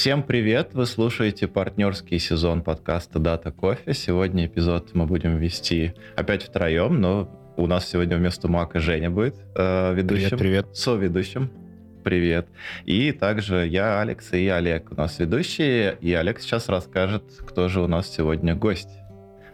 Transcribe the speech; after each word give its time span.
Всем 0.00 0.22
привет! 0.22 0.70
Вы 0.72 0.86
слушаете 0.86 1.46
партнерский 1.46 2.18
сезон 2.18 2.62
подкаста 2.62 3.18
Data 3.18 3.54
Coffee. 3.54 3.92
Сегодня 3.92 4.46
эпизод 4.46 4.94
мы 4.94 5.04
будем 5.04 5.36
вести 5.36 5.92
опять 6.16 6.42
втроем, 6.42 7.02
но 7.02 7.52
у 7.58 7.66
нас 7.66 7.86
сегодня 7.86 8.16
вместо 8.16 8.48
Мака 8.48 8.80
Женя 8.80 9.10
будет 9.10 9.34
э, 9.54 9.92
ведущим. 9.92 10.38
Привет, 10.38 10.64
привет. 10.64 10.66
Соведущим. 10.74 11.50
Привет. 12.02 12.48
И 12.86 13.12
также 13.12 13.66
я, 13.66 14.00
Алекс 14.00 14.32
и 14.32 14.48
Олег 14.48 14.90
у 14.90 14.94
нас 14.94 15.18
ведущие. 15.18 15.98
И 16.00 16.14
Олег 16.14 16.40
сейчас 16.40 16.70
расскажет, 16.70 17.24
кто 17.46 17.68
же 17.68 17.82
у 17.82 17.86
нас 17.86 18.08
сегодня 18.08 18.54
гость. 18.54 18.88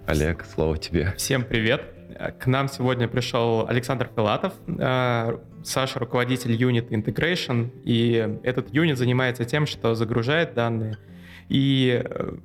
Олег, 0.06 0.44
слово 0.44 0.78
тебе. 0.78 1.12
Всем 1.16 1.42
привет. 1.42 1.95
К 2.16 2.46
нам 2.46 2.68
сегодня 2.68 3.08
пришел 3.08 3.66
Александр 3.68 4.08
Филатов, 4.14 4.54
э, 4.66 5.38
Саша 5.62 5.98
руководитель 5.98 6.52
Unit 6.52 6.88
Integration, 6.88 7.70
и 7.84 8.38
этот 8.42 8.72
юнит 8.72 8.96
занимается 8.96 9.44
тем, 9.44 9.66
что 9.66 9.94
загружает 9.94 10.54
данные 10.54 10.96
и 11.48 12.02
э, 12.02 12.36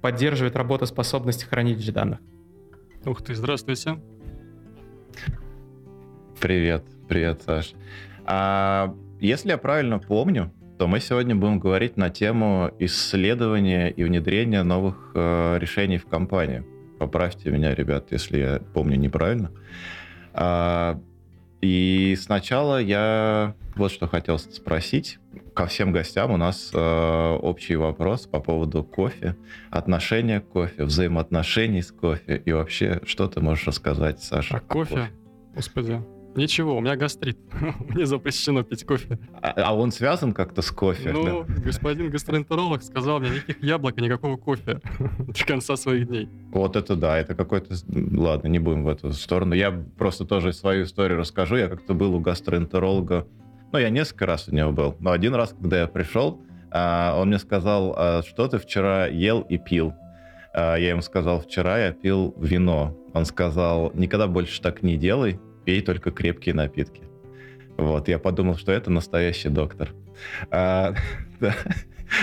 поддерживает 0.00 0.56
работоспособность 0.56 1.44
хранилищ 1.44 1.86
данных. 1.88 2.18
Ух 3.04 3.22
ты, 3.22 3.34
здравствуйте. 3.34 4.00
Привет, 6.40 6.84
привет, 7.08 7.42
Саш. 7.42 7.74
А, 8.24 8.94
если 9.20 9.50
я 9.50 9.58
правильно 9.58 9.98
помню, 9.98 10.52
то 10.78 10.88
мы 10.88 10.98
сегодня 10.98 11.36
будем 11.36 11.60
говорить 11.60 11.96
на 11.96 12.10
тему 12.10 12.70
исследования 12.78 13.90
и 13.90 14.02
внедрения 14.02 14.62
новых 14.62 15.12
э, 15.14 15.58
решений 15.58 15.98
в 15.98 16.06
компании. 16.06 16.64
Поправьте 17.00 17.50
меня, 17.50 17.74
ребят, 17.74 18.08
если 18.10 18.38
я 18.38 18.60
помню 18.74 18.96
неправильно. 18.96 19.50
А, 20.34 21.00
и 21.62 22.14
сначала 22.20 22.78
я 22.78 23.54
вот 23.74 23.90
что 23.90 24.06
хотел 24.06 24.38
спросить. 24.38 25.18
Ко 25.54 25.64
всем 25.64 25.92
гостям 25.92 26.30
у 26.30 26.36
нас 26.36 26.70
э, 26.74 27.38
общий 27.40 27.76
вопрос 27.76 28.26
по 28.26 28.38
поводу 28.40 28.84
кофе, 28.84 29.34
отношения 29.70 30.40
к 30.40 30.48
кофе, 30.48 30.84
взаимоотношений 30.84 31.80
с 31.80 31.90
кофе 31.90 32.36
и 32.44 32.52
вообще, 32.52 33.00
что 33.06 33.28
ты 33.28 33.40
можешь 33.40 33.66
рассказать, 33.66 34.22
Саша? 34.22 34.58
А 34.58 34.60
кофе? 34.60 34.94
кофе? 34.94 35.10
Господи, 35.54 36.00
Ничего, 36.36 36.76
у 36.76 36.80
меня 36.80 36.96
гастрит. 36.96 37.38
Мне 37.88 38.06
запрещено 38.06 38.62
пить 38.62 38.84
кофе. 38.84 39.18
А, 39.42 39.52
а 39.56 39.74
он 39.74 39.90
связан 39.90 40.32
как-то 40.32 40.62
с 40.62 40.70
кофе? 40.70 41.12
Ну, 41.12 41.44
да? 41.44 41.54
господин 41.54 42.10
гастроэнтеролог 42.10 42.82
сказал 42.82 43.18
мне 43.18 43.30
никаких 43.30 43.62
яблок 43.62 43.98
и 43.98 44.02
никакого 44.02 44.36
кофе 44.36 44.80
до 45.18 45.44
конца 45.44 45.76
своих 45.76 46.06
дней. 46.06 46.28
Вот 46.52 46.76
это 46.76 46.94
да, 46.94 47.18
это 47.18 47.34
какой-то... 47.34 47.74
Ладно, 47.88 48.48
не 48.48 48.60
будем 48.60 48.84
в 48.84 48.88
эту 48.88 49.12
сторону. 49.12 49.54
Я 49.54 49.72
просто 49.98 50.24
тоже 50.24 50.52
свою 50.52 50.84
историю 50.84 51.18
расскажу. 51.18 51.56
Я 51.56 51.68
как-то 51.68 51.94
был 51.94 52.14
у 52.14 52.20
гастроэнтеролога. 52.20 53.26
Ну, 53.72 53.78
я 53.78 53.90
несколько 53.90 54.26
раз 54.26 54.48
у 54.48 54.54
него 54.54 54.70
был. 54.70 54.96
Но 55.00 55.10
один 55.10 55.34
раз, 55.34 55.54
когда 55.58 55.80
я 55.80 55.86
пришел, 55.88 56.40
а, 56.70 57.16
он 57.18 57.28
мне 57.28 57.38
сказал, 57.38 57.94
«А 57.96 58.22
что 58.22 58.46
ты 58.46 58.58
вчера 58.58 59.06
ел 59.06 59.40
и 59.40 59.58
пил. 59.58 59.94
Я 60.52 60.76
ему 60.76 61.02
сказал, 61.02 61.40
вчера 61.40 61.78
я 61.78 61.92
пил 61.92 62.34
вино. 62.36 62.96
Он 63.14 63.24
сказал, 63.24 63.92
никогда 63.94 64.26
больше 64.26 64.60
так 64.60 64.82
не 64.82 64.96
делай, 64.96 65.38
пей 65.64 65.82
только 65.82 66.10
крепкие 66.10 66.54
напитки. 66.54 67.02
Вот, 67.76 68.08
я 68.08 68.18
подумал, 68.18 68.56
что 68.56 68.72
это 68.72 68.90
настоящий 68.90 69.48
доктор. 69.48 69.92
А, 70.50 70.94
да, 71.40 71.54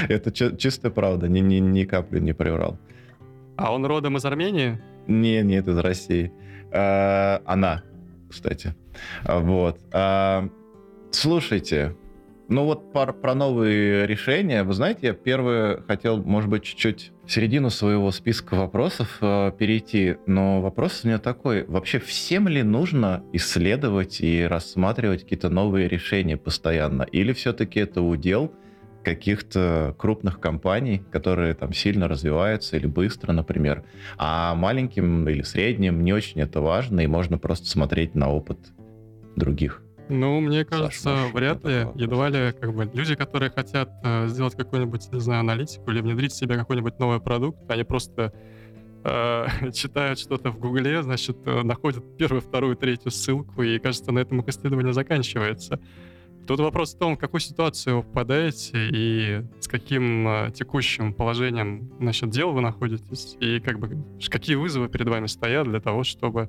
это 0.07 0.31
чистая 0.31 0.91
правда, 0.91 1.27
ни, 1.27 1.39
ни, 1.39 1.55
ни 1.55 1.83
капли 1.83 2.19
не 2.19 2.33
приврал. 2.33 2.77
А 3.55 3.73
он 3.73 3.85
родом 3.85 4.17
из 4.17 4.25
Армении? 4.25 4.80
Не, 5.08 5.41
нет, 5.41 5.67
из 5.67 5.77
России. 5.77 6.31
А, 6.71 7.41
она, 7.45 7.83
кстати. 8.30 8.75
Вот. 9.25 9.80
А, 9.91 10.47
слушайте, 11.11 11.95
ну 12.50 12.66
вот 12.66 12.92
про, 12.94 13.14
про 13.14 13.36
новые 13.36 14.08
решения. 14.08 14.64
Вы 14.64 14.73
знаете, 14.73 15.08
я 15.08 15.14
первое 15.14 15.82
хотел, 15.88 16.23
может 16.23 16.49
быть, 16.49 16.64
чуть-чуть 16.64 17.11
в 17.26 17.32
середину 17.32 17.70
своего 17.70 18.11
списка 18.11 18.55
вопросов 18.55 19.17
э, 19.21 19.52
перейти, 19.58 20.17
но 20.26 20.61
вопрос 20.61 21.02
у 21.04 21.08
меня 21.08 21.20
такой. 21.20 21.66
Вообще 21.66 21.99
всем 21.99 22.48
ли 22.48 22.64
нужно 22.64 23.23
исследовать 23.33 24.21
и 24.21 24.44
рассматривать 24.44 25.23
какие-то 25.23 25.49
новые 25.49 25.88
решения 25.88 26.38
постоянно? 26.38 27.04
Или 27.04 27.33
все-таки 27.33 27.80
это 27.80 28.02
удел 28.02 28.54
каких-то 29.04 29.95
крупных 29.98 30.39
компаний, 30.39 31.02
которые 31.11 31.54
там 31.54 31.73
сильно 31.73 32.08
развиваются 32.08 32.76
или 32.76 32.88
быстро, 32.88 33.32
например, 33.32 33.83
а 34.17 34.54
маленьким 34.55 35.27
или 35.30 35.44
средним 35.44 36.04
не 36.04 36.14
очень 36.14 36.42
это 36.42 36.60
важно, 36.61 37.02
и 37.02 37.08
можно 37.08 37.38
просто 37.38 37.67
смотреть 37.67 38.16
на 38.16 38.30
опыт 38.30 38.60
других? 39.36 39.86
Ну, 40.10 40.40
мне 40.40 40.64
кажется, 40.64 41.02
Саш, 41.02 41.34
вряд 41.34 41.64
ли. 41.66 41.88
Едва 41.95 42.30
ли 42.30 42.54
как 42.54 42.73
бы 42.73 42.90
люди, 42.94 43.16
которые 43.16 43.50
хотят 43.50 43.90
э, 44.04 44.28
сделать 44.28 44.56
какую-нибудь, 44.56 45.12
не 45.12 45.20
знаю, 45.20 45.42
аналитику 45.42 45.92
или 45.92 46.02
внедрить 46.02 46.32
в 46.32 46.36
себя 46.38 46.56
какой-нибудь 46.56 46.98
новый 47.00 47.20
продукт, 47.20 47.60
они 47.70 47.84
просто 47.84 48.34
э, 49.04 49.45
читают 49.73 50.20
что-то 50.20 50.52
в 50.52 50.60
Гугле, 50.60 51.04
значит, 51.04 51.38
э, 51.45 51.62
находят 51.64 52.18
первую, 52.18 52.42
вторую, 52.42 52.76
третью 52.76 53.12
ссылку, 53.12 53.62
и, 53.64 53.80
кажется, 53.80 54.12
на 54.12 54.20
этом 54.20 54.40
их 54.40 54.48
исследование 54.48 54.94
заканчивается. 54.94 55.80
Тут 56.48 56.62
вопрос 56.62 56.95
в 56.95 56.98
том, 56.98 57.18
в 57.18 57.20
какую 57.20 57.42
ситуацию 57.42 57.98
вы 57.98 58.04
попадаете 58.04 58.72
и 58.89 59.44
с 59.60 59.68
каким 59.68 60.28
э, 60.28 60.52
текущим 60.54 61.14
положением 61.14 61.92
значит, 62.00 62.30
дел 62.30 62.54
вы 62.54 62.62
находитесь, 62.62 63.36
и 63.42 63.60
как 63.60 63.80
бы 63.80 64.02
какие 64.30 64.56
вызовы 64.56 64.88
перед 64.88 65.10
вами 65.10 65.28
стоят 65.28 65.68
для 65.68 65.82
того, 65.82 66.04
чтобы 66.06 66.48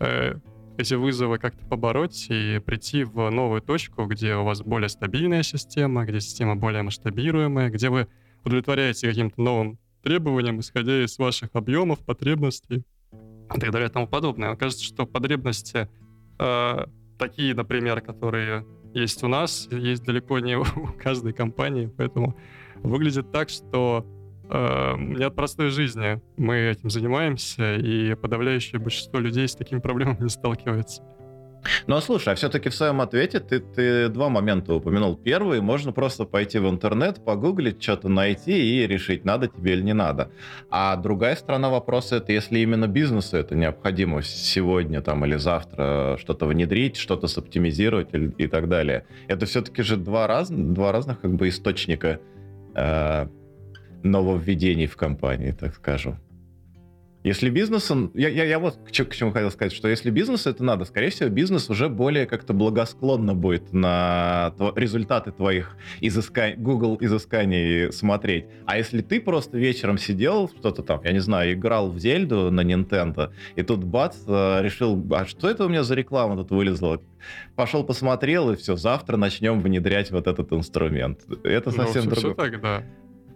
э, 0.00 0.34
эти 0.78 0.94
вызовы 0.94 1.38
как-то 1.38 1.66
побороть 1.66 2.26
и 2.30 2.60
прийти 2.64 3.02
в 3.02 3.28
новую 3.30 3.60
точку, 3.60 4.06
где 4.06 4.36
у 4.36 4.44
вас 4.44 4.62
более 4.62 4.88
стабильная 4.88 5.42
система, 5.42 6.04
где 6.04 6.20
система 6.20 6.54
более 6.54 6.82
масштабируемая, 6.82 7.68
где 7.68 7.90
вы 7.90 8.06
удовлетворяете 8.44 9.08
каким-то 9.08 9.42
новым 9.42 9.78
требованиям, 10.04 10.60
исходя 10.60 11.04
из 11.04 11.18
ваших 11.18 11.50
объемов, 11.54 11.98
потребностей 11.98 12.84
и 13.54 13.60
так 13.60 13.72
далее 13.72 13.88
и 13.88 13.92
тому 13.92 14.06
подобное. 14.06 14.50
Мне 14.50 14.56
кажется, 14.56 14.84
что 14.84 15.04
потребности 15.04 15.88
э, 16.38 16.86
такие, 17.18 17.54
например, 17.56 18.00
которые 18.00 18.64
есть 18.94 19.24
у 19.24 19.28
нас, 19.28 19.68
есть 19.72 20.04
далеко 20.04 20.38
не 20.38 20.56
у 20.58 20.64
каждой 21.02 21.32
компании, 21.32 21.92
поэтому 21.94 22.36
выглядит 22.76 23.32
так, 23.32 23.48
что 23.48 24.06
не 24.50 25.24
от 25.24 25.34
простой 25.34 25.70
жизни 25.70 26.20
мы 26.36 26.56
этим 26.56 26.90
занимаемся, 26.90 27.74
и 27.74 28.14
подавляющее 28.14 28.80
большинство 28.80 29.18
людей 29.18 29.46
с 29.46 29.54
такими 29.54 29.80
проблемами 29.80 30.22
не 30.22 30.28
сталкивается. 30.28 31.02
Ну, 31.86 31.96
а 31.96 32.00
слушай, 32.00 32.32
а 32.32 32.36
все-таки 32.36 32.68
в 32.68 32.74
своем 32.74 33.00
ответе 33.00 33.40
ты, 33.40 33.60
ты 33.60 34.08
два 34.08 34.28
момента 34.28 34.74
упомянул. 34.74 35.16
Первый, 35.16 35.60
можно 35.60 35.92
просто 35.92 36.24
пойти 36.24 36.58
в 36.58 36.68
интернет, 36.68 37.24
погуглить, 37.24 37.82
что-то 37.82 38.08
найти 38.08 38.82
и 38.82 38.86
решить, 38.86 39.24
надо 39.24 39.48
тебе 39.48 39.72
или 39.74 39.82
не 39.82 39.94
надо. 39.94 40.30
А 40.70 40.96
другая 40.96 41.36
сторона 41.36 41.68
вопроса, 41.68 42.16
это 42.16 42.32
если 42.32 42.60
именно 42.60 42.86
бизнесу 42.86 43.36
это 43.36 43.54
необходимо 43.54 44.22
сегодня 44.22 45.00
там, 45.02 45.24
или 45.24 45.36
завтра 45.36 46.16
что-то 46.20 46.46
внедрить, 46.46 46.96
что-то 46.96 47.26
соптимизировать 47.26 48.14
и, 48.14 48.30
и 48.38 48.46
так 48.46 48.68
далее. 48.68 49.06
Это 49.26 49.46
все-таки 49.46 49.82
же 49.82 49.96
два, 49.96 50.26
раз, 50.26 50.50
два 50.50 50.92
разных 50.92 51.20
как 51.20 51.34
бы 51.34 51.48
источника 51.48 52.20
э, 52.74 53.26
нововведений 54.02 54.86
в 54.86 54.96
компании, 54.96 55.52
так 55.52 55.74
скажем. 55.74 56.18
Если 57.24 57.50
бизнес, 57.50 57.90
он, 57.90 58.12
я, 58.14 58.28
я, 58.28 58.44
я 58.44 58.58
вот 58.60 58.76
к, 58.76 58.90
к 58.90 59.14
чему 59.14 59.32
хотел 59.32 59.50
сказать, 59.50 59.72
что 59.72 59.88
если 59.88 60.08
бизнес 60.10 60.46
это 60.46 60.62
надо, 60.62 60.84
скорее 60.84 61.10
всего, 61.10 61.28
бизнес 61.28 61.68
уже 61.68 61.88
более 61.88 62.26
как-то 62.26 62.52
благосклонно 62.52 63.34
будет 63.34 63.72
на 63.72 64.54
тв- 64.56 64.72
результаты 64.76 65.32
твоих 65.32 65.76
изысканий, 66.00 66.56
Google 66.56 66.96
изысканий 67.00 67.92
смотреть. 67.92 68.46
А 68.66 68.78
если 68.78 69.02
ты 69.02 69.20
просто 69.20 69.58
вечером 69.58 69.98
сидел, 69.98 70.48
что-то 70.48 70.82
там, 70.82 71.00
я 71.02 71.10
не 71.10 71.18
знаю, 71.18 71.54
играл 71.54 71.90
в 71.90 71.98
Зельду 71.98 72.52
на 72.52 72.60
Nintendo, 72.60 73.32
и 73.56 73.62
тут 73.62 73.82
бац, 73.82 74.16
э, 74.26 74.62
решил, 74.62 75.04
а 75.10 75.26
что 75.26 75.50
это 75.50 75.66
у 75.66 75.68
меня 75.68 75.82
за 75.82 75.96
реклама 75.96 76.36
тут 76.36 76.52
вылезла? 76.52 77.02
Пошел 77.56 77.82
посмотрел, 77.82 78.52
и 78.52 78.56
все, 78.56 78.76
завтра 78.76 79.16
начнем 79.16 79.60
внедрять 79.60 80.12
вот 80.12 80.28
этот 80.28 80.52
инструмент. 80.52 81.26
Это 81.42 81.70
ну, 81.70 81.76
совсем 81.76 82.04
ну, 82.04 82.10
другое. 82.12 82.34
Все 82.34 82.42
так, 82.42 82.60
да. 82.62 82.84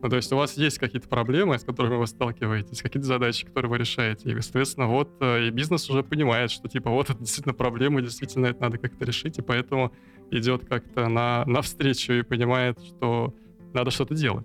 Ну, 0.02 0.08
то 0.08 0.16
есть 0.16 0.32
у 0.32 0.36
вас 0.36 0.56
есть 0.56 0.78
какие-то 0.78 1.08
проблемы, 1.08 1.56
с 1.56 1.62
которыми 1.62 1.94
вы 1.94 2.08
сталкиваетесь, 2.08 2.82
какие-то 2.82 3.06
задачи, 3.06 3.46
которые 3.46 3.70
вы 3.70 3.78
решаете. 3.78 4.32
И, 4.32 4.40
соответственно, 4.40 4.88
вот 4.88 5.08
э, 5.20 5.46
и 5.46 5.50
бизнес 5.50 5.88
уже 5.88 6.02
понимает, 6.02 6.50
что 6.50 6.68
типа 6.68 6.90
вот 6.90 7.08
это 7.08 7.20
действительно 7.20 7.54
проблема, 7.54 8.02
действительно 8.02 8.46
это 8.46 8.62
надо 8.62 8.78
как-то 8.78 9.04
решить, 9.04 9.38
и 9.38 9.42
поэтому 9.42 9.92
идет 10.32 10.64
как-то 10.64 11.08
на, 11.08 11.44
навстречу 11.46 12.14
и 12.14 12.22
понимает, 12.22 12.82
что 12.82 13.32
надо 13.72 13.92
что-то 13.92 14.16
делать. 14.16 14.44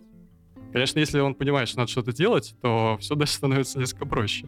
Конечно, 0.74 1.00
если 1.00 1.20
он 1.20 1.34
понимает, 1.34 1.70
что 1.70 1.80
надо 1.80 1.90
что-то 1.90 2.14
делать, 2.14 2.56
то 2.62 2.98
все 3.00 3.16
дальше 3.16 3.34
становится 3.34 3.80
несколько 3.80 4.06
проще. 4.06 4.46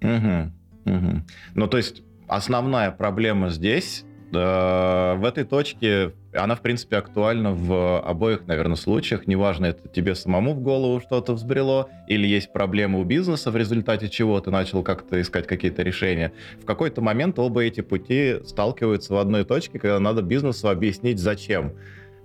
Угу, 0.00 0.52
угу. 0.86 1.22
Ну, 1.54 1.66
то 1.66 1.76
есть 1.76 2.02
основная 2.28 2.90
проблема 2.92 3.50
здесь 3.50 4.06
Э, 4.32 5.16
в 5.16 5.24
этой 5.24 5.44
точке 5.44 6.12
она, 6.32 6.54
в 6.54 6.60
принципе, 6.60 6.96
актуальна 6.96 7.52
в 7.52 8.00
обоих, 8.00 8.46
наверное, 8.46 8.76
случаях. 8.76 9.26
Неважно, 9.26 9.66
это 9.66 9.88
тебе 9.88 10.14
самому 10.14 10.54
в 10.54 10.60
голову 10.60 11.00
что-то 11.00 11.34
взбрело, 11.34 11.88
или 12.06 12.26
есть 12.26 12.52
проблемы 12.52 13.00
у 13.00 13.04
бизнеса, 13.04 13.50
в 13.50 13.56
результате 13.56 14.08
чего 14.08 14.40
ты 14.40 14.50
начал 14.50 14.82
как-то 14.82 15.20
искать 15.20 15.46
какие-то 15.46 15.82
решения. 15.82 16.32
В 16.62 16.64
какой-то 16.64 17.00
момент 17.00 17.38
оба 17.38 17.62
эти 17.62 17.80
пути 17.80 18.36
сталкиваются 18.44 19.14
в 19.14 19.18
одной 19.18 19.44
точке, 19.44 19.78
когда 19.78 19.98
надо 19.98 20.22
бизнесу 20.22 20.68
объяснить, 20.68 21.18
зачем 21.18 21.72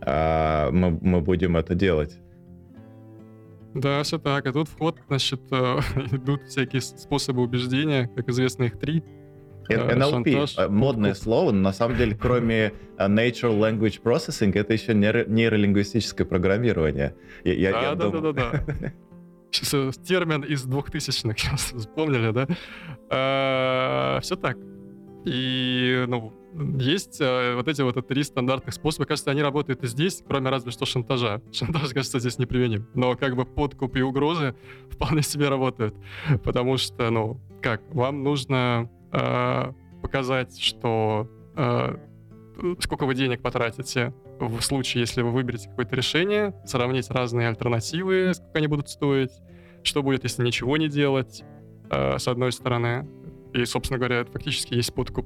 э, 0.01 0.69
мы, 0.72 1.00
мы 1.01 1.22
будем 1.22 1.58
это 1.58 1.74
делать. 1.74 2.19
Да, 3.74 4.04
все 4.04 4.19
так. 4.19 4.46
А 4.46 4.54
тут 4.54 4.69
вход, 4.69 5.00
значит, 5.08 5.42
э, 5.51 5.80
идут 6.12 6.44
всякие 6.44 6.81
способы 6.81 7.42
убеждения, 7.42 8.10
как 8.16 8.30
известно, 8.30 8.63
их 8.63 8.80
три. 8.80 9.04
NLP, 9.69 10.31
шантаж, 10.31 10.56
э, 10.57 10.67
модное 10.67 11.12
подкуп. 11.12 11.23
слово, 11.23 11.51
но 11.51 11.62
на 11.62 11.73
самом 11.73 11.97
деле, 11.97 12.15
кроме 12.15 12.73
э, 12.97 13.07
Natural 13.07 13.57
Language 13.57 14.01
Processing, 14.03 14.53
это 14.57 14.73
еще 14.73 14.94
нейролингвистическое 14.94 16.25
программирование. 16.25 17.15
Я, 17.44 17.71
да, 17.71 17.81
я 17.81 17.95
да, 17.95 18.09
думаю... 18.09 18.33
да, 18.33 18.51
да, 18.51 18.63
да. 18.67 18.94
Сейчас 19.51 19.97
термин 19.97 20.41
из 20.41 20.65
2000-х, 20.65 21.38
сейчас 21.38 21.71
вспомнили, 21.71 22.31
да? 22.31 24.19
Все 24.21 24.35
так. 24.35 24.57
И, 25.25 26.03
ну, 26.07 26.33
есть 26.79 27.19
э, 27.19 27.56
вот 27.56 27.67
эти 27.67 27.81
вот 27.81 28.07
три 28.07 28.23
стандартных 28.23 28.73
способа. 28.73 29.06
Кажется, 29.06 29.31
они 29.31 29.41
работают 29.41 29.83
и 29.83 29.88
здесь, 29.88 30.23
кроме 30.27 30.50
разве 30.50 30.71
что 30.71 30.85
шантажа. 30.85 31.41
Шантаж, 31.51 31.89
кажется, 31.89 32.19
здесь 32.19 32.38
неприменим. 32.38 32.88
Но 32.94 33.15
как 33.15 33.35
бы 33.35 33.45
подкуп 33.45 33.97
и 33.97 34.01
угрозы 34.01 34.56
вполне 34.89 35.21
себе 35.21 35.50
работают. 35.50 35.95
Потому 36.44 36.77
что, 36.77 37.09
ну, 37.09 37.39
как, 37.62 37.81
вам 37.94 38.23
нужно 38.23 38.89
э, 39.15 39.73
показать, 40.01 40.59
что 40.59 41.27
э, 41.56 41.95
сколько 42.79 43.06
вы 43.06 43.15
денег 43.15 43.41
потратите 43.41 44.13
в 44.39 44.62
случае, 44.62 45.01
если 45.01 45.21
вы 45.21 45.31
выберете 45.31 45.69
какое-то 45.69 45.95
решение, 45.95 46.53
сравнить 46.65 47.09
разные 47.09 47.47
альтернативы, 47.47 48.33
сколько 48.33 48.57
они 48.57 48.67
будут 48.67 48.89
стоить, 48.89 49.31
что 49.83 50.03
будет, 50.03 50.23
если 50.23 50.44
ничего 50.44 50.77
не 50.77 50.89
делать, 50.89 51.44
э, 51.89 52.17
с 52.17 52.27
одной 52.27 52.51
стороны. 52.51 53.07
И, 53.53 53.63
собственно 53.65 53.97
говоря, 53.97 54.17
это 54.17 54.31
фактически 54.31 54.73
есть 54.73 54.94
подкуп. 54.94 55.25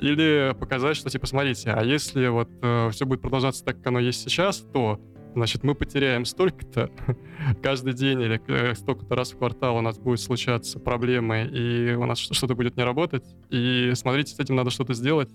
Или 0.00 0.54
показать, 0.58 0.96
что, 0.96 1.10
типа, 1.10 1.26
смотрите, 1.26 1.70
а 1.70 1.82
если 1.82 2.28
вот 2.28 2.48
э, 2.62 2.90
все 2.90 3.06
будет 3.06 3.20
продолжаться 3.20 3.64
так, 3.64 3.76
как 3.78 3.86
оно 3.88 3.98
есть 3.98 4.22
сейчас, 4.22 4.58
то, 4.58 5.00
значит, 5.36 5.64
мы 5.64 5.74
потеряем 5.74 6.24
столько-то 6.24 6.90
каждый 7.62 7.92
день 7.92 8.20
или 8.22 8.40
э, 8.48 8.74
столько-то 8.74 9.14
раз 9.14 9.32
в 9.32 9.38
квартал 9.38 9.76
у 9.76 9.80
нас 9.80 9.98
будет 9.98 10.20
случаться 10.20 10.80
проблемы, 10.80 11.44
и 11.44 11.94
у 11.94 12.06
нас 12.06 12.18
что-то 12.18 12.54
будет 12.54 12.76
не 12.76 12.82
работать, 12.82 13.24
и 13.50 13.92
смотрите, 13.94 14.34
с 14.34 14.40
этим 14.40 14.56
надо 14.56 14.70
что-то 14.70 14.94
сделать. 14.94 15.30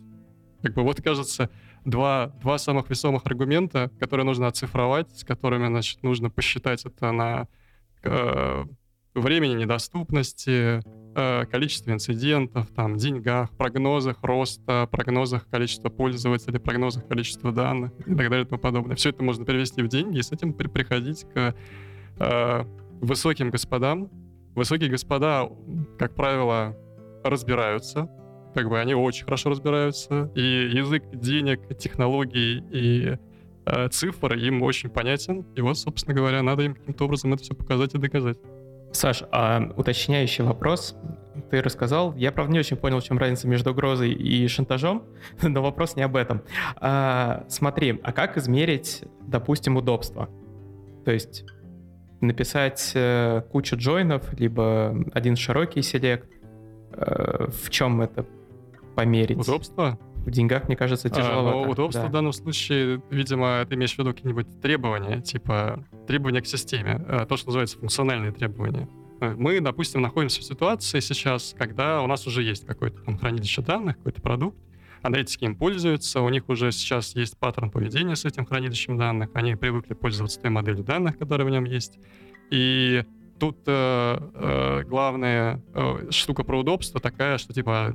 Как 0.62 0.74
бы 0.74 0.84
вот, 0.84 1.02
кажется, 1.02 1.50
два, 1.86 2.28
два 2.42 2.58
самых 2.58 2.90
весомых 2.90 3.26
аргумента, 3.26 3.92
которые 4.00 4.26
нужно 4.26 4.48
оцифровать, 4.48 5.10
с 5.18 5.24
которыми, 5.24 5.68
значит, 5.68 6.04
нужно 6.04 6.30
посчитать 6.30 6.86
это 6.86 7.12
на 7.12 7.48
э, 8.04 8.66
времени 9.14 9.54
недоступности, 9.54 10.82
э, 11.16 11.46
количестве 11.46 11.94
инцидентов, 11.94 12.68
там, 12.76 12.98
деньгах, 12.98 13.52
прогнозах 13.58 14.18
роста, 14.24 14.88
прогнозах 14.90 15.48
количества 15.50 15.90
пользователей, 15.90 16.60
прогнозах 16.60 17.08
количества 17.08 17.52
данных 17.52 17.92
и 18.00 18.16
так 18.16 18.30
далее 18.30 18.44
и 18.44 18.46
тому 18.46 18.62
подобное. 18.62 18.96
Все 18.96 19.10
это 19.10 19.24
можно 19.24 19.46
перевести 19.46 19.82
в 19.82 19.88
деньги 19.88 20.20
и 20.20 20.22
с 20.22 20.32
этим 20.32 20.54
при 20.54 20.68
приходить 20.68 21.26
к 21.34 21.56
э, 22.20 22.64
высоким 23.02 23.50
господам. 23.50 24.10
Высокие 24.56 24.90
господа, 24.90 25.50
как 25.98 26.16
правило, 26.16 26.78
разбираются, 27.24 28.10
как 28.54 28.70
бы 28.70 28.80
они 28.80 28.94
очень 28.94 29.26
хорошо 29.26 29.50
разбираются, 29.50 30.32
и 30.36 30.70
язык 30.74 31.04
денег, 31.14 31.78
технологий 31.78 32.64
и 32.72 33.18
э, 33.66 33.90
цифр 33.90 34.34
им 34.34 34.62
очень 34.62 34.90
понятен, 34.90 35.46
и 35.56 35.62
вот, 35.62 35.78
собственно 35.78 36.16
говоря, 36.16 36.42
надо 36.42 36.64
им 36.64 36.76
каким-то 36.76 37.06
образом 37.06 37.34
это 37.34 37.44
все 37.44 37.54
показать 37.54 37.96
и 37.96 37.98
доказать. 37.98 38.38
Саш, 38.92 39.24
а 39.32 39.72
уточняющий 39.76 40.44
вопрос. 40.44 40.96
Ты 41.50 41.62
рассказал. 41.62 42.14
Я, 42.16 42.32
правда, 42.32 42.54
не 42.54 42.60
очень 42.60 42.78
понял, 42.78 43.00
в 43.00 43.04
чем 43.04 43.18
разница 43.18 43.48
между 43.48 43.72
угрозой 43.72 44.12
и 44.12 44.48
шантажом, 44.48 45.04
но 45.42 45.62
вопрос 45.62 45.96
не 45.96 46.04
об 46.04 46.16
этом. 46.16 46.42
А, 46.76 47.46
смотри, 47.48 48.00
а 48.04 48.12
как 48.12 48.38
измерить, 48.38 49.04
допустим, 49.22 49.78
удобство? 49.78 50.30
То 51.06 51.12
есть 51.12 51.46
написать 52.22 52.92
э, 52.94 53.42
кучу 53.52 53.76
джойнов, 53.76 54.34
либо 54.40 54.96
один 55.14 55.36
широкий 55.36 55.82
селект. 55.82 56.30
Э, 56.94 57.48
в 57.50 57.70
чем 57.70 58.02
это 58.02 58.26
померить? 58.96 59.40
Удобство? 59.40 59.98
В 60.26 60.30
деньгах, 60.30 60.68
мне 60.68 60.78
кажется, 60.78 61.10
тяжело. 61.10 61.50
А, 61.50 61.66
ну, 61.66 61.72
удобство 61.72 62.04
да. 62.04 62.10
в 62.10 62.12
данном 62.12 62.32
случае, 62.32 63.02
видимо, 63.10 63.66
ты 63.68 63.76
имеешь 63.76 63.96
в 63.96 64.00
виду 64.00 64.14
какие-нибудь 64.14 64.62
требования, 64.62 65.20
типа 65.22 65.84
требования 66.08 66.42
к 66.42 66.46
системе, 66.46 67.04
э, 67.08 67.26
то, 67.28 67.38
что 67.38 67.48
называется 67.48 67.80
функциональные 67.80 68.32
требования. 68.32 68.88
Э, 69.20 69.34
мы, 69.36 69.60
допустим, 69.62 70.02
находимся 70.02 70.42
в 70.42 70.44
ситуации 70.44 71.00
сейчас, 71.00 71.56
когда 71.58 72.04
у 72.04 72.08
нас 72.08 72.28
уже 72.28 72.44
есть 72.44 72.68
какое-то 72.68 73.02
там 73.02 73.18
хранилище 73.18 73.64
данных, 73.64 73.98
какой-то 73.98 74.22
продукт, 74.22 74.58
аналитики 75.02 75.46
им 75.46 75.56
пользуются, 75.56 76.22
у 76.22 76.30
них 76.30 76.50
уже 76.50 76.72
сейчас 76.72 77.16
есть 77.16 77.38
паттерн 77.38 77.72
поведения 77.72 78.16
с 78.16 78.24
этим 78.24 78.46
хранилищем 78.46 78.98
данных, 78.98 79.30
они 79.34 79.56
привыкли 79.56 79.96
пользоваться 79.96 80.40
той 80.40 80.52
моделью 80.52 80.84
данных, 80.84 81.18
которая 81.18 81.48
в 81.48 81.50
нем 81.50 81.66
есть. 81.66 81.98
И 82.52 83.04
Тут 83.42 83.58
э, 83.66 84.20
э, 84.36 84.84
главная 84.84 85.64
э, 85.74 86.12
штука 86.12 86.44
про 86.44 86.60
удобство 86.60 87.00
такая, 87.00 87.40
что 87.40 87.54
типа 87.54 87.92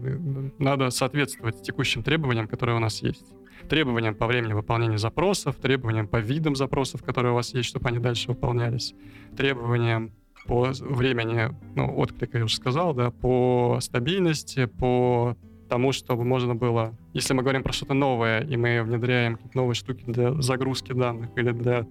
надо 0.59 0.91
соответствовать 0.91 1.63
текущим 1.63 2.03
требованиям, 2.03 2.49
которые 2.49 2.75
у 2.75 2.81
нас 2.81 3.01
есть. 3.01 3.33
Требованиям 3.69 4.17
по 4.17 4.27
времени 4.27 4.55
выполнения 4.55 4.99
запросов, 4.99 5.55
требованиям 5.55 6.09
по 6.09 6.17
видам 6.17 6.57
запросов, 6.57 7.05
которые 7.05 7.31
у 7.31 7.37
вас 7.37 7.55
есть, 7.55 7.69
чтобы 7.69 7.89
они 7.89 8.01
дальше 8.01 8.27
выполнялись, 8.27 8.97
требованиям 9.37 10.11
по 10.49 10.73
времени, 10.81 11.55
ну, 11.77 11.97
отклика 11.97 12.39
я 12.39 12.45
уже 12.45 12.57
сказал, 12.57 12.93
да, 12.93 13.13
по 13.13 13.79
стабильности, 13.81 14.65
по 14.65 15.37
тому, 15.69 15.93
чтобы 15.93 16.25
можно 16.25 16.57
было, 16.57 16.93
если 17.15 17.35
мы 17.35 17.45
говорим 17.45 17.63
про 17.63 17.73
что-то 17.73 17.95
новое, 17.95 18.41
и 18.41 18.57
мы 18.57 18.83
внедряем 18.83 19.39
новые 19.55 19.77
штуки 19.77 20.03
для 20.09 20.43
загрузки 20.43 20.91
данных 20.91 21.31
или 21.37 21.53
для 21.53 21.87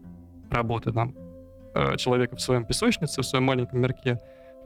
работы 0.50 0.92
там 0.92 1.16
Э, 1.75 1.98
человека 1.98 2.38
в 2.38 2.42
своем 2.42 2.63
песочнице, 2.63 3.22
в 3.22 3.25
своем 3.25 3.44
маленьком 3.44 3.81
мирке, 3.81 4.18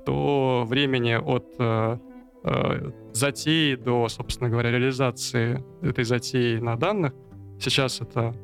то 0.06 0.64
времени 0.68 1.14
от 1.14 1.56
э, 1.58 1.98
э, 2.44 2.92
затеи 3.14 3.74
до, 3.74 4.08
собственно 4.10 4.48
говоря, 4.48 4.70
реализации 4.70 5.64
этой 5.82 6.04
затеи 6.04 6.60
на 6.60 6.76
данных 6.76 7.14
сейчас 7.60 8.00
это 8.02 8.36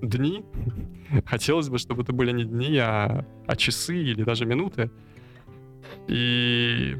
дни. 0.00 0.42
Хотелось 1.26 1.68
бы, 1.68 1.76
чтобы 1.76 2.02
это 2.02 2.14
были 2.14 2.32
не 2.32 2.44
дни, 2.44 2.78
а, 2.78 3.26
а 3.46 3.56
часы 3.56 3.98
или 3.98 4.22
даже 4.22 4.46
минуты. 4.46 4.90
И, 6.08 6.96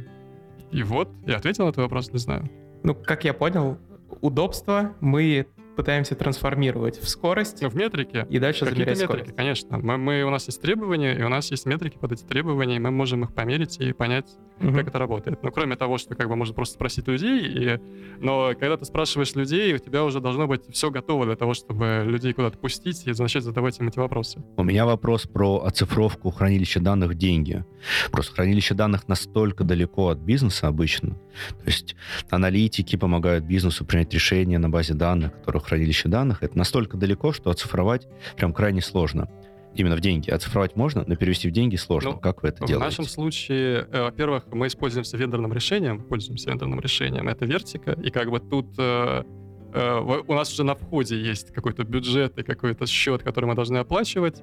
и 0.72 0.82
вот, 0.82 1.08
я 1.26 1.36
ответил 1.36 1.64
на 1.64 1.70
этот 1.70 1.84
вопрос, 1.84 2.12
не 2.12 2.18
знаю. 2.18 2.50
Ну, 2.82 2.94
как 2.94 3.24
я 3.24 3.32
понял, 3.32 3.78
удобство 4.20 4.92
мы 5.00 5.46
пытаемся 5.74 6.14
трансформировать 6.14 6.98
в 6.98 7.08
скорость. 7.08 7.62
В 7.62 7.76
метрике. 7.76 8.26
И 8.30 8.38
дальше 8.38 8.64
Какие-то 8.64 8.94
замерять 8.94 9.00
метрики, 9.00 9.30
скорость. 9.30 9.36
конечно. 9.36 9.78
Мы, 9.78 9.98
мы, 9.98 10.22
у 10.22 10.30
нас 10.30 10.46
есть 10.46 10.60
требования, 10.60 11.16
и 11.18 11.22
у 11.22 11.28
нас 11.28 11.50
есть 11.50 11.66
метрики 11.66 11.98
под 11.98 12.12
эти 12.12 12.22
требования, 12.22 12.76
и 12.76 12.78
мы 12.78 12.90
можем 12.90 13.24
их 13.24 13.34
померить 13.34 13.78
и 13.80 13.92
понять, 13.92 14.26
угу. 14.60 14.72
как 14.72 14.88
это 14.88 14.98
работает. 14.98 15.42
Но 15.42 15.50
кроме 15.50 15.76
того, 15.76 15.98
что 15.98 16.14
как 16.14 16.28
бы 16.28 16.36
можно 16.36 16.54
просто 16.54 16.74
спросить 16.74 17.06
людей, 17.08 17.40
и... 17.46 17.80
но 18.20 18.52
когда 18.58 18.76
ты 18.76 18.84
спрашиваешь 18.84 19.34
людей, 19.34 19.74
у 19.74 19.78
тебя 19.78 20.04
уже 20.04 20.20
должно 20.20 20.46
быть 20.46 20.62
все 20.70 20.90
готово 20.90 21.26
для 21.26 21.36
того, 21.36 21.54
чтобы 21.54 22.04
людей 22.06 22.32
куда-то 22.32 22.58
пустить 22.58 23.06
и 23.06 23.12
начать 23.18 23.44
задавать 23.44 23.78
им 23.80 23.88
эти 23.88 23.98
вопросы. 23.98 24.42
У 24.56 24.64
меня 24.64 24.86
вопрос 24.86 25.22
про 25.26 25.64
оцифровку 25.64 26.30
хранилища 26.30 26.80
данных 26.80 27.16
деньги. 27.16 27.64
Просто 28.10 28.34
хранилище 28.34 28.74
данных 28.74 29.08
настолько 29.08 29.64
далеко 29.64 30.08
от 30.08 30.18
бизнеса 30.18 30.68
обычно. 30.68 31.10
То 31.10 31.66
есть 31.66 31.96
аналитики 32.30 32.96
помогают 32.96 33.44
бизнесу 33.44 33.84
принять 33.84 34.12
решения 34.14 34.58
на 34.58 34.68
базе 34.68 34.94
данных, 34.94 35.32
которые 35.40 35.62
хранилище 35.64 36.08
данных. 36.08 36.42
Это 36.42 36.56
настолько 36.56 36.96
далеко, 36.96 37.32
что 37.32 37.50
оцифровать 37.50 38.06
прям 38.36 38.52
крайне 38.52 38.80
сложно 38.80 39.28
именно 39.74 39.96
в 39.96 40.00
деньги. 40.00 40.30
Оцифровать 40.30 40.76
можно, 40.76 41.04
но 41.06 41.16
перевести 41.16 41.48
в 41.48 41.52
деньги 41.52 41.76
сложно. 41.76 42.12
Ну, 42.12 42.18
как 42.18 42.42
вы 42.42 42.48
это 42.50 42.64
в 42.64 42.66
делаете? 42.66 42.84
В 42.84 42.98
нашем 42.98 43.04
случае, 43.04 43.86
э, 43.90 44.02
во-первых, 44.02 44.44
мы 44.52 44.68
используемся 44.68 45.16
вендорным 45.16 45.52
решением, 45.52 46.00
пользуемся 46.00 46.50
вендорным 46.50 46.80
решением. 46.80 47.28
Это 47.28 47.44
вертика, 47.44 47.92
и 47.92 48.10
как 48.10 48.30
бы 48.30 48.40
тут 48.40 48.74
э, 48.78 49.24
э, 49.72 50.22
у 50.26 50.34
нас 50.34 50.52
уже 50.52 50.64
на 50.64 50.74
входе 50.74 51.20
есть 51.20 51.52
какой-то 51.52 51.84
бюджет 51.84 52.38
и 52.38 52.42
какой-то 52.42 52.86
счет, 52.86 53.22
который 53.22 53.46
мы 53.46 53.54
должны 53.54 53.78
оплачивать, 53.78 54.42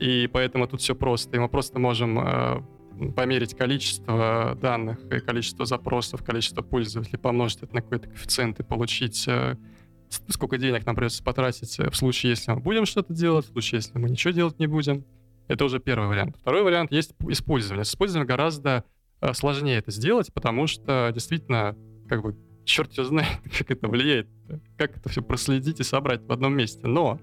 и 0.00 0.28
поэтому 0.32 0.66
тут 0.66 0.80
все 0.80 0.94
просто. 0.94 1.36
И 1.36 1.40
мы 1.40 1.48
просто 1.48 1.78
можем 1.78 2.66
померить 3.16 3.56
количество 3.56 4.56
данных 4.60 5.04
и 5.10 5.20
количество 5.20 5.66
запросов, 5.66 6.24
количество 6.24 6.62
пользователей, 6.62 7.18
помножить 7.18 7.62
это 7.62 7.74
на 7.74 7.82
какой-то 7.82 8.08
коэффициент 8.08 8.60
и 8.60 8.62
получить 8.62 9.28
сколько 10.28 10.58
денег 10.58 10.86
нам 10.86 10.96
придется 10.96 11.22
потратить 11.22 11.78
э, 11.78 11.90
в 11.90 11.96
случае, 11.96 12.30
если 12.30 12.52
мы 12.52 12.60
будем 12.60 12.86
что-то 12.86 13.12
делать, 13.12 13.46
в 13.46 13.52
случае, 13.52 13.78
если 13.78 13.98
мы 13.98 14.10
ничего 14.10 14.32
делать 14.32 14.58
не 14.58 14.66
будем. 14.66 15.04
Это 15.46 15.64
уже 15.64 15.78
первый 15.78 16.08
вариант. 16.08 16.36
Второй 16.40 16.62
вариант 16.62 16.90
есть 16.90 17.12
использование. 17.28 17.84
С 17.84 17.90
использованием 17.90 18.26
гораздо 18.26 18.84
э, 19.20 19.34
сложнее 19.34 19.78
это 19.78 19.90
сделать, 19.90 20.32
потому 20.32 20.66
что 20.66 21.10
действительно, 21.14 21.76
как 22.08 22.22
бы, 22.22 22.36
черт 22.64 22.92
его 22.94 23.04
знает, 23.04 23.38
как 23.58 23.70
это 23.70 23.88
влияет, 23.88 24.28
как 24.76 24.96
это 24.96 25.08
все 25.08 25.22
проследить 25.22 25.80
и 25.80 25.84
собрать 25.84 26.22
в 26.22 26.32
одном 26.32 26.56
месте. 26.56 26.86
Но 26.86 27.20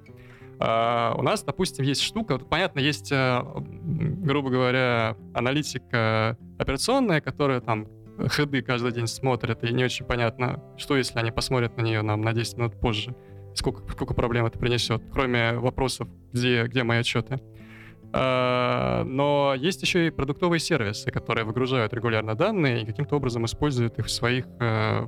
Uh, 0.60 1.17
у 1.17 1.24
нас, 1.24 1.41
допустим, 1.41 1.83
есть 1.83 2.03
штука, 2.03 2.33
вот, 2.33 2.48
понятно, 2.48 2.81
есть, 2.81 3.12
uh, 3.12 4.24
грубо 4.24 4.51
говоря, 4.51 5.17
аналитика 5.33 6.38
операционная, 6.60 7.19
которая 7.19 7.62
там 7.62 7.88
хеды 8.30 8.62
каждый 8.62 8.92
день 8.92 9.08
смотрят, 9.08 9.63
и 9.63 9.74
не 9.74 9.84
очень 9.84 10.06
понятно, 10.06 10.62
что 10.78 10.98
если 10.98 11.20
они 11.20 11.32
посмотрят 11.32 11.78
на 11.78 11.82
нее 11.82 12.01
нам 12.01 12.22
на 12.22 12.34
10 12.34 12.58
минут 12.58 12.80
позже, 12.80 13.16
сколько, 13.54 13.90
сколько 13.92 14.13
проблем 14.13 14.46
это 14.46 14.60
принесет, 14.60 15.01
кроме 15.12 15.54
вопросов, 15.54 16.08
где, 16.32 16.63
где 16.63 16.84
мои 16.84 17.00
отчеты. 17.00 17.40
А, 18.13 19.04
но 19.06 19.54
есть 19.58 19.82
еще 19.82 20.08
и 20.08 20.10
продуктовые 20.10 20.60
сервисы, 20.60 21.12
которые 21.12 21.46
выгружают 21.46 21.94
регулярно 21.94 22.36
данные 22.36 22.84
и 22.84 22.86
каким-то 22.86 23.16
образом 23.16 23.46
используют 23.46 24.00
их 24.00 24.08
в 24.08 24.12
своих 24.12 24.46
э, 24.60 25.06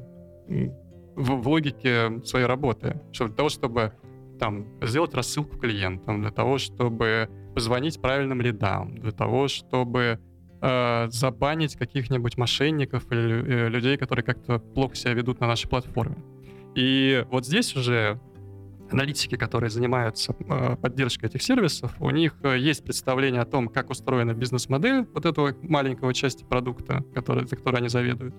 в, 1.15 1.41
в 1.41 1.47
логике 1.47 2.21
своей 2.23 2.45
работы, 2.45 3.01
чтобы 3.11 3.29
для 3.29 3.37
того, 3.37 3.49
чтобы 3.49 3.93
там 4.39 4.67
сделать 4.81 5.13
рассылку 5.13 5.57
клиентам, 5.57 6.21
для 6.21 6.31
того, 6.31 6.57
чтобы 6.57 7.29
позвонить 7.53 8.01
правильным 8.01 8.41
лидам, 8.41 8.97
для 8.97 9.11
того, 9.11 9.47
чтобы 9.47 10.19
э, 10.63 11.07
забанить 11.11 11.75
каких-нибудь 11.75 12.37
мошенников 12.37 13.11
или 13.11 13.65
э, 13.65 13.69
людей, 13.69 13.97
которые 13.97 14.23
как-то 14.23 14.59
плохо 14.59 14.95
себя 14.95 15.13
ведут 15.13 15.41
на 15.41 15.47
нашей 15.47 15.69
платформе. 15.69 16.15
И 16.73 17.25
вот 17.29 17.45
здесь 17.45 17.75
уже 17.75 18.19
аналитики, 18.89 19.35
которые 19.35 19.69
занимаются 19.69 20.33
э, 20.39 20.77
поддержкой 20.77 21.25
этих 21.25 21.41
сервисов, 21.41 21.93
у 21.99 22.09
них 22.11 22.35
э, 22.43 22.57
есть 22.57 22.83
представление 22.83 23.41
о 23.41 23.45
том, 23.45 23.67
как 23.67 23.89
устроена 23.89 24.33
бизнес-модель 24.33 25.05
вот 25.13 25.25
этого 25.25 25.53
маленького 25.61 26.13
части 26.13 26.45
продукта, 26.45 27.03
который, 27.13 27.45
за 27.45 27.57
которой 27.57 27.77
они 27.77 27.89
заведуют. 27.89 28.33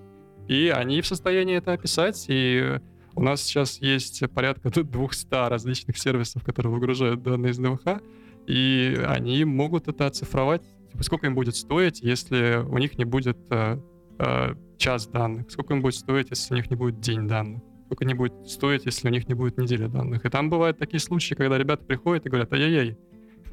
И 0.47 0.69
они 0.69 1.01
в 1.01 1.07
состоянии 1.07 1.57
это 1.57 1.73
описать, 1.73 2.25
и 2.27 2.79
у 3.13 3.21
нас 3.21 3.41
сейчас 3.43 3.79
есть 3.81 4.23
порядка 4.33 4.69
200 4.69 5.49
различных 5.49 5.97
сервисов, 5.97 6.43
которые 6.43 6.73
выгружают 6.73 7.21
данные 7.21 7.51
из 7.51 7.57
ДВХ, 7.57 8.01
и 8.47 8.99
они 9.07 9.43
могут 9.45 9.87
это 9.87 10.05
оцифровать, 10.05 10.63
типа, 10.95 11.03
сколько 11.03 11.27
им 11.27 11.35
будет 11.35 11.55
стоить, 11.55 12.01
если 12.01 12.63
у 12.65 12.77
них 12.77 12.97
не 12.97 13.03
будет 13.03 13.37
э, 13.49 13.77
э, 14.17 14.55
час 14.77 15.07
данных, 15.07 15.51
сколько 15.51 15.73
им 15.73 15.81
будет 15.81 15.95
стоить, 15.95 16.29
если 16.29 16.53
у 16.53 16.57
них 16.57 16.69
не 16.69 16.75
будет 16.75 16.99
день 16.99 17.27
данных 17.27 17.61
сколько 17.85 18.03
они 18.03 18.15
будет 18.15 18.33
стоить, 18.47 18.85
если 18.85 19.07
у 19.07 19.11
них 19.11 19.27
не 19.27 19.35
будет 19.35 19.59
недели 19.59 19.85
данных. 19.85 20.25
И 20.25 20.29
там 20.29 20.49
бывают 20.49 20.79
такие 20.79 20.99
случаи, 20.99 21.35
когда 21.35 21.55
ребята 21.55 21.85
приходят 21.85 22.25
и 22.25 22.29
говорят, 22.29 22.51
ай-яй-яй, 22.51 22.97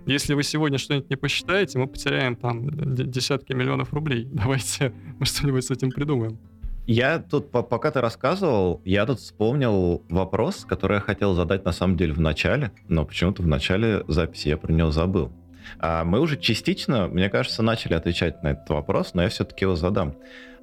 если 0.06 0.32
вы 0.32 0.42
сегодня 0.42 0.78
что-нибудь 0.78 1.10
не 1.10 1.16
посчитаете, 1.16 1.78
мы 1.78 1.86
потеряем 1.86 2.34
там 2.36 2.66
десятки 2.70 3.52
миллионов 3.52 3.92
рублей. 3.92 4.24
Давайте 4.32 4.94
мы 5.18 5.26
что-нибудь 5.26 5.66
с 5.66 5.70
этим 5.70 5.90
придумаем. 5.90 6.38
Я 6.86 7.18
тут, 7.18 7.50
пока 7.50 7.90
ты 7.90 8.00
рассказывал, 8.00 8.80
я 8.86 9.04
тут 9.04 9.20
вспомнил 9.20 10.02
вопрос, 10.08 10.64
который 10.64 10.94
я 10.94 11.00
хотел 11.00 11.34
задать 11.34 11.66
на 11.66 11.72
самом 11.72 11.98
деле 11.98 12.14
в 12.14 12.20
начале, 12.20 12.72
но 12.88 13.04
почему-то 13.04 13.42
в 13.42 13.46
начале 13.46 14.02
записи 14.08 14.48
я 14.48 14.56
про 14.56 14.72
него 14.72 14.90
забыл. 14.90 15.30
А 15.78 16.04
мы 16.04 16.20
уже 16.20 16.36
частично, 16.36 17.08
мне 17.08 17.28
кажется, 17.30 17.62
начали 17.62 17.94
отвечать 17.94 18.42
на 18.42 18.52
этот 18.52 18.68
вопрос, 18.70 19.14
но 19.14 19.22
я 19.22 19.28
все-таки 19.28 19.64
его 19.64 19.76
задам. 19.76 20.14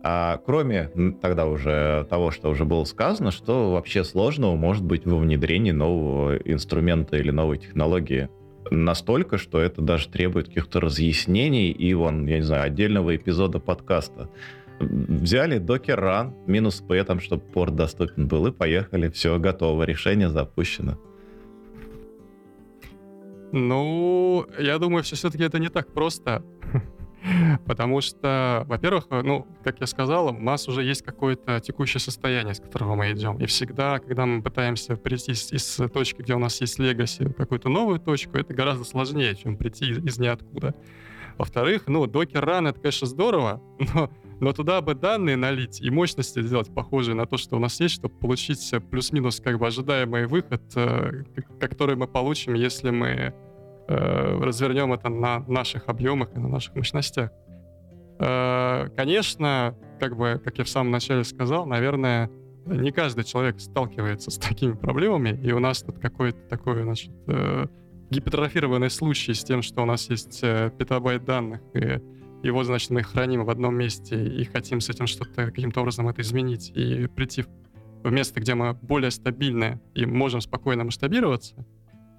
А 0.01 0.39
кроме 0.45 0.89
тогда 1.21 1.45
уже 1.45 2.07
того, 2.09 2.31
что 2.31 2.49
уже 2.49 2.63
было 2.63 2.85
сказано, 2.85 3.31
что 3.31 3.73
вообще 3.73 4.03
сложного 4.03 4.55
может 4.55 4.83
быть 4.83 5.05
во 5.05 5.17
внедрении 5.17 5.71
нового 5.71 6.37
инструмента 6.37 7.17
или 7.17 7.31
новой 7.31 7.57
технологии 7.57 8.29
настолько, 8.71 9.37
что 9.37 9.59
это 9.59 9.81
даже 9.81 10.09
требует 10.09 10.47
каких-то 10.47 10.79
разъяснений 10.79 11.71
и, 11.71 11.93
вон, 11.93 12.25
я 12.27 12.37
не 12.37 12.43
знаю, 12.43 12.63
отдельного 12.63 13.15
эпизода 13.15 13.59
подкаста. 13.59 14.29
Взяли 14.79 15.59
Docker 15.59 15.99
Run, 15.99 16.33
минус 16.47 16.81
P, 16.87 17.03
там, 17.03 17.19
чтобы 17.19 17.41
порт 17.41 17.75
доступен 17.75 18.27
был, 18.27 18.47
и 18.47 18.51
поехали. 18.51 19.09
Все, 19.09 19.37
готово, 19.37 19.83
решение 19.83 20.29
запущено. 20.29 20.97
Ну, 23.51 24.45
я 24.59 24.77
думаю, 24.77 25.03
что 25.03 25.15
все-таки 25.15 25.43
это 25.43 25.59
не 25.59 25.69
так 25.69 25.93
просто. 25.93 26.43
Потому 27.65 28.01
что, 28.01 28.63
во-первых, 28.67 29.07
ну, 29.09 29.45
как 29.63 29.79
я 29.81 29.87
сказал, 29.87 30.27
у 30.27 30.39
нас 30.39 30.67
уже 30.67 30.83
есть 30.83 31.01
какое-то 31.01 31.59
текущее 31.59 31.99
состояние, 31.99 32.53
с 32.53 32.59
которого 32.59 32.95
мы 32.95 33.11
идем. 33.11 33.37
И 33.37 33.45
всегда, 33.45 33.99
когда 33.99 34.25
мы 34.25 34.41
пытаемся 34.41 34.95
прийти 34.95 35.31
из, 35.31 35.51
из 35.51 35.91
точки, 35.91 36.21
где 36.21 36.33
у 36.33 36.39
нас 36.39 36.61
есть 36.61 36.79
легаси, 36.79 37.25
в 37.25 37.33
какую-то 37.33 37.69
новую 37.69 37.99
точку, 37.99 38.37
это 38.37 38.53
гораздо 38.53 38.85
сложнее, 38.85 39.35
чем 39.35 39.57
прийти 39.57 39.89
из, 39.89 39.97
из 39.97 40.19
ниоткуда. 40.19 40.75
Во-вторых, 41.37 41.87
ну, 41.87 42.05
Docker 42.05 42.43
Run— 42.43 42.69
это, 42.69 42.79
конечно, 42.79 43.07
здорово, 43.07 43.61
но, 43.93 44.09
но 44.39 44.53
туда 44.53 44.81
бы 44.81 44.95
данные 44.95 45.35
налить 45.35 45.81
и 45.81 45.89
мощности 45.89 46.41
сделать 46.41 46.73
похожие 46.73 47.15
на 47.15 47.25
то, 47.25 47.37
что 47.37 47.55
у 47.55 47.59
нас 47.59 47.79
есть, 47.79 47.95
чтобы 47.95 48.15
получить 48.15 48.73
плюс-минус 48.89 49.39
как 49.39 49.59
бы 49.59 49.67
ожидаемый 49.67 50.27
выход, 50.27 50.61
э, 50.75 51.23
который 51.59 51.95
мы 51.95 52.07
получим, 52.07 52.53
если 52.53 52.89
мы 52.89 53.33
Э, 53.91 54.37
развернем 54.39 54.93
это 54.93 55.09
на 55.09 55.39
наших 55.47 55.89
объемах 55.89 56.29
и 56.35 56.39
на 56.39 56.47
наших 56.47 56.75
мощностях. 56.75 57.31
Э, 58.19 58.87
конечно, 58.95 59.75
как 59.99 60.15
бы, 60.15 60.39
как 60.43 60.59
я 60.59 60.63
в 60.63 60.69
самом 60.69 60.91
начале 60.91 61.23
сказал, 61.23 61.65
наверное, 61.65 62.29
не 62.67 62.91
каждый 62.91 63.23
человек 63.23 63.59
сталкивается 63.59 64.29
с 64.29 64.37
такими 64.37 64.73
проблемами, 64.73 65.29
и 65.41 65.51
у 65.53 65.59
нас 65.59 65.81
тут 65.81 65.97
какой-то 65.97 66.37
такой, 66.49 66.83
значит, 66.83 67.11
гипертрофированный 68.11 68.91
случай 68.91 69.33
с 69.33 69.43
тем, 69.43 69.63
что 69.63 69.81
у 69.81 69.85
нас 69.85 70.07
есть 70.11 70.41
петабайт 70.41 71.25
данных, 71.25 71.61
и 71.73 71.99
его, 72.43 72.63
значит, 72.63 72.89
мы 72.89 73.01
их 73.01 73.07
храним 73.07 73.43
в 73.45 73.49
одном 73.49 73.75
месте 73.75 74.25
и 74.27 74.43
хотим 74.45 74.81
с 74.81 74.89
этим 74.89 75.07
что-то 75.07 75.45
каким-то 75.45 75.81
образом 75.81 76.07
это 76.07 76.21
изменить 76.21 76.71
и 76.75 77.07
прийти 77.07 77.45
в 78.03 78.11
место, 78.11 78.39
где 78.39 78.55
мы 78.55 78.73
более 78.73 79.11
стабильны 79.11 79.81
и 79.93 80.05
можем 80.05 80.41
спокойно 80.41 80.85
масштабироваться, 80.85 81.65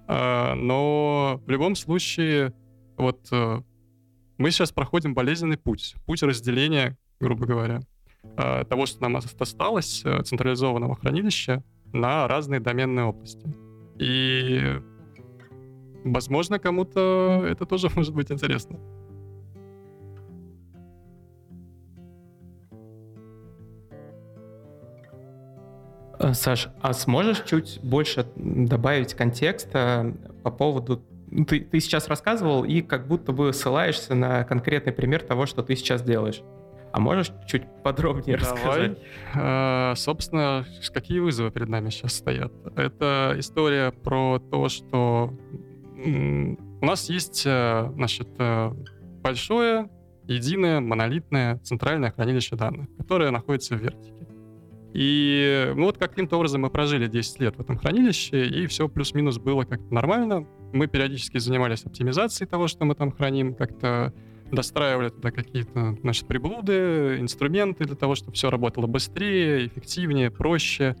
а, 0.07 0.55
но 0.55 1.41
в 1.45 1.49
любом 1.49 1.75
случае, 1.75 2.53
вот 2.97 3.27
э, 3.31 3.61
мы 4.37 4.51
сейчас 4.51 4.71
проходим 4.71 5.13
болезненный 5.13 5.57
путь, 5.57 5.95
путь 6.05 6.21
разделения, 6.21 6.97
грубо 7.19 7.45
говоря, 7.45 7.79
а, 8.35 8.65
того, 8.65 8.85
что 8.85 9.01
нам 9.01 9.15
осталось, 9.15 10.01
э, 10.03 10.21
централизованного 10.23 10.95
хранилища, 10.95 11.63
на 11.93 12.27
разные 12.27 12.59
доменные 12.59 13.05
области. 13.05 13.53
И, 13.99 14.79
возможно, 16.03 16.59
кому-то 16.59 17.45
это 17.47 17.65
тоже 17.65 17.89
может 17.95 18.13
быть 18.13 18.31
интересно. 18.31 18.79
Саш, 26.33 26.69
а 26.81 26.93
сможешь 26.93 27.43
чуть 27.45 27.79
больше 27.81 28.25
добавить 28.35 29.13
контекста 29.13 30.15
по 30.43 30.51
поводу... 30.51 31.03
Ну, 31.29 31.45
ты, 31.45 31.61
ты 31.61 31.79
сейчас 31.79 32.07
рассказывал 32.07 32.63
и 32.63 32.81
как 32.81 33.07
будто 33.07 33.31
бы 33.31 33.53
ссылаешься 33.53 34.15
на 34.15 34.43
конкретный 34.43 34.91
пример 34.91 35.23
того, 35.23 35.45
что 35.45 35.63
ты 35.63 35.75
сейчас 35.75 36.03
делаешь. 36.03 36.41
А 36.93 36.99
можешь 36.99 37.31
чуть 37.47 37.63
подробнее 37.83 38.37
Давай. 38.37 38.53
рассказать? 38.53 38.97
А, 39.33 39.93
собственно, 39.95 40.65
какие 40.93 41.19
вызовы 41.19 41.49
перед 41.49 41.69
нами 41.69 41.89
сейчас 41.89 42.15
стоят? 42.15 42.51
Это 42.75 43.35
история 43.37 43.91
про 43.91 44.39
то, 44.39 44.67
что 44.67 45.33
у 45.95 46.85
нас 46.85 47.09
есть, 47.09 47.43
э, 47.45 47.91
значит, 47.95 48.27
большое, 49.21 49.89
единое, 50.23 50.79
монолитное 50.79 51.57
центральное 51.59 52.11
хранилище 52.11 52.55
данных, 52.55 52.87
которое 52.97 53.31
находится 53.31 53.75
в 53.75 53.79
вертике. 53.79 54.20
И 54.93 55.71
ну, 55.75 55.85
вот 55.85 55.97
каким-то 55.97 56.35
образом 56.37 56.61
мы 56.61 56.69
прожили 56.69 57.07
10 57.07 57.39
лет 57.39 57.55
в 57.55 57.61
этом 57.61 57.77
хранилище, 57.77 58.45
и 58.45 58.67
все 58.67 58.89
плюс-минус 58.89 59.37
было 59.37 59.63
как-то 59.63 59.93
нормально. 59.93 60.45
Мы 60.73 60.87
периодически 60.87 61.37
занимались 61.37 61.85
оптимизацией 61.85 62.47
того, 62.47 62.67
что 62.67 62.83
мы 62.85 62.95
там 62.95 63.11
храним, 63.11 63.55
как-то 63.55 64.13
достраивали 64.51 65.09
туда 65.09 65.31
какие-то, 65.31 65.97
значит, 66.01 66.27
приблуды, 66.27 67.17
инструменты 67.19 67.85
для 67.85 67.95
того, 67.95 68.15
чтобы 68.15 68.33
все 68.33 68.49
работало 68.49 68.87
быстрее, 68.87 69.67
эффективнее, 69.67 70.29
проще. 70.29 70.95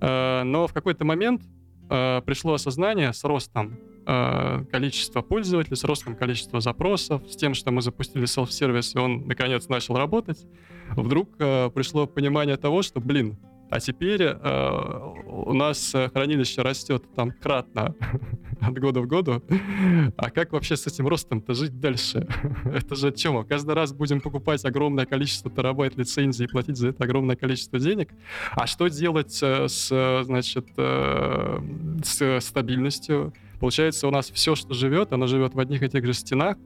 Э, 0.00 0.42
но 0.44 0.66
в 0.66 0.74
какой-то 0.74 1.04
момент 1.04 1.42
э, 1.88 2.20
пришло 2.24 2.54
осознание 2.54 3.12
с 3.12 3.24
ростом 3.24 3.78
э, 4.06 4.64
количества 4.70 5.22
пользователей, 5.22 5.76
с 5.76 5.84
ростом 5.84 6.14
количества 6.14 6.60
запросов, 6.60 7.22
с 7.28 7.36
тем, 7.36 7.54
что 7.54 7.70
мы 7.70 7.80
запустили 7.80 8.26
селф-сервис, 8.26 8.94
и 8.94 8.98
он, 8.98 9.26
наконец, 9.26 9.68
начал 9.68 9.96
работать, 9.96 10.46
вдруг 10.96 11.30
э, 11.38 11.70
пришло 11.70 12.06
понимание 12.06 12.56
того, 12.56 12.82
что, 12.82 13.00
блин, 13.00 13.36
а 13.70 13.78
теперь 13.78 14.22
э, 14.22 15.12
у 15.26 15.52
нас 15.52 15.94
хранилище 16.12 16.62
растет 16.62 17.04
там 17.14 17.30
кратно 17.30 17.94
от 18.60 18.78
года 18.78 19.00
в 19.00 19.06
году. 19.06 19.42
А 20.16 20.30
как 20.30 20.52
вообще 20.52 20.76
с 20.76 20.88
этим 20.88 21.06
ростом-то 21.06 21.54
жить 21.54 21.78
дальше? 21.78 22.26
это 22.64 22.96
же 22.96 23.12
чем? 23.12 23.44
Каждый 23.44 23.74
раз 23.74 23.92
будем 23.92 24.20
покупать 24.20 24.64
огромное 24.64 25.06
количество 25.06 25.50
терабайт 25.52 25.96
лицензий 25.96 26.46
и 26.46 26.48
платить 26.48 26.76
за 26.76 26.88
это 26.88 27.04
огромное 27.04 27.36
количество 27.36 27.78
денег. 27.78 28.10
А 28.52 28.66
что 28.66 28.88
делать 28.88 29.38
э, 29.40 29.68
с, 29.68 30.22
значит, 30.24 30.66
э, 30.76 31.60
с 32.02 32.40
стабильностью? 32.40 33.32
Получается, 33.60 34.08
у 34.08 34.10
нас 34.10 34.30
все, 34.30 34.56
что 34.56 34.74
живет, 34.74 35.12
оно 35.12 35.28
живет 35.28 35.54
в 35.54 35.60
одних 35.60 35.82
и 35.82 35.88
тех 35.88 36.04
же 36.04 36.14
стенах, 36.14 36.56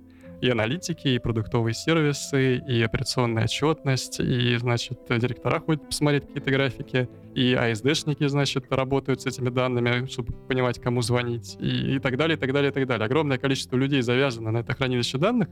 и 0.44 0.50
аналитики, 0.50 1.08
и 1.08 1.18
продуктовые 1.18 1.72
сервисы, 1.72 2.58
и 2.58 2.82
операционная 2.82 3.44
отчетность, 3.44 4.20
и, 4.20 4.54
значит, 4.58 5.00
директора 5.08 5.58
ходят 5.58 5.86
посмотреть 5.86 6.26
какие-то 6.26 6.50
графики, 6.50 7.08
и 7.34 7.54
АСДшники, 7.54 8.26
значит, 8.26 8.66
работают 8.70 9.22
с 9.22 9.26
этими 9.26 9.48
данными, 9.48 10.06
чтобы 10.06 10.34
понимать, 10.34 10.78
кому 10.78 11.00
звонить, 11.00 11.56
и, 11.60 11.96
и 11.96 11.98
так 11.98 12.18
далее, 12.18 12.36
и 12.36 12.38
так 12.38 12.52
далее, 12.52 12.70
и 12.70 12.74
так 12.74 12.86
далее. 12.86 13.06
Огромное 13.06 13.38
количество 13.38 13.76
людей 13.76 14.02
завязано 14.02 14.50
на 14.50 14.58
это 14.58 14.74
хранилище 14.74 15.16
данных, 15.16 15.48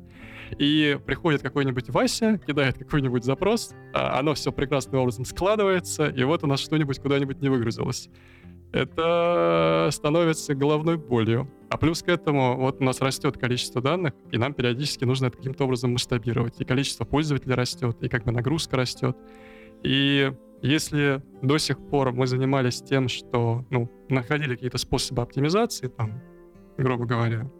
и 0.58 0.98
приходит 1.06 1.40
какой-нибудь 1.40 1.88
Вася, 1.88 2.38
кидает 2.46 2.76
какой-нибудь 2.76 3.24
запрос, 3.24 3.72
а 3.94 4.18
оно 4.18 4.34
все 4.34 4.52
прекрасным 4.52 5.00
образом 5.00 5.24
складывается, 5.24 6.06
и 6.06 6.22
вот 6.22 6.44
у 6.44 6.46
нас 6.46 6.60
что-нибудь 6.60 6.98
куда-нибудь 6.98 7.40
не 7.40 7.48
выгрузилось. 7.48 8.10
Это 8.72 9.88
становится 9.92 10.54
головной 10.54 10.96
болью. 10.96 11.48
А 11.68 11.78
плюс 11.78 12.02
к 12.02 12.08
этому, 12.08 12.56
вот 12.56 12.80
у 12.80 12.84
нас 12.84 13.00
растет 13.00 13.38
количество 13.38 13.80
данных, 13.80 14.14
и 14.30 14.38
нам 14.38 14.52
периодически 14.52 15.04
нужно 15.04 15.26
это 15.26 15.36
каким-то 15.36 15.64
образом 15.64 15.92
масштабировать. 15.92 16.60
И 16.60 16.64
количество 16.64 17.04
пользователей 17.04 17.54
растет, 17.54 17.96
и 18.02 18.08
как 18.08 18.24
бы 18.24 18.32
нагрузка 18.32 18.76
растет. 18.76 19.16
И 19.82 20.32
если 20.62 21.22
до 21.42 21.58
сих 21.58 21.78
пор 21.78 22.12
мы 22.12 22.26
занимались 22.26 22.82
тем, 22.82 23.08
что 23.08 23.64
ну, 23.70 23.90
находили 24.08 24.54
какие-то 24.54 24.78
способы 24.78 25.22
оптимизации, 25.22 25.88
там, 25.88 26.20
грубо 26.78 27.04
говоря, 27.04 27.50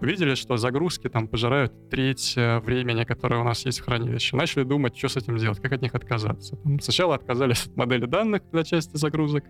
увидели, 0.00 0.34
что 0.34 0.56
загрузки 0.56 1.08
там 1.08 1.28
пожирают 1.28 1.88
треть 1.90 2.34
э, 2.36 2.58
времени, 2.60 3.04
которое 3.04 3.40
у 3.40 3.44
нас 3.44 3.64
есть 3.64 3.80
в 3.80 3.84
хранилище. 3.84 4.36
Начали 4.36 4.64
думать, 4.64 4.96
что 4.96 5.08
с 5.08 5.16
этим 5.16 5.36
делать, 5.36 5.60
как 5.60 5.72
от 5.72 5.82
них 5.82 5.94
отказаться. 5.94 6.58
Сначала 6.80 7.14
отказались 7.14 7.66
от 7.66 7.76
модели 7.76 8.06
данных 8.06 8.42
для 8.52 8.64
части 8.64 8.96
загрузок 8.96 9.44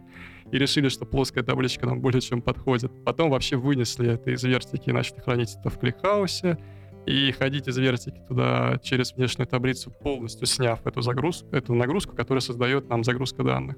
и 0.52 0.58
решили, 0.58 0.88
что 0.88 1.04
плоская 1.04 1.42
табличка 1.42 1.86
нам 1.86 2.00
более 2.00 2.20
чем 2.20 2.42
подходит. 2.42 2.92
Потом 3.04 3.30
вообще 3.30 3.56
вынесли 3.56 4.12
это 4.12 4.30
из 4.30 4.42
вертики 4.44 4.90
и 4.90 4.92
начали 4.92 5.20
хранить 5.20 5.56
это 5.58 5.70
в 5.70 5.78
кликхаусе 5.78 6.58
и 7.06 7.32
ходить 7.32 7.68
из 7.68 7.76
вертики 7.78 8.20
туда 8.28 8.78
через 8.82 9.12
внешнюю 9.12 9.46
таблицу, 9.46 9.90
полностью 9.90 10.46
сняв 10.46 10.84
эту 10.86 11.02
загрузку, 11.02 11.48
эту 11.54 11.74
нагрузку, 11.74 12.16
которая 12.16 12.40
создает 12.40 12.88
нам 12.88 13.04
загрузка 13.04 13.42
данных. 13.42 13.76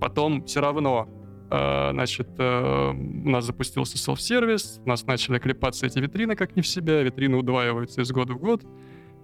Потом 0.00 0.44
все 0.44 0.60
равно 0.60 1.08
значит, 1.92 2.28
э, 2.38 2.90
у 2.92 3.28
нас 3.28 3.44
запустился 3.44 3.98
селф-сервис, 3.98 4.80
у 4.84 4.88
нас 4.88 5.04
начали 5.04 5.38
клепаться 5.38 5.86
эти 5.86 5.98
витрины 5.98 6.34
как 6.34 6.56
не 6.56 6.62
в 6.62 6.66
себя, 6.66 7.02
витрины 7.02 7.36
удваиваются 7.36 8.00
из 8.00 8.10
года 8.10 8.32
в 8.32 8.38
год, 8.38 8.64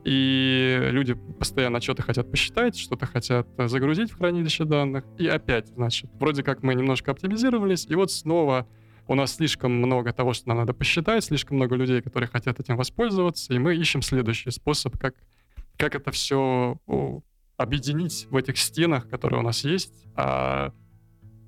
и 0.05 0.79
люди 0.91 1.15
постоянно 1.15 1.81
что-то 1.81 2.03
хотят 2.03 2.31
посчитать, 2.31 2.77
что-то 2.77 3.07
хотят 3.07 3.49
загрузить 3.57 4.11
в 4.11 4.19
хранилище 4.19 4.65
данных, 4.65 5.05
и 5.17 5.27
опять, 5.27 5.69
значит, 5.69 6.11
вроде 6.21 6.43
как 6.43 6.63
мы 6.63 6.75
немножко 6.75 7.13
оптимизировались, 7.13 7.87
и 7.87 7.95
вот 7.95 8.13
снова 8.13 8.69
у 9.07 9.15
нас 9.15 9.37
слишком 9.37 9.73
много 9.73 10.13
того, 10.13 10.35
что 10.35 10.49
нам 10.49 10.59
надо 10.59 10.75
посчитать, 10.75 11.25
слишком 11.25 11.57
много 11.57 11.77
людей, 11.77 12.03
которые 12.03 12.29
хотят 12.29 12.61
этим 12.61 12.77
воспользоваться, 12.77 13.55
и 13.55 13.59
мы 13.59 13.75
ищем 13.75 14.03
следующий 14.03 14.51
способ, 14.51 14.99
как, 14.99 15.15
как 15.79 15.95
это 15.95 16.11
все 16.11 16.79
объединить 17.57 18.27
в 18.31 18.37
этих 18.37 18.59
стенах, 18.59 19.09
которые 19.09 19.41
у 19.41 19.43
нас 19.43 19.65
есть, 19.65 20.07
а 20.15 20.73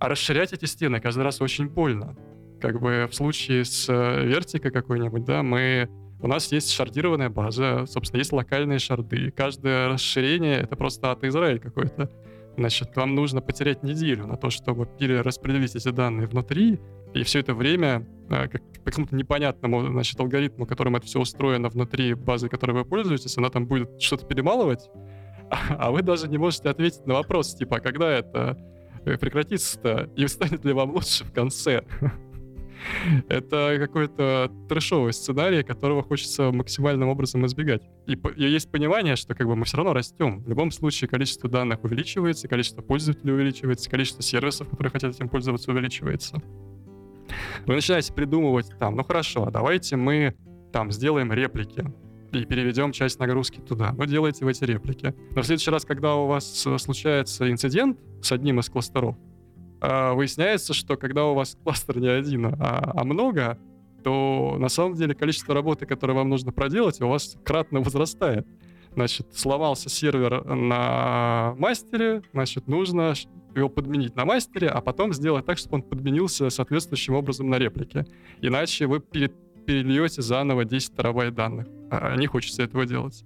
а 0.01 0.09
расширять 0.09 0.53
эти 0.53 0.65
стены 0.65 0.99
каждый 0.99 1.23
раз 1.23 1.41
очень 1.41 1.69
больно. 1.69 2.17
Как 2.61 2.81
бы 2.81 3.07
в 3.11 3.15
случае 3.15 3.65
с 3.65 3.87
э, 3.89 4.27
вертикой 4.27 4.71
какой-нибудь, 4.71 5.25
да, 5.25 5.43
мы 5.43 5.89
у 6.21 6.27
нас 6.27 6.51
есть 6.53 6.73
шардированная 6.73 7.29
база, 7.29 7.85
собственно, 7.87 8.19
есть 8.19 8.33
локальные 8.33 8.79
шарды. 8.79 9.31
Каждое 9.31 9.89
расширение— 9.89 10.57
это 10.61 10.77
просто 10.77 11.13
от 11.13 11.23
Израиль 11.25 11.61
какой-то. 11.61 12.11
Значит, 12.57 12.97
вам 12.97 13.15
нужно 13.15 13.41
потерять 13.41 13.83
неделю 13.83 14.27
на 14.27 14.37
то, 14.37 14.51
чтобы 14.51 14.87
перераспределить 14.87 15.77
эти 15.77 15.89
данные 15.91 16.27
внутри, 16.27 16.81
и 17.15 17.23
все 17.23 17.41
это 17.41 17.55
время 17.55 18.07
э, 18.31 18.49
как, 18.49 18.63
по 18.85 18.91
какому-то 18.91 19.15
непонятному 19.17 19.87
значит, 19.87 20.19
алгоритму, 20.19 20.67
которым 20.67 20.97
это 20.97 21.07
все 21.07 21.21
устроено 21.21 21.69
внутри 21.69 22.15
базы, 22.15 22.49
которой 22.49 22.73
вы 22.73 22.85
пользуетесь, 22.85 23.37
она 23.37 23.51
там 23.51 23.67
будет 23.67 24.01
что-то 24.01 24.27
перемалывать, 24.27 24.91
а 25.51 25.91
вы 25.91 26.03
даже 26.03 26.29
не 26.29 26.39
можете 26.39 26.71
ответить 26.71 27.07
на 27.07 27.15
вопрос, 27.15 27.55
типа, 27.55 27.77
а 27.77 27.81
когда 27.81 28.11
это 28.11 28.59
прекратится-то 29.05 30.11
и 30.17 30.27
станет 30.27 30.65
ли 30.65 30.73
вам 30.73 30.91
лучше 30.93 31.25
в 31.25 31.33
конце? 31.33 31.85
Это 33.29 33.77
какой-то 33.79 34.51
трешовый 34.69 35.13
сценарий, 35.13 35.63
которого 35.63 36.03
хочется 36.03 36.51
максимальным 36.51 37.09
образом 37.09 37.45
избегать. 37.47 37.83
И, 38.07 38.15
и 38.37 38.49
есть 38.49 38.71
понимание, 38.71 39.17
что 39.17 39.35
как 39.35 39.47
бы 39.47 39.57
мы 39.57 39.65
все 39.65 39.77
равно 39.77 39.93
растем. 39.93 40.43
В 40.43 40.49
любом 40.49 40.71
случае 40.71 41.09
количество 41.09 41.49
данных 41.49 41.85
увеличивается, 41.85 42.49
количество 42.49 42.83
пользователей 42.83 43.33
увеличивается, 43.33 43.91
количество 43.91 44.23
сервисов, 44.23 44.69
которые 44.69 44.91
хотят 44.91 45.15
этим 45.15 45.29
пользоваться, 45.29 45.71
увеличивается. 45.71 46.43
Вы 47.67 47.75
начинаете 47.75 48.13
придумывать 48.13 48.71
там, 48.79 48.97
ну 48.97 49.05
хорошо, 49.05 49.51
давайте 49.51 49.97
мы 49.97 50.35
там 50.73 50.91
сделаем 50.91 51.33
реплики 51.33 51.85
и 52.33 52.45
переведем 52.45 52.93
часть 52.93 53.19
нагрузки 53.19 53.61
туда. 53.61 53.93
Вы 53.93 54.07
делаете 54.07 54.45
в 54.45 54.49
эти 54.49 54.65
реплики. 54.65 55.15
Но 55.35 55.43
в 55.43 55.47
следующий 55.47 55.71
раз, 55.71 55.85
когда 55.85 56.15
у 56.15 56.27
вас 56.27 56.67
э, 56.67 56.79
случается 56.79 57.51
инцидент 57.51 57.99
с 58.23 58.33
одним 58.33 58.61
из 58.61 58.69
кластеров, 58.69 59.17
э, 59.81 60.13
выясняется, 60.13 60.73
что 60.75 60.97
когда 60.97 61.27
у 61.27 61.35
вас 61.35 61.57
кластер 61.63 61.99
не 61.99 62.09
один, 62.09 62.47
а, 62.47 62.93
а 62.95 63.05
много, 63.05 63.59
то 64.05 64.57
на 64.59 64.69
самом 64.69 64.95
деле 64.95 65.15
количество 65.15 65.55
работы, 65.55 65.87
которое 65.87 66.15
вам 66.15 66.29
нужно 66.29 66.53
проделать, 66.53 67.01
у 67.01 67.09
вас 67.09 67.37
кратно 67.45 67.81
возрастает. 67.81 68.47
Значит, 68.95 69.29
сломался 69.35 69.89
сервер 69.89 70.45
на 70.45 71.55
мастере, 71.59 72.23
значит, 72.33 72.67
нужно 72.67 73.15
его 73.55 73.69
подменить 73.69 74.17
на 74.17 74.25
мастере, 74.25 74.69
а 74.69 74.81
потом 74.81 75.13
сделать 75.13 75.47
так, 75.47 75.59
чтобы 75.59 75.77
он 75.77 75.83
подменился 75.83 76.51
соответствующим 76.51 77.15
образом 77.15 77.49
на 77.51 77.57
реплике. 77.57 78.07
Иначе 78.41 78.87
вы 78.87 79.01
перед 79.01 79.33
перельете 79.71 80.23
заново 80.23 80.65
10 80.65 80.97
терабайт 80.97 81.35
данных. 81.35 81.69
А 81.91 82.17
не 82.17 82.27
хочется 82.27 82.63
этого 82.63 82.87
делать. 82.87 83.25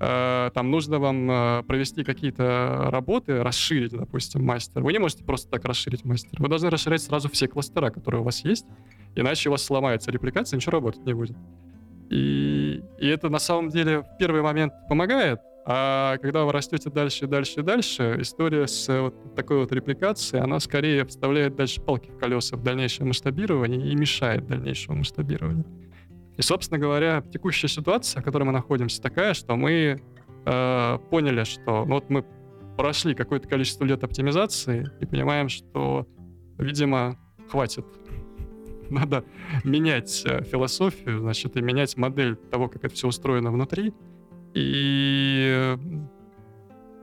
А, 0.00 0.50
там 0.50 0.70
нужно 0.70 0.98
вам 0.98 1.28
а, 1.30 1.62
провести 1.62 2.04
какие-то 2.04 2.88
работы, 2.90 3.42
расширить, 3.42 3.92
допустим, 3.92 4.44
мастер. 4.44 4.82
Вы 4.82 4.92
не 4.92 4.98
можете 4.98 5.24
просто 5.24 5.50
так 5.50 5.64
расширить 5.64 6.04
мастер. 6.04 6.40
Вы 6.40 6.48
должны 6.48 6.68
расширять 6.68 7.02
сразу 7.02 7.30
все 7.30 7.48
кластера, 7.48 7.90
которые 7.90 8.20
у 8.20 8.24
вас 8.24 8.44
есть, 8.44 8.66
иначе 9.16 9.48
у 9.48 9.52
вас 9.52 9.62
сломается 9.62 10.10
репликация, 10.10 10.58
ничего 10.58 10.72
работать 10.72 11.04
не 11.06 11.14
будет. 11.14 11.36
И, 12.10 12.82
и 12.98 13.08
это 13.08 13.30
на 13.30 13.38
самом 13.38 13.70
деле 13.70 14.00
в 14.00 14.18
первый 14.18 14.42
момент 14.42 14.72
помогает, 14.88 15.40
а 15.70 16.16
когда 16.22 16.46
вы 16.46 16.52
растете 16.52 16.88
дальше 16.88 17.26
и 17.26 17.28
дальше 17.28 17.60
и 17.60 17.62
дальше, 17.62 18.16
история 18.20 18.66
с 18.66 18.88
вот 18.88 19.34
такой 19.34 19.58
вот 19.58 19.70
репликацией, 19.70 20.42
она 20.42 20.60
скорее 20.60 21.04
вставляет 21.04 21.56
дальше 21.56 21.82
палки 21.82 22.10
в 22.10 22.16
колеса 22.16 22.56
в 22.56 22.62
дальнейшее 22.62 23.06
масштабирование 23.06 23.92
и 23.92 23.94
мешает 23.94 24.46
дальнейшему 24.46 25.00
масштабированию. 25.00 25.66
И, 26.38 26.40
собственно 26.40 26.78
говоря, 26.78 27.22
текущая 27.30 27.68
ситуация, 27.68 28.22
в 28.22 28.24
которой 28.24 28.44
мы 28.44 28.52
находимся, 28.52 29.02
такая, 29.02 29.34
что 29.34 29.56
мы 29.56 30.00
э, 30.46 30.98
поняли, 31.10 31.44
что 31.44 31.84
ну, 31.84 31.96
вот 31.96 32.08
мы 32.08 32.24
прошли 32.78 33.14
какое-то 33.14 33.46
количество 33.46 33.84
лет 33.84 34.02
оптимизации 34.02 34.90
и 35.00 35.04
понимаем, 35.04 35.50
что, 35.50 36.08
видимо, 36.56 37.18
хватит. 37.50 37.84
Надо 38.88 39.22
менять 39.64 40.22
э, 40.24 40.44
философию, 40.44 41.18
значит, 41.18 41.58
и 41.58 41.60
менять 41.60 41.94
модель 41.98 42.36
того, 42.36 42.70
как 42.70 42.86
это 42.86 42.94
все 42.94 43.06
устроено 43.06 43.52
внутри, 43.52 43.92
и 44.54 45.76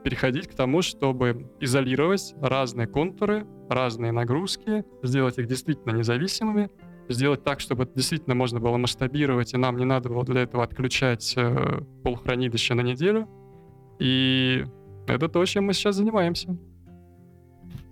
переходить 0.04 0.46
к 0.46 0.54
тому, 0.54 0.82
чтобы 0.82 1.50
изолировать 1.60 2.34
разные 2.40 2.86
контуры, 2.86 3.46
разные 3.68 4.12
нагрузки, 4.12 4.84
сделать 5.02 5.38
их 5.38 5.46
действительно 5.48 5.92
независимыми, 5.92 6.70
сделать 7.08 7.42
так, 7.42 7.60
чтобы 7.60 7.88
действительно 7.94 8.34
можно 8.34 8.60
было 8.60 8.76
масштабировать, 8.76 9.54
и 9.54 9.56
нам 9.56 9.76
не 9.76 9.84
надо 9.84 10.08
было 10.08 10.24
для 10.24 10.42
этого 10.42 10.62
отключать 10.62 11.34
э, 11.36 11.80
полхранилища 12.04 12.74
на 12.74 12.82
неделю. 12.82 13.28
И 13.98 14.64
это 15.06 15.28
то, 15.28 15.44
чем 15.44 15.66
мы 15.66 15.72
сейчас 15.72 15.96
занимаемся. 15.96 16.56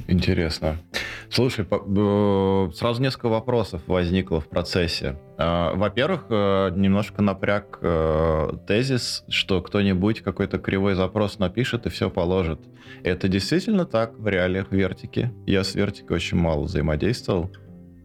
Интересно. 0.06 0.78
Слушай, 1.34 1.66
сразу 2.74 3.02
несколько 3.02 3.28
вопросов 3.28 3.82
возникло 3.88 4.40
в 4.40 4.48
процессе. 4.48 5.18
А, 5.36 5.74
во-первых, 5.74 6.26
э, 6.30 6.70
немножко 6.76 7.22
напряг 7.22 7.80
э, 7.82 8.52
тезис, 8.68 9.24
что 9.28 9.60
кто-нибудь 9.60 10.20
какой-то 10.20 10.58
кривой 10.58 10.94
запрос 10.94 11.40
напишет 11.40 11.86
и 11.86 11.90
все 11.90 12.08
положит. 12.08 12.60
Это 13.02 13.26
действительно 13.26 13.84
так 13.84 14.16
в 14.16 14.28
реалиях 14.28 14.70
вертики? 14.70 15.32
Я 15.44 15.64
с 15.64 15.74
вертикой 15.74 16.18
очень 16.18 16.38
мало 16.38 16.62
взаимодействовал. 16.64 17.50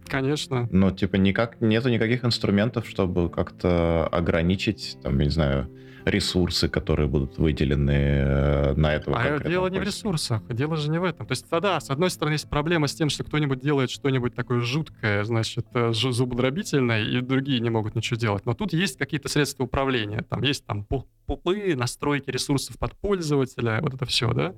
Конечно. 0.08 0.68
Ну, 0.72 0.90
типа, 0.90 1.18
никак, 1.18 1.62
нету 1.62 1.90
никаких 1.90 2.26
инструментов, 2.26 2.90
чтобы 2.90 3.30
как-то 3.30 4.08
ограничить, 4.08 4.98
там, 5.04 5.20
я 5.20 5.26
не 5.26 5.32
знаю, 5.32 5.70
ресурсы, 6.10 6.68
которые 6.68 7.08
будут 7.08 7.38
выделены 7.38 7.92
э, 7.92 8.74
на 8.76 8.94
этого 8.94 9.18
А 9.18 9.40
дело 9.40 9.68
не 9.68 9.80
в 9.80 9.84
ресурсах, 9.84 10.42
дело 10.50 10.76
же 10.76 10.90
не 10.90 11.00
в 11.00 11.04
этом. 11.04 11.26
То 11.26 11.32
есть, 11.32 11.46
да, 11.50 11.80
с 11.80 11.90
одной 11.90 12.10
стороны, 12.10 12.34
есть 12.34 12.50
проблема 12.50 12.88
с 12.88 12.96
тем, 12.96 13.10
что 13.10 13.24
кто-нибудь 13.24 13.60
делает 13.60 13.90
что-нибудь 13.90 14.36
такое 14.36 14.60
жуткое, 14.60 15.24
значит, 15.24 15.66
э, 15.74 15.92
зубодробительное, 15.94 17.04
и 17.04 17.22
другие 17.22 17.60
не 17.60 17.70
могут 17.70 17.96
ничего 17.96 18.18
делать. 18.18 18.46
Но 18.46 18.54
тут 18.54 18.74
есть 18.74 18.98
какие-то 18.98 19.30
средства 19.30 19.64
управления. 19.64 20.24
Там 20.30 20.42
есть 20.42 20.66
там 20.66 20.86
пулы, 20.86 21.76
настройки 21.76 22.30
ресурсов 22.30 22.78
под 22.78 22.96
пользователя, 22.98 23.80
вот 23.82 23.94
это 23.94 24.06
все, 24.06 24.32
да? 24.34 24.54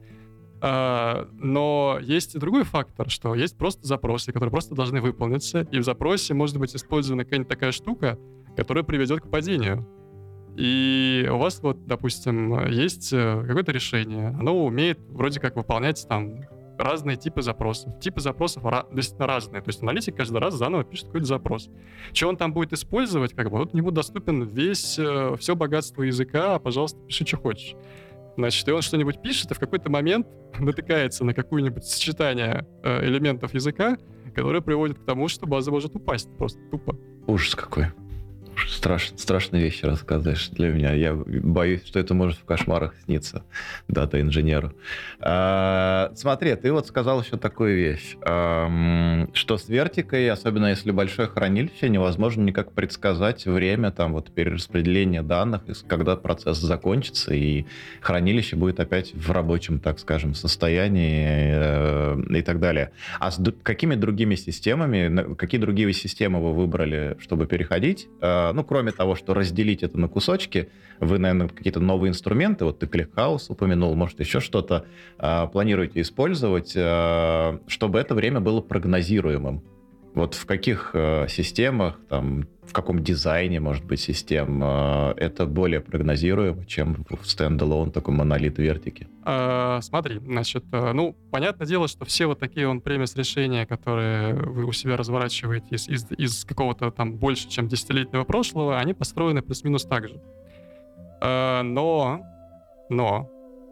А, 0.64 1.28
но 1.34 1.98
есть 2.02 2.36
и 2.36 2.40
другой 2.40 2.64
фактор, 2.64 3.10
что 3.10 3.34
есть 3.34 3.58
просто 3.58 3.86
запросы, 3.88 4.32
которые 4.32 4.52
просто 4.52 4.76
должны 4.76 5.02
выполниться, 5.02 5.62
и 5.72 5.80
в 5.80 5.84
запросе 5.84 6.36
может 6.36 6.58
быть 6.58 6.76
использована 6.76 7.24
какая-нибудь 7.24 7.50
такая 7.50 7.72
штука, 7.72 8.20
которая 8.56 8.84
приведет 8.84 9.22
к 9.22 9.30
падению. 9.30 9.88
И 10.58 11.28
у 11.32 11.38
вас 11.38 11.62
вот, 11.62 11.86
допустим, 11.86 12.68
есть 12.68 13.14
э, 13.14 13.44
какое-то 13.48 13.72
решение, 13.72 14.30
оно 14.30 14.66
умеет 14.66 15.00
вроде 15.10 15.40
как 15.40 15.56
выполнять 15.56 16.06
там 16.08 16.42
разные 16.78 17.18
типы 17.18 17.42
запросов. 17.42 18.00
Типы 18.00 18.20
запросов 18.22 18.64
действительно 18.92 19.28
разные. 19.28 19.62
То 19.62 19.70
есть 19.70 19.82
аналитик 19.82 20.16
каждый 20.16 20.40
раз 20.40 20.56
заново 20.56 20.84
пишет 20.84 21.08
какой-то 21.08 21.28
запрос. 21.28 21.70
Что 22.14 22.28
он 22.28 22.38
там 22.38 22.54
будет 22.54 22.74
использовать, 22.74 23.34
как 23.34 23.50
бы, 23.50 23.60
вот 23.60 23.74
ему 23.74 23.92
доступен 23.92 24.44
весь, 24.44 24.98
э, 25.00 25.36
все 25.40 25.56
богатство 25.56 26.04
языка, 26.04 26.60
пожалуйста, 26.60 27.00
пиши, 27.08 27.26
что 27.26 27.38
хочешь. 27.38 27.76
Значит, 28.38 28.68
и 28.68 28.72
он 28.72 28.82
что-нибудь 28.82 29.22
пишет, 29.22 29.52
и 29.52 29.54
в 29.54 29.60
какой-то 29.60 29.90
момент 29.90 30.28
натыкается 30.60 31.24
на 31.24 31.34
какое-нибудь 31.34 31.86
сочетание 31.86 32.66
э, 32.84 33.06
элементов 33.06 33.54
языка, 33.54 33.98
которое 34.34 34.62
приводит 34.62 35.00
к 35.00 35.06
тому, 35.06 35.28
что 35.28 35.46
база 35.46 35.72
может 35.72 35.96
упасть 35.96 36.30
просто 36.38 36.60
тупо. 36.72 36.98
Ужас 37.28 37.56
какой. 37.56 37.88
Страш, 38.68 39.12
страшные 39.16 39.64
вещи 39.64 39.86
рассказываешь 39.86 40.50
для 40.50 40.70
меня. 40.70 40.94
Я 40.94 41.14
боюсь, 41.14 41.86
что 41.86 42.00
это 42.00 42.14
может 42.14 42.38
в 42.38 42.46
кошмарах 42.46 42.94
сниться 43.06 43.44
дата-инженеру. 43.88 44.74
А, 45.20 46.12
смотри, 46.16 46.56
ты 46.56 46.72
вот 46.72 46.88
сказал 46.88 47.22
еще 47.22 47.38
такую 47.38 47.76
вещь, 47.78 48.18
а, 48.22 49.28
что 49.34 49.58
с 49.58 49.70
вертикой, 49.70 50.30
особенно 50.30 50.68
если 50.68 50.92
большое 50.92 51.28
хранилище, 51.28 51.90
невозможно 51.90 52.42
никак 52.42 52.72
предсказать 52.72 53.46
время 53.46 53.92
там 53.92 54.14
вот 54.14 54.32
перераспределения 54.32 55.22
данных, 55.22 55.62
когда 55.88 56.16
процесс 56.16 56.58
закончится, 56.58 57.34
и 57.34 57.66
хранилище 58.02 58.56
будет 58.56 58.80
опять 58.80 59.14
в 59.14 59.32
рабочем, 59.32 59.80
так 59.80 60.00
скажем, 60.00 60.34
состоянии 60.34 61.52
э, 61.54 62.22
и 62.30 62.42
так 62.42 62.60
далее. 62.60 62.92
А 63.20 63.32
с 63.32 63.42
какими 63.64 63.96
другими 63.96 64.36
системами, 64.36 65.36
какие 65.36 65.60
другие 65.60 65.92
системы 65.94 66.42
вы 66.42 66.54
выбрали, 66.54 67.18
чтобы 67.20 67.46
переходить? 67.48 68.08
А, 68.22 68.41
ну, 68.54 68.64
кроме 68.64 68.92
того, 68.92 69.16
что 69.16 69.34
разделить 69.34 69.84
это 69.84 70.00
на 70.00 70.08
кусочки, 70.08 70.70
вы, 71.00 71.18
наверное, 71.18 71.48
какие-то 71.48 71.80
новые 71.80 72.10
инструменты, 72.10 72.66
вот 72.66 72.80
ты 72.80 72.86
ClickHouse 72.86 73.46
упомянул, 73.50 73.96
может, 73.96 74.20
еще 74.20 74.40
что-то 74.40 74.86
э, 75.18 75.48
планируете 75.52 76.02
использовать, 76.02 76.74
э, 76.76 77.60
чтобы 77.68 78.00
это 78.00 78.16
время 78.16 78.40
было 78.40 78.62
прогнозируемым. 78.62 79.64
Вот 80.14 80.34
в 80.34 80.46
каких 80.46 80.92
э, 80.94 81.28
системах, 81.30 81.98
там, 82.10 82.46
в 82.64 82.74
каком 82.74 83.02
дизайне, 83.02 83.62
может 83.62 83.86
быть, 83.86 84.02
систем 84.02 84.62
э, 84.62 85.14
это 85.16 85.46
более 85.46 85.80
прогнозируемо, 85.80 86.66
чем 86.66 87.06
в 87.10 87.26
стендалон 87.26 87.92
такой 87.92 88.14
монолит 88.14 88.60
вертики? 88.60 89.08
А, 89.24 89.80
смотри, 89.82 90.20
значит, 90.20 90.66
э, 90.74 90.92
ну, 90.92 91.16
понятное 91.32 91.66
дело, 91.66 91.88
что 91.88 92.04
все 92.04 92.26
вот 92.26 92.40
такие 92.40 92.68
он 92.68 92.82
премис 92.82 93.16
решения, 93.16 93.66
которые 93.66 94.34
вы 94.34 94.66
у 94.66 94.74
себя 94.74 94.98
разворачиваете 94.98 95.76
из, 95.76 95.88
из, 95.88 96.06
из 96.12 96.44
какого-то 96.44 96.92
там 96.92 97.14
больше, 97.16 97.48
чем 97.48 97.70
десятилетнего 97.70 98.26
прошлого, 98.26 98.80
они 98.80 98.94
построены 98.94 99.42
плюс-минус 99.42 99.86
так 99.86 100.10
же. 100.10 100.22
А, 101.22 101.64
но, 101.64 102.22
но, 102.90 103.30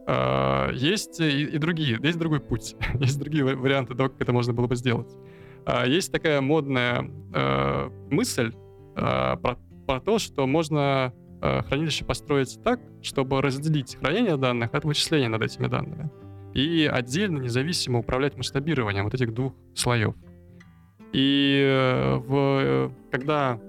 Uh, 0.08 0.73
есть 0.73 1.19
и, 1.19 1.43
и 1.43 1.60
другие, 1.60 1.99
есть 2.02 2.17
другой 2.17 2.39
путь, 2.39 2.75
есть 2.99 3.19
другие 3.19 3.43
варианты 3.43 3.93
того, 3.93 4.10
как 4.10 4.19
это 4.19 4.34
можно 4.34 4.54
было 4.54 4.65
бы 4.65 4.75
сделать. 4.75 5.15
А, 5.71 5.86
есть 5.86 6.12
такая 6.12 6.41
модная 6.41 7.08
э, 7.32 7.89
мысль 8.10 8.53
э, 8.95 9.38
про, 9.38 9.58
про 9.86 9.99
то, 9.99 10.17
что 10.17 10.47
можно 10.47 11.13
э, 11.41 11.62
хранилище 11.62 12.05
построить 12.05 12.60
так, 12.63 12.79
чтобы 13.03 13.39
разделить 13.39 13.95
хранение 13.97 14.36
данных 14.36 14.73
от 14.73 14.84
вычисления 14.84 15.29
над 15.29 15.43
этими 15.43 15.67
данными 15.67 16.10
и 16.55 16.89
отдельно, 16.91 17.38
независимо 17.38 17.99
управлять 17.99 18.36
масштабированием 18.36 19.03
вот 19.03 19.13
этих 19.13 19.32
двух 19.32 19.53
слоев. 19.75 20.15
И 21.13 22.17
в, 22.25 22.91
когда 23.12 23.60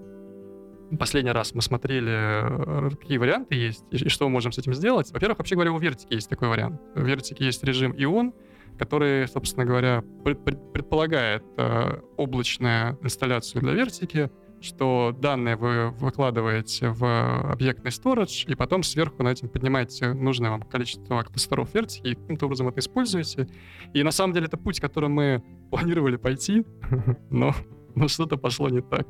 последний 0.99 1.33
раз 1.33 1.55
мы 1.55 1.61
смотрели, 1.61 2.89
какие 2.97 3.19
варианты 3.19 3.55
есть 3.55 3.85
и, 3.91 3.97
и 3.97 4.09
что 4.09 4.25
мы 4.25 4.33
можем 4.33 4.53
с 4.53 4.59
этим 4.59 4.73
сделать, 4.73 5.13
во-первых, 5.13 5.39
вообще 5.39 5.57
говоря, 5.57 5.73
у 5.73 5.79
Вертики 5.79 6.15
есть 6.15 6.31
такой 6.31 6.49
вариант. 6.49 6.81
В 6.95 7.05
Вертике 7.05 7.45
есть 7.45 7.63
режим 7.63 7.95
Ион, 7.99 8.33
который, 8.81 9.29
собственно 9.29 9.67
говоря, 9.67 10.03
предполагает 10.25 11.45
э, 11.59 12.01
облачную 12.17 12.99
инсталляцию 13.03 13.61
для 13.61 13.75
вертики, 13.75 14.31
что 14.63 15.15
данные 15.21 15.57
вы 15.57 15.91
выкладываете 15.91 16.89
в 16.89 17.05
объектный 17.53 17.91
storage, 17.91 18.51
и 18.51 18.55
потом 18.55 18.83
сверху 18.83 19.23
на 19.23 19.33
этим 19.33 19.51
поднимаете 19.51 20.15
нужное 20.15 20.49
вам 20.49 20.63
количество 20.63 21.23
кластеров 21.25 21.75
вертики, 21.75 22.09
и 22.09 22.15
каким-то 22.15 22.47
образом 22.47 22.69
это 22.69 22.81
используете. 22.81 23.49
И 23.93 24.03
на 24.03 24.13
самом 24.13 24.33
деле 24.33 24.47
это 24.47 24.57
путь, 24.57 24.81
который 24.81 25.11
мы 25.11 25.43
планировали 25.71 26.17
пойти, 26.17 26.65
но, 27.31 27.55
но 27.95 28.09
что-то 28.09 28.39
пошло 28.39 28.71
не 28.71 28.81
так 28.81 29.07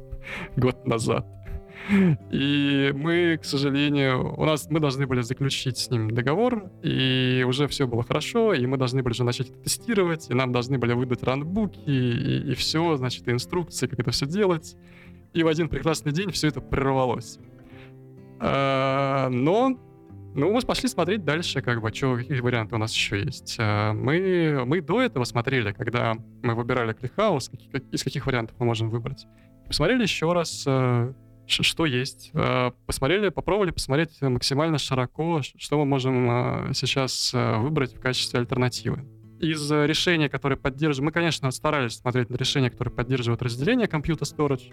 год 0.56 0.86
назад. 0.86 1.26
И 2.30 2.92
мы, 2.94 3.38
к 3.40 3.44
сожалению, 3.44 4.34
у 4.36 4.44
нас 4.44 4.68
мы 4.70 4.80
должны 4.80 5.06
были 5.06 5.20
заключить 5.20 5.78
с 5.78 5.90
ним 5.90 6.10
договор, 6.10 6.70
и 6.82 7.44
уже 7.46 7.68
все 7.68 7.86
было 7.86 8.02
хорошо, 8.02 8.54
и 8.54 8.66
мы 8.66 8.76
должны 8.76 9.02
были 9.02 9.12
уже 9.12 9.24
начать 9.24 9.62
тестировать, 9.62 10.30
и 10.30 10.34
нам 10.34 10.52
должны 10.52 10.78
были 10.78 10.94
выдать 10.94 11.22
ранбуки, 11.22 11.78
и, 11.86 12.52
и 12.52 12.54
все, 12.54 12.96
значит, 12.96 13.28
и 13.28 13.32
инструкции, 13.32 13.86
как 13.86 13.98
это 13.98 14.10
все 14.12 14.26
делать. 14.26 14.76
И 15.34 15.42
в 15.42 15.48
один 15.48 15.68
прекрасный 15.68 16.12
день 16.12 16.30
все 16.30 16.48
это 16.48 16.60
прервалось. 16.60 17.38
А, 18.40 19.28
но 19.28 19.76
ну, 20.34 20.52
мы 20.52 20.60
пошли 20.62 20.88
смотреть 20.88 21.24
дальше, 21.24 21.62
как 21.62 21.80
бы, 21.80 21.94
что, 21.94 22.16
какие 22.16 22.40
варианты 22.40 22.74
у 22.74 22.78
нас 22.78 22.92
еще 22.92 23.22
есть. 23.22 23.56
А, 23.60 23.92
мы, 23.92 24.64
мы 24.66 24.80
до 24.80 25.00
этого 25.00 25.24
смотрели, 25.24 25.72
когда 25.72 26.14
мы 26.42 26.54
выбирали 26.54 26.92
ClickHouse, 26.92 27.50
из 27.92 28.02
каких 28.02 28.26
вариантов 28.26 28.56
мы 28.58 28.66
можем 28.66 28.90
выбрать. 28.90 29.26
Посмотрели 29.66 30.02
еще 30.02 30.32
раз, 30.32 30.64
а, 30.66 31.14
что 31.46 31.86
есть. 31.86 32.30
Э, 32.34 32.72
посмотрели, 32.86 33.28
попробовали 33.28 33.70
посмотреть 33.70 34.20
максимально 34.22 34.78
широко, 34.78 35.42
что 35.42 35.78
мы 35.78 35.84
можем 35.84 36.30
э, 36.30 36.74
сейчас 36.74 37.32
э, 37.34 37.56
выбрать 37.58 37.94
в 37.94 38.00
качестве 38.00 38.40
альтернативы. 38.40 39.04
Из 39.40 39.70
решений, 39.70 40.28
которые 40.28 40.58
поддерживают... 40.58 41.06
Мы, 41.06 41.12
конечно, 41.12 41.50
старались 41.50 41.96
смотреть 41.96 42.30
на 42.30 42.36
решения, 42.36 42.70
которые 42.70 42.94
поддерживают 42.94 43.42
разделение 43.42 43.86
compute 43.86 44.21
и 44.21 44.26
storage. 44.26 44.72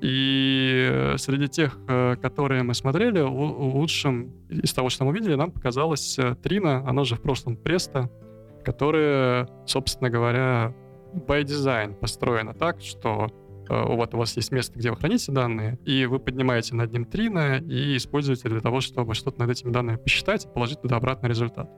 И 0.00 1.14
среди 1.16 1.48
тех, 1.48 1.76
которые 2.22 2.62
мы 2.62 2.74
смотрели, 2.74 3.18
лучшим 3.18 4.32
из 4.48 4.72
того, 4.72 4.90
что 4.90 5.04
мы 5.04 5.10
увидели, 5.10 5.34
нам 5.34 5.50
показалось 5.50 6.16
Трина, 6.40 6.88
оно 6.88 7.02
же 7.02 7.16
в 7.16 7.22
прошлом 7.22 7.56
Преста, 7.56 8.08
которое, 8.64 9.48
собственно 9.66 10.08
говоря, 10.08 10.72
by 11.14 11.42
design 11.42 11.94
построено 11.94 12.54
так, 12.54 12.80
что 12.80 13.28
вот 13.68 14.14
у 14.14 14.18
вас 14.18 14.36
есть 14.36 14.52
место, 14.52 14.78
где 14.78 14.90
вы 14.90 14.96
храните 14.96 15.32
данные, 15.32 15.78
и 15.84 16.06
вы 16.06 16.18
поднимаете 16.18 16.74
над 16.74 16.92
ним 16.92 17.04
трина 17.04 17.58
и 17.58 17.96
используете 17.96 18.48
для 18.48 18.60
того, 18.60 18.80
чтобы 18.80 19.14
что-то 19.14 19.40
над 19.40 19.50
этими 19.50 19.70
данными 19.70 19.96
посчитать 19.96 20.44
и 20.46 20.48
положить 20.48 20.80
туда 20.80 20.96
обратный 20.96 21.28
результат. 21.28 21.70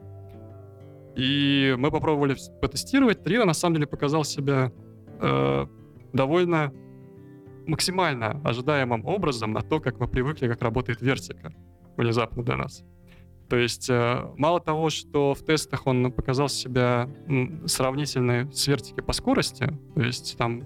И 1.16 1.74
мы 1.78 1.90
попробовали 1.90 2.36
потестировать. 2.60 3.22
Трина 3.22 3.44
на 3.44 3.52
самом 3.52 3.74
деле 3.74 3.86
показал 3.86 4.24
себя 4.24 4.72
э, 5.20 5.66
довольно 6.12 6.72
максимально 7.66 8.40
ожидаемым 8.44 9.04
образом 9.04 9.52
на 9.52 9.62
то, 9.62 9.80
как 9.80 9.98
мы 9.98 10.08
привыкли, 10.08 10.48
как 10.48 10.62
работает 10.62 11.00
вертика 11.00 11.52
внезапно 11.96 12.42
для 12.42 12.56
нас. 12.56 12.84
То 13.48 13.56
есть 13.56 13.90
э, 13.90 14.32
мало 14.36 14.60
того, 14.60 14.90
что 14.90 15.34
в 15.34 15.44
тестах 15.44 15.86
он 15.86 16.12
показал 16.12 16.48
себя 16.48 17.10
сравнительно 17.66 18.50
с 18.52 18.66
вертики 18.68 19.00
по 19.00 19.12
скорости, 19.12 19.68
то 19.94 20.02
есть 20.02 20.38
там 20.38 20.62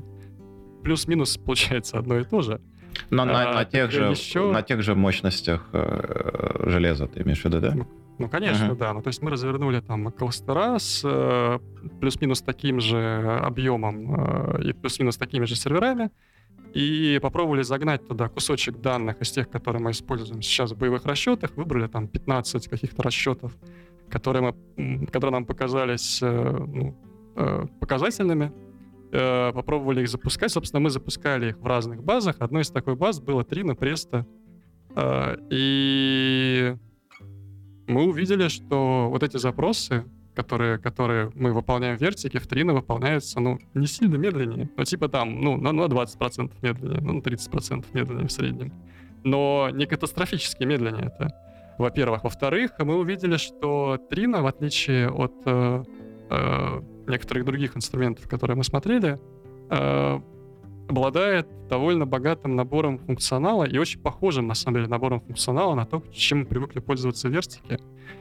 плюс-минус 0.84 1.36
получается 1.38 1.98
одно 1.98 2.18
и 2.18 2.24
то 2.24 2.42
же. 2.42 2.60
Но 3.10 3.22
а, 3.22 3.26
на, 3.26 3.52
на, 3.52 3.64
тех 3.64 3.90
же, 3.90 4.04
еще... 4.04 4.52
на 4.52 4.62
тех 4.62 4.82
же 4.82 4.94
мощностях 4.94 5.68
э, 5.72 6.70
железа 6.70 7.08
ты 7.08 7.22
имеешь 7.22 7.40
в 7.40 7.44
виду, 7.44 7.60
да? 7.60 7.74
Ну, 7.74 7.86
ну 8.18 8.28
конечно, 8.28 8.66
uh-huh. 8.66 8.78
да. 8.78 8.92
Ну, 8.92 9.02
то 9.02 9.08
есть 9.08 9.20
мы 9.20 9.30
развернули 9.30 9.80
там 9.80 10.12
кластера 10.12 10.78
с 10.78 11.02
э, 11.04 11.58
плюс-минус 12.00 12.42
таким 12.42 12.80
же 12.80 13.40
объемом 13.42 14.58
э, 14.60 14.68
и 14.68 14.72
плюс-минус 14.72 15.16
такими 15.16 15.44
же 15.44 15.56
серверами, 15.56 16.10
и 16.74 17.18
попробовали 17.22 17.62
загнать 17.62 18.06
туда 18.06 18.28
кусочек 18.28 18.80
данных 18.80 19.20
из 19.20 19.30
тех, 19.30 19.48
которые 19.48 19.82
мы 19.82 19.92
используем 19.92 20.42
сейчас 20.42 20.72
в 20.72 20.76
боевых 20.76 21.04
расчетах, 21.06 21.56
выбрали 21.56 21.86
там 21.86 22.08
15 22.08 22.68
каких-то 22.68 23.02
расчетов, 23.02 23.56
которые, 24.10 24.54
мы, 24.76 25.06
которые 25.06 25.32
нам 25.32 25.46
показались 25.46 26.20
э, 26.22 26.28
ну, 26.66 26.96
э, 27.36 27.66
показательными, 27.80 28.52
э, 29.14 29.52
попробовали 29.52 30.02
их 30.02 30.08
запускать. 30.08 30.50
Собственно, 30.50 30.80
мы 30.80 30.90
запускали 30.90 31.50
их 31.50 31.58
в 31.58 31.66
разных 31.66 32.02
базах. 32.02 32.36
Одной 32.40 32.62
из 32.62 32.70
такой 32.70 32.96
баз 32.96 33.20
было 33.20 33.44
Трина, 33.44 33.74
Преста. 33.74 34.26
Э, 34.96 35.36
и 35.50 36.76
мы 37.86 38.04
увидели, 38.04 38.48
что 38.48 39.08
вот 39.10 39.22
эти 39.22 39.36
запросы, 39.36 40.04
которые, 40.34 40.78
которые 40.78 41.30
мы 41.34 41.52
выполняем 41.52 41.96
в 41.96 42.00
вертике, 42.00 42.38
в 42.38 42.46
Трина 42.46 42.74
выполняются, 42.74 43.40
ну, 43.40 43.58
не 43.74 43.86
сильно 43.86 44.16
медленнее. 44.16 44.68
Ну, 44.76 44.84
типа 44.84 45.08
там, 45.08 45.40
ну, 45.40 45.56
на, 45.56 45.72
на 45.72 45.82
20% 45.82 46.52
медленнее, 46.62 47.00
ну, 47.00 47.12
на 47.14 47.20
30% 47.20 47.84
медленнее 47.92 48.26
в 48.26 48.32
среднем. 48.32 48.72
Но 49.22 49.70
не 49.72 49.86
катастрофически 49.86 50.64
медленнее 50.64 51.06
это, 51.06 51.32
во-первых. 51.78 52.24
Во-вторых, 52.24 52.72
мы 52.80 52.96
увидели, 52.96 53.36
что 53.36 53.98
Трина, 54.10 54.42
в 54.42 54.46
отличие 54.46 55.08
от 55.08 55.34
э, 55.46 55.84
э, 56.30 56.82
некоторых 57.06 57.44
других 57.44 57.76
инструментов, 57.76 58.28
которые 58.28 58.56
мы 58.56 58.64
смотрели, 58.64 59.18
э, 59.70 60.20
обладает 60.88 61.48
довольно 61.68 62.06
богатым 62.06 62.56
набором 62.56 62.98
функционала 62.98 63.64
и 63.64 63.78
очень 63.78 64.00
похожим, 64.00 64.46
на 64.46 64.54
самом 64.54 64.76
деле, 64.76 64.88
набором 64.88 65.20
функционала 65.20 65.74
на 65.74 65.86
то, 65.86 66.02
чем 66.12 66.40
мы 66.40 66.46
привыкли 66.46 66.80
пользоваться 66.80 67.28
в 67.28 67.32
верстике. 67.32 67.78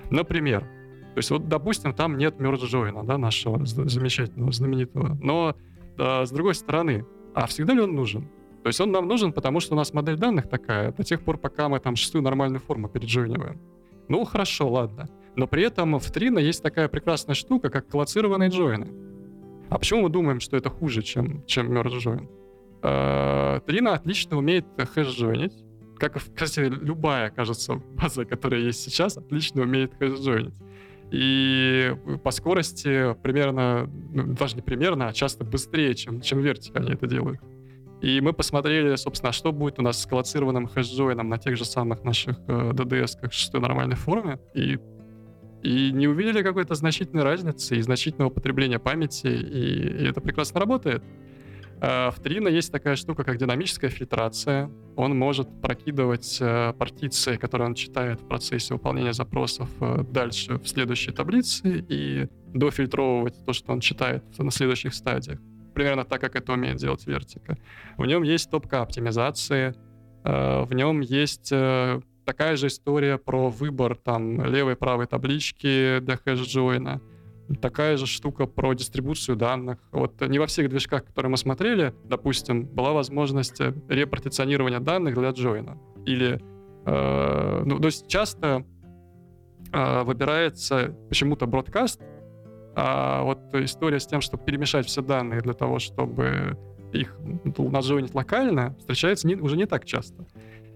Например, 0.10 0.62
то 0.62 1.18
есть 1.18 1.30
вот, 1.30 1.48
допустим, 1.48 1.94
там 1.94 2.18
нет 2.18 2.36
join, 2.40 3.06
да, 3.06 3.18
нашего 3.18 3.66
замечательного, 3.66 4.52
знаменитого, 4.52 5.18
но 5.22 5.56
э, 5.98 6.26
с 6.26 6.32
другой 6.32 6.56
стороны, 6.56 7.06
а 7.36 7.46
всегда 7.48 7.74
ли 7.74 7.82
он 7.82 7.94
нужен? 7.96 8.28
То 8.64 8.68
есть 8.68 8.80
он 8.80 8.92
нам 8.92 9.08
нужен, 9.08 9.34
потому 9.34 9.60
что 9.60 9.74
у 9.74 9.78
нас 9.78 9.94
модель 9.94 10.18
данных 10.18 10.50
такая, 10.50 10.92
до 10.94 11.04
тех 11.04 11.22
пор, 11.22 11.38
пока 11.38 11.68
мы 11.68 11.80
там 11.80 11.96
шестую 11.96 12.24
нормальную 12.24 12.62
форму 12.62 12.88
переджойниваем. 12.88 13.60
Ну, 14.08 14.24
хорошо, 14.24 14.70
ладно. 14.70 15.10
Но 15.36 15.48
при 15.48 15.64
этом 15.64 16.00
в 16.00 16.12
Trino 16.12 16.42
есть 16.42 16.62
такая 16.62 16.88
прекрасная 16.88 17.36
штука, 17.36 17.70
как 17.70 17.88
коллоцированные 17.88 18.50
джойны. 18.50 18.88
А 19.70 19.80
почему 19.80 20.02
мы 20.02 20.10
думаем, 20.10 20.40
что 20.40 20.58
это 20.58 20.70
хуже, 20.70 21.02
чем, 21.02 21.46
чем 21.46 21.72
Merge 21.72 21.98
Join? 21.98 22.28
Trino 22.82 23.94
отлично 23.94 24.38
умеет 24.38 24.66
хэш-джойнить. 24.78 25.54
Как, 25.98 26.18
кстати, 26.36 26.60
любая, 26.70 27.30
кажется, 27.30 27.76
база, 27.76 28.26
которая 28.26 28.62
есть 28.62 28.82
сейчас, 28.82 29.18
отлично 29.18 29.62
умеет 29.62 29.94
хэш-джойнить. 30.00 30.56
И 31.12 31.96
по 32.24 32.32
скорости 32.32 33.16
примерно, 33.22 33.90
ну, 34.12 34.34
даже 34.34 34.56
не 34.56 34.62
примерно, 34.62 35.08
а 35.08 35.14
часто 35.14 35.44
быстрее, 35.44 35.94
чем, 35.96 36.22
чем 36.22 36.40
Vertic 36.40 36.72
они 36.74 36.92
это 36.92 37.08
делают. 37.08 37.40
И 38.02 38.20
мы 38.20 38.34
посмотрели, 38.34 38.96
собственно, 38.96 39.30
а 39.30 39.32
что 39.32 39.52
будет 39.54 39.80
у 39.80 39.82
нас 39.82 40.02
с 40.02 40.06
коллоцированным 40.06 40.66
хэш-джойном 40.66 41.30
на 41.30 41.38
тех 41.38 41.56
же 41.56 41.64
самых 41.64 42.04
наших 42.04 42.38
э, 42.48 42.72
DDS, 42.72 43.12
как 43.22 43.32
шестой 43.32 43.62
нормальной 43.62 43.96
форме. 43.96 44.40
И, 44.54 44.78
и 45.64 45.92
не 45.92 46.08
увидели 46.08 46.44
какой-то 46.44 46.76
значительной 46.76 47.24
разницы 47.24 47.78
и 47.78 47.82
значительного 47.82 48.30
потребления 48.30 48.80
памяти, 48.80 49.28
и, 49.28 50.04
и 50.04 50.08
это 50.08 50.22
прекрасно 50.22 50.60
работает. 50.60 51.04
А 51.86 52.12
в 52.12 52.20
Trino 52.20 52.50
есть 52.50 52.72
такая 52.72 52.96
штука, 52.96 53.24
как 53.24 53.38
динамическая 53.38 53.90
фильтрация. 53.90 54.70
Он 54.96 55.18
может 55.18 55.50
прокидывать 55.62 56.38
э, 56.40 56.74
партиции, 56.74 57.36
которые 57.36 57.68
он 57.68 57.76
читает 57.76 58.22
в 58.22 58.28
процессе 58.28 58.74
выполнения 58.74 59.14
запросов 59.14 59.70
э, 59.82 60.04
дальше 60.10 60.60
в 60.60 60.68
следующей 60.68 61.12
таблице 61.12 61.86
и 61.90 62.28
дофильтровывать 62.54 63.46
то, 63.46 63.52
что 63.52 63.74
он 63.74 63.80
читает 63.80 64.24
на 64.38 64.52
следующих 64.52 64.94
стадиях 64.94 65.40
примерно 65.74 66.06
так, 66.06 66.22
как 66.22 66.36
это 66.36 66.54
умеет 66.54 66.78
делать 66.78 67.06
вертика. 67.08 67.58
В 67.98 68.06
нем 68.06 68.24
есть 68.24 68.50
топка 68.50 68.82
оптимизации, 68.82 69.74
э, 70.24 70.64
в 70.64 70.74
нем 70.74 71.02
есть 71.02 71.52
такая 72.26 72.56
же 72.56 72.68
история 72.68 73.18
про 73.18 73.50
выбор 73.50 73.96
там 73.96 74.46
левой 74.46 74.74
и 74.74 74.76
правой 74.76 75.08
таблички 75.08 76.00
для 76.00 76.16
хэш-джойна, 76.16 77.02
такая 77.62 77.98
же 77.98 78.08
штука 78.08 78.46
про 78.46 78.74
дистрибуцию 78.74 79.36
данных. 79.36 79.80
Вот 79.92 80.22
не 80.22 80.40
во 80.40 80.48
всех 80.48 80.70
движках, 80.70 81.06
которые 81.06 81.32
мы 81.32 81.38
смотрели, 81.38 81.94
допустим, 82.06 82.66
была 82.66 82.94
возможность 82.94 83.60
репартиционирования 83.90 84.80
данных 84.80 85.16
для 85.16 85.32
джойна. 85.32 85.78
Или, 86.06 86.42
э, 86.86 87.64
ну, 87.66 87.80
то 87.80 87.86
есть 87.86 88.08
часто 88.08 88.66
э, 89.72 90.04
выбирается 90.04 90.96
почему-то 91.10 91.46
бродкаст, 91.46 92.02
а 92.76 93.24
вот 93.24 93.40
история 93.54 94.00
с 94.00 94.08
тем, 94.08 94.22
чтобы 94.22 94.44
перемешать 94.44 94.88
все 94.88 95.02
данные 95.02 95.42
для 95.42 95.54
того, 95.54 95.80
чтобы 95.80 96.58
их 96.92 97.18
наджойнить 97.58 98.14
локально, 98.14 98.76
встречается 98.80 99.28
не, 99.28 99.36
уже 99.36 99.58
не 99.58 99.66
так 99.66 99.86
часто. 99.86 100.26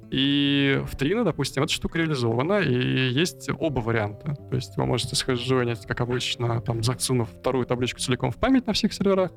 И 0.09 0.81
в 0.85 0.95
Trino, 0.95 1.23
допустим, 1.23 1.63
эта 1.63 1.73
штука 1.73 1.99
реализована, 1.99 2.59
и 2.59 3.09
есть 3.09 3.49
оба 3.59 3.79
варианта. 3.79 4.35
То 4.49 4.55
есть 4.55 4.77
вы 4.77 4.85
можете 4.85 5.15
схожжонить, 5.15 5.85
как 5.85 5.99
обычно, 5.99 6.61
там, 6.61 6.81
засунув 6.81 7.29
вторую 7.29 7.65
табличку 7.65 7.99
целиком 7.99 8.31
в 8.31 8.37
память 8.37 8.67
на 8.67 8.73
всех 8.73 8.93
серверах, 8.93 9.31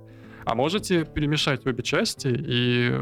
а 0.44 0.54
можете 0.54 1.04
перемешать 1.04 1.66
обе 1.66 1.82
части, 1.82 2.28
и, 2.28 2.92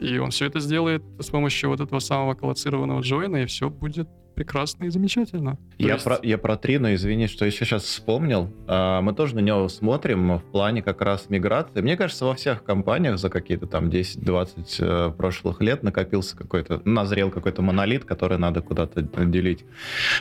и 0.00 0.18
он 0.18 0.30
все 0.30 0.46
это 0.46 0.58
сделает 0.58 1.02
с 1.20 1.28
помощью 1.28 1.70
вот 1.70 1.80
этого 1.80 2.00
самого 2.00 2.34
коллоцированного 2.34 3.00
джойна, 3.00 3.42
и 3.42 3.46
все 3.46 3.70
будет 3.70 4.08
прекрасно 4.40 4.84
и 4.84 4.88
замечательно. 4.88 5.58
Я, 5.76 5.92
есть... 5.92 6.04
про, 6.04 6.18
я 6.22 6.38
про 6.38 6.56
Трину, 6.56 6.94
извини, 6.94 7.26
что 7.26 7.44
еще 7.44 7.66
сейчас 7.66 7.82
вспомнил. 7.82 8.50
А, 8.66 9.02
мы 9.02 9.12
тоже 9.12 9.34
на 9.34 9.40
него 9.40 9.68
смотрим 9.68 10.38
в 10.38 10.44
плане 10.44 10.82
как 10.82 11.02
раз 11.02 11.28
миграции. 11.28 11.82
Мне 11.82 11.94
кажется, 11.94 12.24
во 12.24 12.34
всех 12.34 12.64
компаниях 12.64 13.18
за 13.18 13.28
какие-то 13.28 13.66
там 13.66 13.90
10-20 13.90 14.76
э, 14.78 15.10
прошлых 15.10 15.60
лет 15.60 15.82
накопился 15.82 16.38
какой-то, 16.38 16.80
назрел 16.86 17.30
какой-то 17.30 17.60
монолит, 17.60 18.06
который 18.06 18.38
надо 18.38 18.62
куда-то 18.62 19.02
делить. 19.02 19.66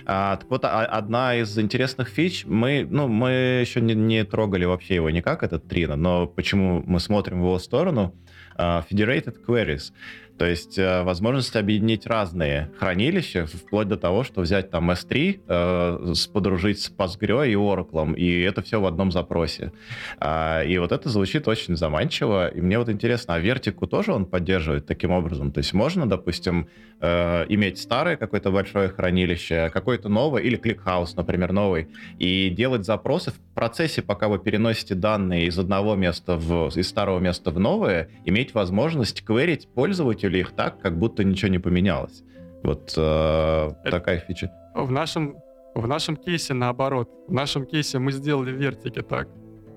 А, 0.05 0.36
так 0.36 0.49
вот, 0.49 0.65
а, 0.65 0.84
одна 0.84 1.36
из 1.36 1.58
интересных 1.58 2.10
фич, 2.10 2.43
мы, 2.45 2.86
ну, 2.89 3.08
мы 3.08 3.29
еще 3.62 3.79
не, 3.79 3.95
не 3.95 4.25
трогали 4.25 4.65
вообще 4.65 4.95
его 4.95 5.10
никак, 5.10 5.43
этот 5.43 5.65
Трина, 5.69 5.95
но 5.95 6.27
почему 6.27 6.84
мы 6.86 6.99
смотрим 6.99 7.39
в 7.39 7.45
его 7.45 7.58
сторону, 7.58 8.13
uh, 8.60 8.84
Federated 8.89 9.38
Queries. 9.47 9.93
То 10.39 10.45
есть 10.45 10.80
э, 10.80 11.04
возможность 11.04 11.54
объединить 11.58 12.08
разные 12.08 12.71
хранилища, 12.80 13.45
вплоть 13.45 13.89
до 13.89 13.97
того, 13.97 14.23
что 14.23 14.39
взять 14.39 14.71
там 14.71 14.89
S3, 14.89 15.41
э, 15.45 16.13
подружить 16.32 16.80
с 16.80 16.89
Postgre 16.89 17.49
и 17.49 17.56
Oracle, 17.56 18.15
и 18.15 18.41
это 18.43 18.62
все 18.62 18.80
в 18.80 18.86
одном 18.86 19.12
запросе. 19.12 19.73
А, 20.17 20.63
и 20.63 20.78
вот 20.78 20.93
это 20.93 21.10
звучит 21.10 21.45
очень 21.49 21.75
заманчиво. 21.75 22.47
И 22.47 22.62
мне 22.62 22.80
вот 22.80 22.88
интересно, 22.88 23.34
а 23.34 23.39
вертику 23.39 23.86
тоже 23.86 24.13
он 24.13 24.25
поддерживает 24.25 24.86
таким 24.86 25.12
образом? 25.12 25.52
То 25.52 25.58
есть 25.58 25.73
можно, 25.73 26.08
допустим, 26.08 26.69
э, 27.02 27.45
иметь 27.49 27.78
старое 27.78 28.15
какое-то 28.15 28.49
большое 28.49 28.88
хранилище, 28.88 29.69
какое-то 29.73 30.08
новое, 30.08 30.41
или 30.41 30.58
ClickHouse, 30.58 31.15
например, 31.17 31.52
новый, 31.52 31.89
и 32.17 32.49
делать 32.49 32.86
запросы 32.86 33.32
в 33.32 33.39
процессе, 33.54 34.02
пока 34.02 34.30
вы 34.30 34.39
переносите 34.39 34.95
данные 34.95 35.47
из 35.47 35.60
одного 35.60 35.95
места 35.95 36.38
в, 36.38 36.69
из 36.78 36.88
старого 36.88 37.19
места 37.19 37.52
в 37.52 37.60
новое, 37.60 38.08
иметь 38.23 38.54
возможность 38.54 39.25
кверить 39.25 39.67
пользователям 39.67 40.29
выпустить 40.30 40.39
их 40.39 40.52
так, 40.52 40.82
как 40.82 40.98
будто 40.98 41.24
ничего 41.24 41.52
не 41.52 41.60
поменялось. 41.60 42.24
Вот 42.63 42.94
э, 42.98 43.70
такая 43.84 44.20
фича. 44.20 44.52
В 44.76 44.92
нашем, 44.92 45.36
в 45.76 45.88
нашем 45.88 46.15
кейсе 46.15 46.54
наоборот. 46.54 47.10
В 47.28 47.34
нашем 47.34 47.65
кейсе 47.65 48.00
мы 48.00 48.12
сделали 48.12 48.52
Vertica 48.52 49.02
так, 49.02 49.28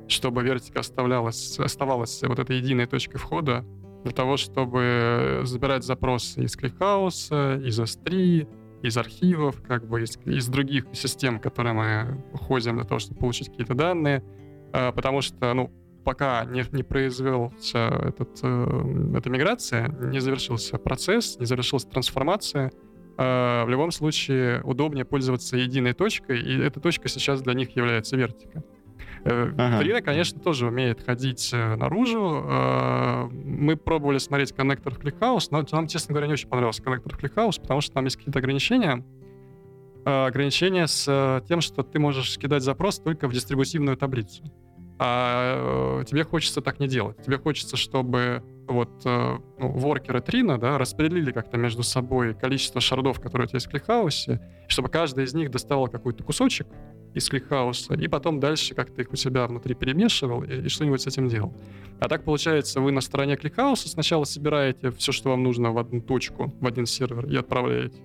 чтобы 0.08 0.42
Vertica 0.42 0.80
оставлялась, 0.80 1.58
оставалась 1.58 2.22
вот 2.22 2.38
этой 2.38 2.56
единой 2.56 2.86
точкой 2.86 3.18
входа 3.18 3.64
для 4.04 4.12
того, 4.12 4.36
чтобы 4.36 5.42
забирать 5.44 5.84
запросы 5.84 6.42
из 6.42 6.56
ClickHouse, 6.56 7.60
из 7.64 7.80
S3, 7.80 8.46
из 8.82 8.96
архивов, 8.96 9.62
как 9.62 9.86
бы 9.88 10.02
из, 10.02 10.18
из 10.26 10.48
других 10.48 10.86
систем, 10.92 11.38
которые 11.38 11.72
мы 11.72 12.24
ходим 12.34 12.76
для 12.76 12.84
того, 12.84 12.98
чтобы 12.98 13.20
получить 13.20 13.48
какие-то 13.48 13.74
данные. 13.74 14.22
А, 14.72 14.90
потому 14.90 15.22
что, 15.22 15.54
ну, 15.54 15.70
пока 16.04 16.44
не, 16.44 16.64
не 16.72 16.82
произвелся 16.82 17.88
этот, 18.02 18.40
э, 18.42 19.14
эта 19.16 19.30
миграция, 19.30 19.88
не 19.88 20.20
завершился 20.20 20.78
процесс, 20.78 21.38
не 21.38 21.46
завершилась 21.46 21.84
трансформация, 21.84 22.72
э, 23.18 23.64
в 23.64 23.68
любом 23.68 23.90
случае 23.90 24.62
удобнее 24.62 25.04
пользоваться 25.04 25.56
единой 25.56 25.92
точкой, 25.92 26.40
и 26.40 26.58
эта 26.58 26.80
точка 26.80 27.08
сейчас 27.08 27.42
для 27.42 27.54
них 27.54 27.76
является 27.76 28.16
вертика. 28.16 28.62
Э, 29.24 29.52
ага. 29.56 30.00
конечно, 30.00 30.40
тоже 30.40 30.66
умеет 30.66 31.04
ходить 31.04 31.50
э, 31.52 31.76
наружу. 31.76 32.44
Э, 32.44 33.28
мы 33.30 33.76
пробовали 33.76 34.18
смотреть 34.18 34.52
коннектор 34.52 34.94
в 34.94 34.98
ClickHouse, 34.98 35.48
но 35.50 35.64
нам, 35.70 35.86
честно 35.86 36.12
говоря, 36.12 36.26
не 36.26 36.32
очень 36.32 36.48
понравился 36.48 36.82
коннектор 36.82 37.16
в 37.16 37.22
ClickHouse, 37.22 37.60
потому 37.60 37.80
что 37.80 37.94
там 37.94 38.04
есть 38.04 38.16
какие-то 38.16 38.40
ограничения. 38.40 39.04
Ограничения 40.04 40.88
с 40.88 41.44
тем, 41.46 41.60
что 41.60 41.84
ты 41.84 42.00
можешь 42.00 42.36
кидать 42.36 42.64
запрос 42.64 42.98
только 42.98 43.28
в 43.28 43.32
дистрибутивную 43.32 43.96
таблицу 43.96 44.42
а 45.04 46.00
э, 46.00 46.04
тебе 46.04 46.22
хочется 46.22 46.60
так 46.60 46.78
не 46.78 46.86
делать. 46.86 47.16
Тебе 47.24 47.36
хочется, 47.36 47.76
чтобы 47.76 48.44
вот 48.68 49.02
э, 49.04 49.38
ну, 49.58 49.68
воркеры 49.72 50.20
Trino 50.20 50.58
да, 50.58 50.78
распределили 50.78 51.32
как-то 51.32 51.56
между 51.56 51.82
собой 51.82 52.34
количество 52.34 52.80
шардов, 52.80 53.18
которые 53.18 53.46
у 53.46 53.48
тебя 53.48 53.56
есть 53.56 53.66
в 53.66 53.70
ClickHouse, 53.70 54.40
чтобы 54.68 54.90
каждый 54.90 55.24
из 55.24 55.34
них 55.34 55.50
доставал 55.50 55.88
какой-то 55.88 56.22
кусочек 56.22 56.68
из 57.14 57.28
ClickHouse, 57.28 57.94
и 57.94 58.06
потом 58.06 58.38
дальше 58.38 58.76
как-то 58.76 59.02
их 59.02 59.12
у 59.12 59.16
себя 59.16 59.48
внутри 59.48 59.74
перемешивал 59.74 60.44
и, 60.44 60.66
и 60.66 60.68
что-нибудь 60.68 61.02
с 61.02 61.08
этим 61.08 61.26
делал. 61.26 61.52
А 61.98 62.08
так 62.08 62.22
получается, 62.22 62.80
вы 62.80 62.92
на 62.92 63.00
стороне 63.00 63.36
ClickHouse 63.36 63.88
сначала 63.88 64.22
собираете 64.22 64.92
все, 64.92 65.10
что 65.10 65.30
вам 65.30 65.42
нужно 65.42 65.72
в 65.72 65.78
одну 65.78 66.00
точку, 66.00 66.54
в 66.60 66.64
один 66.66 66.86
сервер 66.86 67.26
и 67.26 67.34
отправляете. 67.34 68.00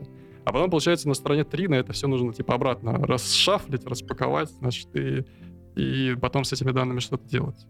А 0.46 0.52
потом, 0.52 0.72
получается, 0.72 1.08
на 1.08 1.14
стороне 1.14 1.44
Трина 1.44 1.76
это 1.76 1.94
все 1.94 2.08
нужно 2.08 2.34
типа 2.34 2.56
обратно 2.56 2.94
расшафлить, 2.94 3.86
распаковать, 3.86 4.50
значит, 4.50 4.88
и 4.96 5.26
и 5.78 6.16
потом 6.16 6.44
с 6.44 6.54
этими 6.54 6.72
данными 6.72 7.00
что-то 7.00 7.28
делать. 7.30 7.66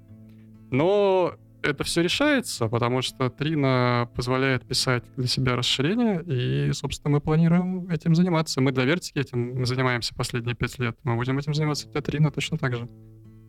Но 0.72 1.36
это 1.62 1.84
все 1.84 2.02
решается, 2.02 2.68
потому 2.68 3.02
что 3.02 3.30
Трина 3.30 4.10
позволяет 4.16 4.66
писать 4.66 5.04
для 5.16 5.28
себя 5.28 5.56
расширения, 5.56 6.22
и, 6.22 6.72
собственно, 6.72 7.16
мы 7.16 7.22
планируем 7.22 7.90
этим 7.90 8.16
заниматься. 8.16 8.62
Мы 8.62 8.72
для 8.72 8.86
Вертики 8.86 9.20
этим 9.20 9.66
занимаемся 9.66 10.16
последние 10.16 10.56
пять 10.56 10.80
лет. 10.80 10.98
Мы 11.04 11.16
будем 11.16 11.38
этим 11.38 11.54
заниматься 11.54 11.90
для 11.90 12.02
Трина 12.02 12.32
точно 12.32 12.58
так 12.58 12.76
же. 12.76 12.88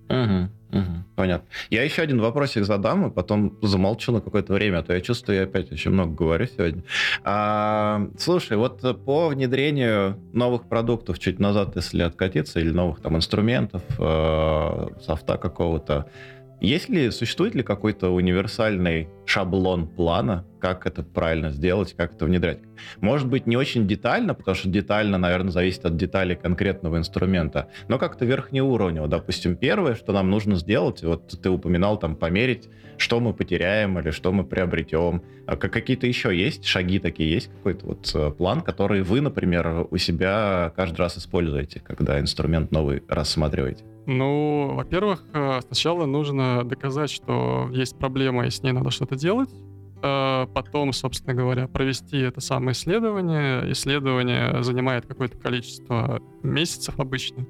Угу, 0.09 0.79
угу, 0.79 1.05
понятно. 1.17 1.49
Я 1.71 1.83
еще 1.83 2.03
один 2.03 2.21
вопросик 2.21 2.65
задам, 2.65 3.09
и 3.09 3.11
потом 3.11 3.59
замолчу 3.63 4.13
на 4.13 4.21
какое-то 4.21 4.55
время, 4.55 4.79
а 4.79 4.83
то 4.83 4.95
я 4.95 5.01
чувствую, 5.01 5.37
я 5.39 5.45
опять 5.45 5.71
очень 5.71 5.91
много 5.91 6.15
говорю 6.15 6.47
сегодня. 6.47 6.83
А, 7.25 8.09
слушай, 8.19 8.57
вот 8.57 8.81
по 9.05 9.29
внедрению 9.29 10.19
новых 10.33 10.69
продуктов 10.69 11.19
чуть 11.19 11.39
назад, 11.39 11.77
если 11.77 12.03
откатиться, 12.03 12.59
или 12.59 12.71
новых 12.71 13.01
там 13.01 13.17
инструментов, 13.17 13.83
э, 13.99 14.87
софта 15.05 15.37
какого-то, 15.37 16.07
Есть 16.61 16.89
ли, 16.89 17.11
существует 17.11 17.55
ли 17.55 17.63
какой-то 17.63 18.11
универсальный 18.11 19.09
шаблон 19.27 19.87
плана, 19.87 20.45
как 20.61 20.87
это 20.87 21.05
правильно 21.05 21.51
сделать, 21.51 21.95
как 21.97 22.15
это 22.15 22.25
внедрять? 22.25 22.59
Может 23.01 23.29
быть, 23.29 23.47
не 23.47 23.57
очень 23.57 23.87
детально, 23.87 24.35
потому 24.35 24.57
что 24.57 24.69
детально, 24.69 25.19
наверное, 25.19 25.53
зависит 25.53 25.85
от 25.85 25.97
деталей 25.97 26.35
конкретного 26.35 26.97
инструмента, 26.97 27.69
но 27.87 27.99
как-то 27.99 28.25
верхнеуровнево. 28.25 29.07
Допустим, 29.07 29.57
первое, 29.57 29.95
что 29.95 30.13
нам 30.13 30.31
нужно 30.31 30.57
сделать, 30.57 31.05
вот 31.05 31.29
ты 31.41 31.49
упоминал 31.49 31.97
там 31.97 32.17
померить, 32.17 32.69
что 32.97 33.21
мы 33.21 33.35
потеряем 33.35 33.97
или 34.01 34.11
что 34.11 34.33
мы 34.33 34.45
приобретем. 34.45 35.23
А 35.47 35.57
какие-то 35.57 36.09
еще 36.09 36.37
есть 36.37 36.65
шаги 36.65 36.99
такие, 36.99 37.31
есть 37.31 37.53
какой-то 37.53 37.87
вот 37.87 38.11
э, 38.15 38.31
план, 38.33 38.63
который 38.63 39.03
вы, 39.03 39.21
например, 39.21 39.87
у 39.89 39.97
себя 39.97 40.73
каждый 40.75 40.99
раз 40.99 41.19
используете, 41.19 41.81
когда 41.81 42.19
инструмент 42.19 42.73
новый 42.73 43.05
рассматриваете? 43.09 43.85
Ну, 44.09 44.73
во-первых, 44.75 45.23
э, 45.35 45.61
сначала 45.61 46.07
нужно 46.07 46.65
доказать, 46.65 47.11
что 47.11 47.69
есть 47.71 47.99
проблема, 47.99 48.47
и 48.47 48.51
с 48.51 48.63
ней 48.63 48.73
надо 48.73 48.91
что-то 48.91 49.17
делать. 49.17 49.51
Э, 50.03 50.47
потом, 50.55 50.95
собственно 50.95 51.35
говоря, 51.35 51.69
провести 51.69 52.17
это 52.17 52.41
самое 52.41 52.73
исследование. 52.73 53.71
Исследование 53.71 54.63
занимает 54.63 55.05
какое-то 55.05 55.37
количество 55.37 56.23
месяцев 56.43 56.99
обычно. 56.99 57.47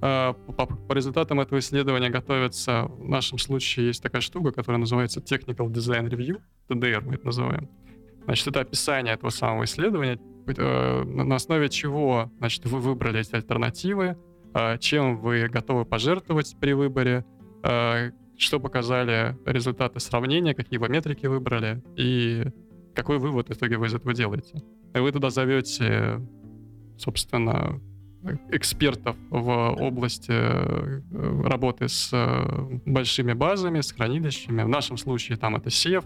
Э, 0.00 0.34
по, 0.56 0.66
по 0.66 0.92
результатам 0.92 1.38
этого 1.38 1.60
исследования 1.60 2.10
готовится, 2.10 2.90
в 2.98 3.08
нашем 3.08 3.38
случае 3.38 3.86
есть 3.86 4.02
такая 4.02 4.22
штука, 4.22 4.50
которая 4.50 4.80
называется 4.80 5.20
Technical 5.20 5.68
Design 5.68 6.08
Review, 6.08 6.40
TDR 6.68 7.02
мы 7.02 7.14
это 7.14 7.26
называем. 7.26 7.68
Значит, 8.24 8.48
это 8.48 8.62
описание 8.62 9.14
этого 9.14 9.30
самого 9.30 9.66
исследования, 9.66 10.18
на 10.46 11.36
основе 11.36 11.68
чего 11.68 12.28
значит, 12.38 12.64
вы 12.66 12.80
выбрали 12.80 13.20
эти 13.20 13.36
альтернативы, 13.36 14.16
чем 14.80 15.18
вы 15.18 15.48
готовы 15.48 15.84
пожертвовать 15.84 16.56
при 16.60 16.72
выборе, 16.72 17.24
а, 17.62 18.10
что 18.36 18.60
показали 18.60 19.36
результаты 19.46 20.00
сравнения, 20.00 20.54
какие 20.54 20.78
вы 20.78 20.88
метрики 20.88 21.26
выбрали 21.26 21.82
и 21.96 22.44
какой 22.94 23.18
вывод 23.18 23.48
в 23.48 23.52
итоге 23.52 23.78
вы 23.78 23.86
из 23.86 23.94
этого 23.94 24.14
делаете. 24.14 24.62
И 24.94 24.98
вы 24.98 25.12
туда 25.12 25.30
зовете, 25.30 26.20
собственно, 26.98 27.80
экспертов 28.50 29.16
в 29.30 29.48
области 29.80 30.30
э, 30.30 31.00
работы 31.44 31.88
с 31.88 32.10
э, 32.12 32.78
большими 32.86 33.32
базами, 33.32 33.80
с 33.80 33.92
хранилищами. 33.92 34.62
В 34.62 34.68
нашем 34.68 34.96
случае 34.96 35.38
там 35.38 35.56
это 35.56 35.70
SEF, 35.70 36.04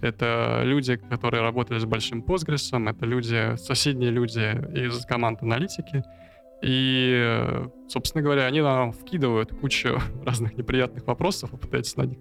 это 0.00 0.62
люди, 0.64 0.96
которые 0.96 1.42
работали 1.42 1.78
с 1.78 1.84
большим 1.84 2.22
Postgres, 2.22 2.88
это 2.88 3.04
люди, 3.04 3.56
соседние 3.56 4.10
люди 4.10 4.38
из 4.86 5.04
команд 5.06 5.42
аналитики. 5.42 6.04
И, 6.62 7.64
собственно 7.88 8.22
говоря, 8.22 8.46
они 8.46 8.60
нам 8.60 8.92
вкидывают 8.92 9.50
кучу 9.50 9.98
разных 10.24 10.56
неприятных 10.56 11.06
вопросов, 11.06 11.52
вы 11.52 11.58
пытаетесь 11.58 11.96
на 11.96 12.02
них 12.02 12.18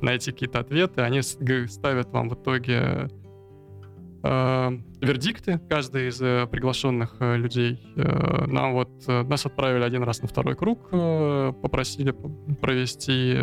найти 0.00 0.32
какие-то 0.32 0.60
ответы. 0.60 1.02
Они 1.02 1.20
ставят 1.22 2.08
вам 2.10 2.28
в 2.28 2.34
итоге 2.34 3.08
э, 4.22 4.70
вердикты, 5.00 5.60
каждый 5.68 6.08
из 6.08 6.20
э, 6.20 6.46
приглашенных 6.50 7.16
э, 7.20 7.36
людей. 7.36 7.80
Э, 7.96 8.46
нам 8.46 8.74
вот 8.74 9.06
нас 9.06 9.46
отправили 9.46 9.84
один 9.84 10.02
раз 10.02 10.22
на 10.22 10.28
второй 10.28 10.56
круг, 10.56 10.90
попросили 10.90 12.14
провести 12.60 13.36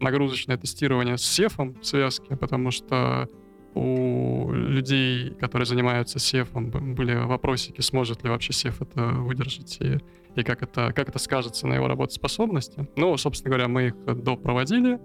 нагрузочное 0.00 0.56
тестирование 0.58 1.16
с 1.16 1.22
сефом 1.22 1.82
связки, 1.82 2.34
потому 2.34 2.70
что 2.70 3.28
у 3.76 4.50
людей, 4.52 5.34
которые 5.38 5.66
занимаются 5.66 6.18
сефом, 6.18 6.70
были 6.70 7.14
вопросики, 7.14 7.82
сможет 7.82 8.24
ли 8.24 8.30
вообще 8.30 8.54
сеф 8.54 8.80
это 8.80 9.02
выдержать 9.02 9.76
и, 9.80 9.98
и 10.34 10.42
как, 10.42 10.62
это, 10.62 10.92
как 10.94 11.10
это 11.10 11.18
скажется 11.18 11.66
на 11.66 11.74
его 11.74 11.86
работоспособности. 11.86 12.88
Ну, 12.96 13.14
собственно 13.18 13.50
говоря, 13.50 13.68
мы 13.68 13.88
их 13.88 13.94
допроводили 14.04 14.98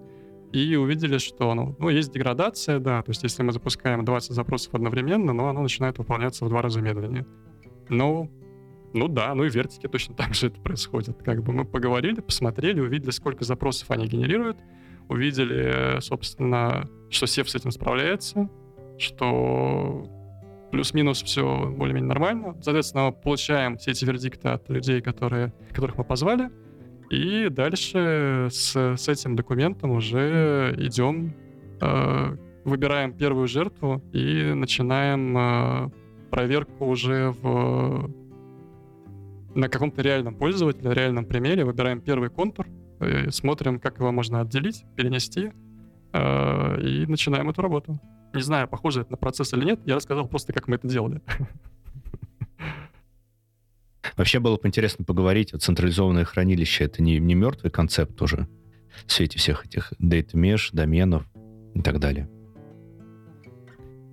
и 0.52 0.74
увидели, 0.76 1.18
что 1.18 1.54
ну, 1.54 1.76
ну, 1.78 1.90
есть 1.90 2.12
деградация, 2.12 2.78
да, 2.78 3.02
то 3.02 3.10
есть 3.10 3.22
если 3.22 3.42
мы 3.42 3.52
запускаем 3.52 4.06
20 4.06 4.32
запросов 4.32 4.74
одновременно, 4.74 5.34
но 5.34 5.48
оно 5.48 5.60
начинает 5.60 5.98
выполняться 5.98 6.46
в 6.46 6.48
два 6.48 6.62
раза 6.62 6.80
медленнее. 6.80 7.26
Ну, 7.90 8.30
ну 8.94 9.08
да, 9.08 9.34
ну 9.34 9.44
и 9.44 9.50
вертики 9.50 9.86
точно 9.86 10.14
так 10.14 10.32
же 10.32 10.46
это 10.46 10.58
происходит. 10.60 11.22
Как 11.22 11.42
бы 11.42 11.52
мы 11.52 11.66
поговорили, 11.66 12.20
посмотрели, 12.20 12.80
увидели, 12.80 13.10
сколько 13.10 13.44
запросов 13.44 13.90
они 13.90 14.06
генерируют, 14.06 14.56
увидели, 15.10 16.00
собственно, 16.00 16.88
что 17.10 17.26
Сев 17.26 17.50
с 17.50 17.54
этим 17.54 17.70
справляется, 17.70 18.48
что 18.98 20.06
плюс-минус 20.70 21.22
все 21.22 21.66
более-менее 21.76 22.08
нормально. 22.08 22.56
Соответственно, 22.62 23.06
мы 23.06 23.12
получаем 23.12 23.76
все 23.76 23.90
эти 23.90 24.04
вердикты 24.04 24.48
от 24.48 24.68
людей, 24.70 25.00
которые, 25.00 25.52
которых 25.70 25.98
мы 25.98 26.04
позвали, 26.04 26.50
и 27.10 27.48
дальше 27.50 28.48
с, 28.50 28.74
с 28.74 29.08
этим 29.08 29.36
документом 29.36 29.90
уже 29.90 30.74
идем, 30.78 31.34
э, 31.80 32.36
выбираем 32.64 33.12
первую 33.12 33.48
жертву 33.48 34.02
и 34.14 34.52
начинаем 34.54 35.36
э, 35.36 35.90
проверку 36.30 36.86
уже 36.86 37.34
в 37.42 38.10
на 39.54 39.68
каком-то 39.68 40.00
реальном 40.00 40.34
пользователе, 40.34 40.94
реальном 40.94 41.26
примере, 41.26 41.66
выбираем 41.66 42.00
первый 42.00 42.30
контур, 42.30 42.66
э, 43.00 43.30
смотрим, 43.30 43.78
как 43.78 43.98
его 43.98 44.10
можно 44.10 44.40
отделить, 44.40 44.84
перенести, 44.96 45.50
э, 46.12 46.80
и 46.80 47.06
начинаем 47.06 47.50
эту 47.50 47.60
работу. 47.60 48.00
Не 48.34 48.42
знаю, 48.42 48.68
похоже 48.68 49.02
это 49.02 49.12
на 49.12 49.16
процесс 49.16 49.52
или 49.52 49.64
нет, 49.64 49.80
я 49.84 49.96
рассказал 49.96 50.26
просто, 50.26 50.52
как 50.52 50.68
мы 50.68 50.76
это 50.76 50.88
делали. 50.88 51.20
Вообще 54.16 54.40
было 54.40 54.56
бы 54.56 54.68
интересно 54.68 55.04
поговорить, 55.04 55.52
вот 55.52 55.62
централизованное 55.62 56.24
хранилище— 56.24 56.84
это 56.86 57.02
не, 57.02 57.18
не 57.18 57.34
мертвый 57.34 57.70
концепт 57.70 58.16
тоже 58.16 58.48
в 59.06 59.12
свете 59.12 59.38
всех 59.38 59.64
этих 59.64 59.92
mesh, 60.00 60.70
доменов 60.72 61.24
и 61.74 61.80
так 61.80 61.98
далее? 61.98 62.28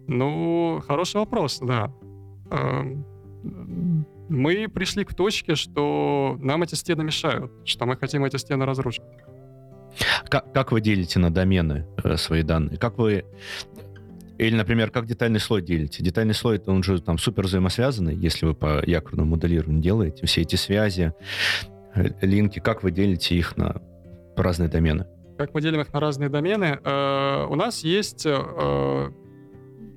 Ну, 0.07 0.81
хороший 0.87 1.17
вопрос, 1.17 1.59
да. 1.59 1.91
Эм, 2.49 3.05
мы 4.29 4.67
пришли 4.67 5.03
к 5.03 5.13
точке, 5.13 5.55
что 5.55 6.37
нам 6.39 6.63
эти 6.63 6.75
стены 6.75 7.03
мешают, 7.03 7.51
что 7.65 7.85
мы 7.85 7.95
хотим 7.95 8.25
эти 8.25 8.37
стены 8.37 8.65
разрушить. 8.65 9.03
Как, 10.29 10.51
как 10.53 10.71
вы 10.71 10.81
делите 10.81 11.19
на 11.19 11.31
домены 11.31 11.85
э, 12.03 12.15
свои 12.17 12.43
данные? 12.43 12.77
Как 12.77 12.97
вы 12.97 13.25
или, 14.39 14.55
например, 14.55 14.89
как 14.89 15.05
детальный 15.05 15.39
слой 15.41 15.61
делите? 15.61 16.01
Детальный 16.01 16.33
слой, 16.33 16.55
это 16.55 16.71
он 16.71 16.81
же 16.81 17.01
там 17.01 17.17
супер 17.17 17.43
взаимосвязанный, 17.43 18.15
если 18.15 18.45
вы 18.45 18.53
по 18.55 18.81
якорному 18.85 19.31
моделированию 19.31 19.81
делаете. 19.81 20.25
Все 20.25 20.41
эти 20.41 20.55
связи, 20.55 21.13
линки, 22.21 22.59
как 22.59 22.81
вы 22.81 22.91
делите 22.91 23.35
их 23.35 23.57
на 23.57 23.81
разные 24.37 24.69
домены? 24.69 25.05
Как 25.37 25.53
мы 25.53 25.61
делим 25.61 25.81
их 25.81 25.91
на 25.91 25.99
разные 25.99 26.29
домены? 26.29 26.79
Э, 26.83 27.47
у 27.49 27.55
нас 27.55 27.83
есть 27.83 28.25
э, 28.25 29.11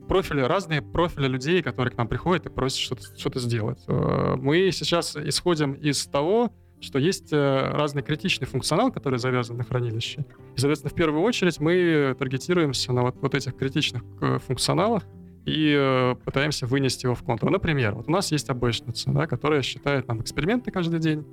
профили, 0.09 0.41
разные 0.41 0.83
профили 0.83 1.29
людей, 1.29 1.63
которые 1.63 1.93
к 1.93 1.97
нам 1.97 2.09
приходят 2.09 2.47
и 2.47 2.51
просят 2.51 2.81
что-то 2.81 3.03
что 3.17 3.39
сделать. 3.39 3.85
Э, 3.87 4.35
мы 4.37 4.71
сейчас 4.73 5.17
исходим 5.17 5.73
из 5.75 6.05
того, 6.07 6.53
что 6.83 6.99
есть 6.99 7.33
э, 7.33 7.71
разный 7.73 8.03
критичный 8.03 8.47
функционал, 8.47 8.91
который 8.91 9.19
завязан 9.19 9.57
на 9.57 9.65
хранилище. 9.65 10.27
И, 10.57 10.59
соответственно, 10.59 10.91
в 10.91 10.95
первую 10.95 11.23
очередь 11.23 11.61
мы 11.61 12.15
таргетируемся 12.19 12.93
на 12.93 13.03
вот, 13.03 13.17
вот 13.21 13.35
этих 13.35 13.57
критичных 13.57 14.03
э, 14.21 14.39
функционалах 14.41 15.05
и 15.47 15.75
э, 15.79 16.17
пытаемся 16.25 16.67
вынести 16.67 17.07
его 17.07 17.15
в 17.15 17.23
контур. 17.23 17.51
Например, 17.51 17.95
вот 17.95 18.09
у 18.09 18.11
нас 18.11 18.33
есть 18.33 18.51
обычница, 18.51 19.11
да, 19.13 19.27
которая 19.29 19.63
считает 19.63 20.09
нам 20.09 20.21
эксперименты 20.21 20.73
каждый 20.73 20.99
день, 20.99 21.25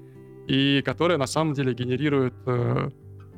и 0.47 0.83
которая 0.85 1.17
на 1.17 1.27
самом 1.27 1.53
деле 1.53 1.73
генерирует 1.73 2.33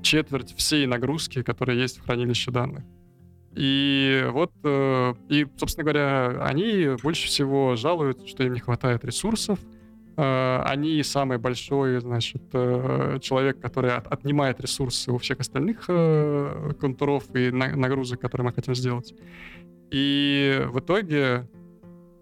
четверть 0.02 0.56
всей 0.56 0.86
нагрузки, 0.88 1.44
которая 1.44 1.78
есть 1.78 1.98
в 1.98 2.06
хранилище 2.06 2.52
данных. 2.52 2.84
И 3.54 4.26
вот, 4.32 4.54
и, 4.64 5.46
собственно 5.58 5.84
говоря, 5.84 6.42
они 6.46 6.96
больше 7.04 7.28
всего 7.28 7.76
жалуют, 7.76 8.26
что 8.30 8.44
им 8.44 8.54
не 8.54 8.62
хватает 8.62 9.04
ресурсов, 9.04 9.60
они 10.24 11.02
самый 11.04 11.38
большой, 11.38 12.00
значит, 12.00 12.44
э, 12.54 13.18
человек, 13.22 13.60
который 13.60 13.92
от, 13.92 14.08
отнимает 14.08 14.60
ресурсы 14.60 15.12
у 15.12 15.18
всех 15.18 15.40
остальных 15.40 15.86
э, 15.88 16.74
контуров 16.80 17.24
и 17.36 17.52
нагрузок, 17.52 18.20
которые 18.20 18.46
мы 18.46 18.54
хотим 18.54 18.76
сделать. 18.76 19.14
И 19.92 20.64
в 20.68 20.80
итоге 20.80 21.48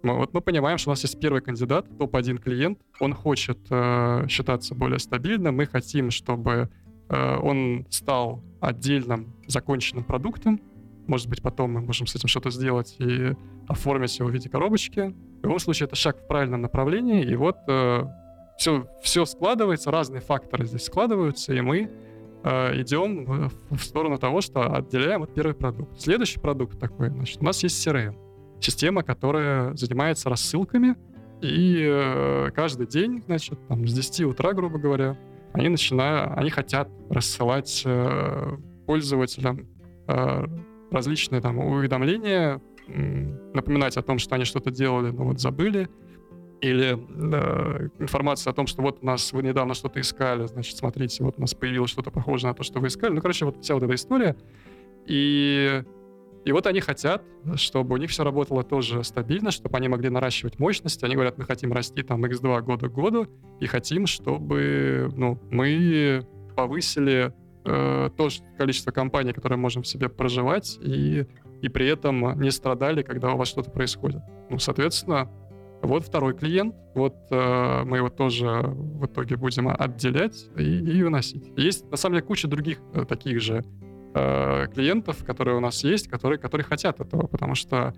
мы, 0.01 0.15
вот 0.15 0.33
мы 0.33 0.41
понимаем, 0.41 0.77
что 0.77 0.89
у 0.89 0.93
нас 0.93 1.03
есть 1.03 1.19
первый 1.19 1.41
кандидат, 1.41 1.85
топ-1 1.97 2.41
клиент. 2.41 2.79
Он 2.99 3.13
хочет 3.13 3.59
э, 3.69 4.25
считаться 4.29 4.75
более 4.75 4.99
стабильным. 4.99 5.57
Мы 5.57 5.65
хотим, 5.65 6.09
чтобы 6.09 6.69
э, 7.09 7.37
он 7.37 7.85
стал 7.89 8.43
отдельным 8.61 9.35
законченным 9.47 10.03
продуктом. 10.03 10.61
Может 11.07 11.27
быть, 11.27 11.41
потом 11.41 11.73
мы 11.73 11.81
можем 11.81 12.07
с 12.07 12.15
этим 12.15 12.27
что-то 12.29 12.49
сделать 12.49 12.95
и 12.99 13.35
оформить 13.67 14.17
его 14.19 14.29
в 14.29 14.31
виде 14.31 14.49
коробочки. 14.49 15.13
В 15.39 15.43
любом 15.43 15.59
случае, 15.59 15.87
это 15.87 15.95
шаг 15.95 16.17
в 16.19 16.27
правильном 16.27 16.61
направлении, 16.61 17.23
и 17.23 17.35
вот 17.35 17.57
э, 17.67 18.03
все, 18.57 18.87
все 19.01 19.25
складывается, 19.25 19.89
разные 19.89 20.21
факторы 20.21 20.65
здесь 20.65 20.85
складываются, 20.85 21.53
и 21.53 21.61
мы 21.61 21.89
э, 22.43 22.81
идем 22.81 23.25
в, 23.25 23.77
в 23.77 23.79
сторону 23.81 24.17
того, 24.17 24.41
что 24.41 24.75
отделяем 24.75 25.23
от 25.23 25.33
первый 25.33 25.53
продукт. 25.53 25.99
Следующий 25.99 26.39
продукт 26.39 26.77
такой, 26.79 27.09
значит, 27.09 27.41
у 27.41 27.45
нас 27.45 27.63
есть 27.63 27.87
CRM, 27.87 28.15
система, 28.59 29.03
которая 29.03 29.73
занимается 29.75 30.29
рассылками, 30.29 30.95
и 31.41 31.87
э, 31.89 32.49
каждый 32.53 32.85
день, 32.85 33.23
значит, 33.25 33.57
там, 33.67 33.87
с 33.87 33.93
10 33.93 34.21
утра, 34.25 34.51
грубо 34.51 34.77
говоря, 34.77 35.17
они 35.53 35.69
начинают, 35.69 36.37
они 36.37 36.49
хотят 36.49 36.89
рассылать 37.09 37.83
э, 37.85 38.57
пользователям 38.85 39.67
э, 40.07 40.45
различные 40.91 41.41
там 41.41 41.59
уведомления, 41.59 42.61
напоминать 43.53 43.97
о 43.97 44.01
том, 44.01 44.19
что 44.19 44.35
они 44.35 44.45
что-то 44.45 44.71
делали, 44.71 45.11
но 45.11 45.25
вот 45.25 45.39
забыли, 45.39 45.89
или 46.61 46.97
э, 46.97 47.89
информация 47.99 48.51
о 48.51 48.53
том, 48.53 48.67
что 48.67 48.81
вот 48.81 48.99
у 49.01 49.05
нас 49.05 49.31
вы 49.31 49.43
недавно 49.43 49.73
что-то 49.73 50.01
искали, 50.01 50.45
значит, 50.45 50.77
смотрите, 50.77 51.23
вот 51.23 51.35
у 51.37 51.41
нас 51.41 51.53
появилось 51.53 51.91
что-то 51.91 52.11
похожее 52.11 52.49
на 52.49 52.55
то, 52.55 52.63
что 52.63 52.79
вы 52.79 52.87
искали. 52.87 53.13
Ну, 53.13 53.21
короче, 53.21 53.45
вот 53.45 53.63
вся 53.63 53.75
вот 53.75 53.83
эта 53.83 53.95
история. 53.95 54.35
И, 55.05 55.83
и 56.45 56.51
вот 56.51 56.67
они 56.67 56.81
хотят, 56.81 57.23
чтобы 57.55 57.95
у 57.95 57.97
них 57.97 58.09
все 58.09 58.23
работало 58.23 58.63
тоже 58.63 59.03
стабильно, 59.03 59.51
чтобы 59.51 59.77
они 59.77 59.87
могли 59.87 60.09
наращивать 60.09 60.59
мощность. 60.59 61.03
Они 61.03 61.15
говорят, 61.15 61.37
мы 61.37 61.45
хотим 61.45 61.71
расти 61.71 62.03
там 62.03 62.25
x2 62.25 62.61
года 62.61 62.89
к 62.89 62.93
году, 62.93 63.27
и 63.59 63.65
хотим, 63.65 64.05
чтобы 64.05 65.09
ну, 65.15 65.39
мы 65.49 66.25
повысили 66.55 67.33
э, 67.63 68.09
то 68.17 68.29
количество 68.57 68.91
компаний, 68.91 69.31
которые 69.31 69.57
можем 69.57 69.83
в 69.83 69.87
себе 69.87 70.09
проживать, 70.09 70.77
и, 70.81 71.25
и 71.61 71.69
при 71.69 71.87
этом 71.87 72.39
не 72.39 72.51
страдали, 72.51 73.01
когда 73.01 73.33
у 73.33 73.37
вас 73.37 73.47
что-то 73.47 73.69
происходит. 73.71 74.21
Ну, 74.49 74.59
соответственно, 74.59 75.29
вот 75.81 76.03
второй 76.03 76.33
клиент, 76.33 76.75
вот 76.93 77.15
э, 77.31 77.83
мы 77.85 77.97
его 77.97 78.09
тоже 78.09 78.45
в 78.47 79.05
итоге 79.05 79.37
будем 79.37 79.69
отделять 79.69 80.49
и, 80.57 80.63
и 80.63 81.03
выносить. 81.03 81.51
Есть 81.55 81.89
на 81.89 81.97
самом 81.97 82.15
деле 82.15 82.27
куча 82.27 82.47
других 82.47 82.79
э, 82.93 83.05
таких 83.05 83.39
же 83.41 83.63
э, 84.13 84.67
клиентов, 84.73 85.23
которые 85.23 85.57
у 85.57 85.61
нас 85.61 85.83
есть, 85.83 86.09
которые, 86.09 86.37
которые 86.37 86.65
хотят 86.65 86.99
этого, 86.99 87.27
потому 87.27 87.55
что 87.55 87.93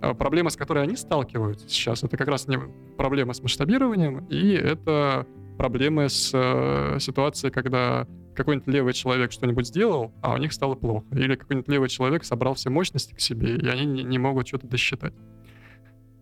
э, 0.00 0.14
проблема, 0.14 0.48
с 0.48 0.56
которой 0.56 0.84
они 0.84 0.96
сталкиваются 0.96 1.68
сейчас, 1.68 2.02
это 2.04 2.16
как 2.16 2.28
раз 2.28 2.48
не 2.48 2.58
проблема 2.96 3.34
с 3.34 3.42
масштабированием, 3.42 4.24
и 4.30 4.52
это 4.52 5.26
проблемы 5.58 6.08
с 6.08 6.30
э, 6.32 6.98
ситуацией, 7.00 7.52
когда 7.52 8.06
какой-нибудь 8.36 8.68
левый 8.68 8.92
человек 8.92 9.32
что-нибудь 9.32 9.66
сделал, 9.66 10.12
а 10.22 10.34
у 10.34 10.36
них 10.36 10.52
стало 10.52 10.74
плохо. 10.74 11.06
Или 11.12 11.34
какой-нибудь 11.34 11.68
левый 11.68 11.88
человек 11.88 12.24
собрал 12.24 12.54
все 12.54 12.70
мощности 12.70 13.14
к 13.14 13.20
себе, 13.20 13.56
и 13.56 13.68
они 13.68 13.84
не, 13.84 14.04
не 14.04 14.18
могут 14.18 14.46
что-то 14.48 14.66
досчитать. 14.66 15.14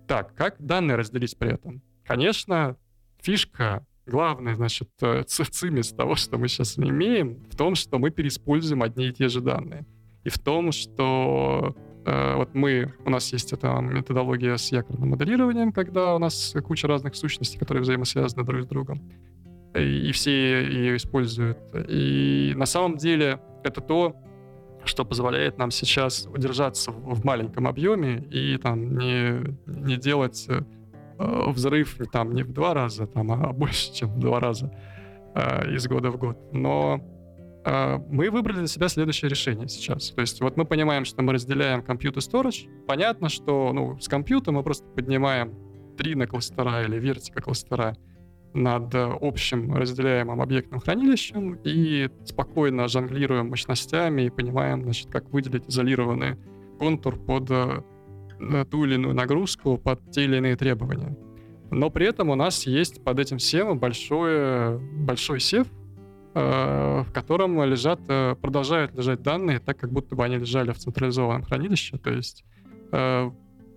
Так, 0.06 0.34
как 0.34 0.56
данные 0.58 0.96
разделить 0.96 1.36
при 1.36 1.52
этом? 1.52 1.82
Конечно, 2.04 2.76
фишка, 3.20 3.86
главная, 4.06 4.54
значит, 4.54 4.90
э, 5.02 5.24
цимис 5.26 5.92
того, 5.92 6.14
что 6.14 6.38
мы 6.38 6.48
сейчас 6.48 6.78
имеем, 6.78 7.42
в 7.50 7.56
том, 7.56 7.74
что 7.74 7.98
мы 7.98 8.10
переиспользуем 8.10 8.82
одни 8.82 9.08
и 9.08 9.12
те 9.12 9.28
же 9.28 9.40
данные. 9.40 9.86
И 10.24 10.28
в 10.30 10.38
том, 10.38 10.72
что 10.72 11.74
э, 12.04 12.34
вот 12.36 12.54
мы, 12.54 12.94
у 13.04 13.10
нас 13.10 13.32
есть 13.32 13.52
эта 13.52 13.78
методология 13.80 14.56
с 14.56 14.72
якорным 14.72 15.10
моделированием, 15.10 15.72
когда 15.72 16.14
у 16.14 16.18
нас 16.18 16.54
куча 16.64 16.86
разных 16.86 17.14
сущностей, 17.14 17.58
которые 17.58 17.82
взаимосвязаны 17.82 18.44
друг 18.44 18.62
с 18.62 18.66
другом, 18.66 19.02
и, 19.74 20.12
все 20.12 20.62
ее 20.64 20.96
используют. 20.96 21.58
И 21.88 22.52
на 22.56 22.66
самом 22.66 22.96
деле 22.96 23.40
это 23.64 23.80
то, 23.80 24.16
что 24.84 25.04
позволяет 25.04 25.58
нам 25.58 25.70
сейчас 25.70 26.26
удержаться 26.26 26.90
в 26.90 27.24
маленьком 27.24 27.66
объеме 27.66 28.22
и 28.30 28.58
там 28.58 28.96
не, 28.96 29.56
не 29.66 29.96
делать 29.96 30.46
э, 30.48 30.62
взрыв 31.18 31.98
там 32.12 32.34
не 32.34 32.42
в 32.42 32.52
два 32.52 32.74
раза, 32.74 33.06
там, 33.06 33.32
а 33.32 33.52
больше, 33.52 33.92
чем 33.94 34.10
в 34.10 34.18
два 34.18 34.40
раза 34.40 34.70
э, 35.34 35.74
из 35.74 35.86
года 35.86 36.10
в 36.10 36.18
год. 36.18 36.36
Но 36.52 37.00
э, 37.64 37.98
мы 38.10 38.30
выбрали 38.30 38.58
для 38.58 38.66
себя 38.66 38.88
следующее 38.88 39.30
решение 39.30 39.68
сейчас. 39.68 40.10
То 40.10 40.20
есть 40.20 40.40
вот 40.40 40.56
мы 40.56 40.64
понимаем, 40.64 41.04
что 41.04 41.22
мы 41.22 41.32
разделяем 41.32 41.80
и 41.80 42.20
storage. 42.20 42.68
Понятно, 42.86 43.28
что 43.28 43.72
ну, 43.72 43.98
с 43.98 44.08
компьютера 44.08 44.54
мы 44.54 44.62
просто 44.62 44.86
поднимаем 44.88 45.54
три 45.96 46.14
на 46.14 46.26
кластера 46.26 46.82
или 46.82 46.98
вертика 46.98 47.40
кластера, 47.40 47.96
над 48.54 48.94
общим 48.94 49.74
разделяемым 49.74 50.40
объектным 50.40 50.80
хранилищем 50.80 51.58
и 51.64 52.08
спокойно 52.24 52.88
жонглируем 52.88 53.50
мощностями 53.50 54.22
и 54.22 54.30
понимаем, 54.30 54.82
значит, 54.82 55.10
как 55.10 55.28
выделить 55.30 55.68
изолированный 55.68 56.36
контур 56.78 57.16
под 57.16 57.50
э, 57.50 57.82
ту 58.70 58.84
или 58.84 58.94
иную 58.94 59.14
нагрузку, 59.14 59.76
под 59.76 60.10
те 60.10 60.24
или 60.24 60.36
иные 60.36 60.56
требования. 60.56 61.16
Но 61.70 61.90
при 61.90 62.06
этом 62.06 62.30
у 62.30 62.34
нас 62.34 62.66
есть 62.66 63.02
под 63.02 63.18
этим 63.18 63.38
всем 63.38 63.78
большой, 63.78 64.78
большой 64.78 65.40
сев, 65.40 65.66
э, 66.34 67.02
в 67.02 67.12
котором 67.12 67.62
лежат, 67.64 68.00
э, 68.08 68.36
продолжают 68.40 68.94
лежать 68.94 69.22
данные 69.22 69.58
так, 69.58 69.78
как 69.78 69.92
будто 69.92 70.14
бы 70.14 70.24
они 70.24 70.36
лежали 70.36 70.72
в 70.72 70.78
централизованном 70.78 71.42
хранилище. 71.42 71.98
То 71.98 72.10
есть 72.10 72.44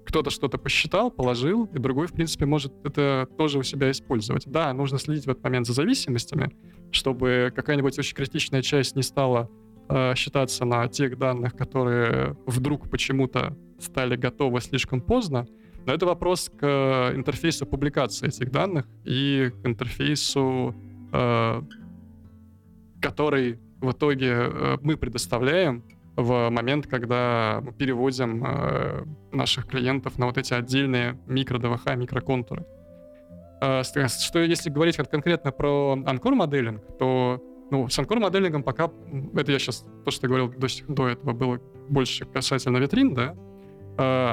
кто-то 0.08 0.30
что-то 0.30 0.58
посчитал, 0.58 1.12
положил, 1.12 1.66
и 1.66 1.80
другой, 1.80 2.08
в 2.08 2.14
принципе, 2.14 2.46
может 2.46 2.74
это 2.86 3.28
тоже 3.38 3.60
у 3.60 3.64
себя 3.64 3.92
использовать. 3.92 4.48
Да, 4.48 4.72
нужно 4.74 5.00
следить 5.00 5.26
в 5.26 5.30
этот 5.30 5.44
момент 5.44 5.68
за 5.68 5.74
зависимостями, 5.74 6.56
чтобы 6.92 7.52
какая-нибудь 7.54 8.00
очень 8.00 8.16
критичная 8.16 8.62
часть 8.62 8.96
не 8.96 9.04
стала 9.04 9.50
э, 9.90 10.16
считаться 10.16 10.64
на 10.64 10.88
тех 10.88 11.18
данных, 11.18 11.58
которые 11.58 12.38
вдруг 12.46 12.90
почему-то 12.90 13.58
стали 13.80 14.16
готовы 14.16 14.62
слишком 14.62 15.02
поздно. 15.02 15.46
Но 15.86 15.94
это 15.94 16.06
вопрос 16.06 16.50
к 16.58 17.12
интерфейсу 17.14 17.66
публикации 17.66 18.28
этих 18.28 18.50
данных 18.50 18.88
и 19.04 19.52
к 19.62 19.68
интерфейсу, 19.68 20.74
э, 21.12 21.62
который 23.02 23.60
в 23.82 23.92
итоге 23.92 24.32
э, 24.32 24.78
мы 24.82 24.96
предоставляем 24.96 25.84
в 26.18 26.50
момент, 26.50 26.88
когда 26.88 27.62
мы 27.64 27.72
переводим 27.72 28.44
э, 28.44 29.04
наших 29.32 29.68
клиентов 29.68 30.18
на 30.18 30.26
вот 30.26 30.38
эти 30.40 30.52
отдельные 30.52 31.18
микро-ДВХ, 31.28 31.96
микроконтуры. 31.96 32.66
Э, 33.62 33.84
что 33.84 34.40
если 34.40 34.72
говорить 34.72 34.98
конкретно 34.98 35.52
про 35.52 35.94
анкор 36.06 36.34
моделинг, 36.34 36.82
то 36.98 37.42
ну, 37.70 37.88
с 37.88 38.00
анкор 38.00 38.20
моделингом 38.20 38.64
пока, 38.64 38.90
это 39.36 39.52
я 39.52 39.60
сейчас, 39.60 39.86
то, 40.06 40.12
что 40.12 40.26
я 40.26 40.30
говорил 40.30 40.50
до, 40.50 40.68
до 40.88 41.08
этого, 41.08 41.34
было 41.34 41.60
больше 41.88 42.26
касательно 42.26 42.78
витрин, 42.78 43.14
да, 43.14 43.36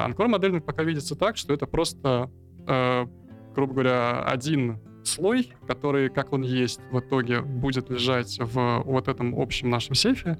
анкор 0.05 0.27
моделинг 0.27 0.65
пока 0.65 0.83
видится 0.83 1.15
так, 1.15 1.37
что 1.37 1.53
это 1.53 1.67
просто, 1.67 2.31
э, 2.67 3.05
грубо 3.53 3.73
говоря, 3.73 4.23
один 4.23 4.79
слой, 5.03 5.53
который, 5.67 6.09
как 6.09 6.33
он 6.33 6.41
есть, 6.41 6.79
в 6.91 6.99
итоге 6.99 7.41
будет 7.41 7.89
лежать 7.91 8.39
в 8.39 8.81
вот 8.85 9.07
этом 9.07 9.39
общем 9.39 9.69
нашем 9.69 9.93
сейфе, 9.93 10.39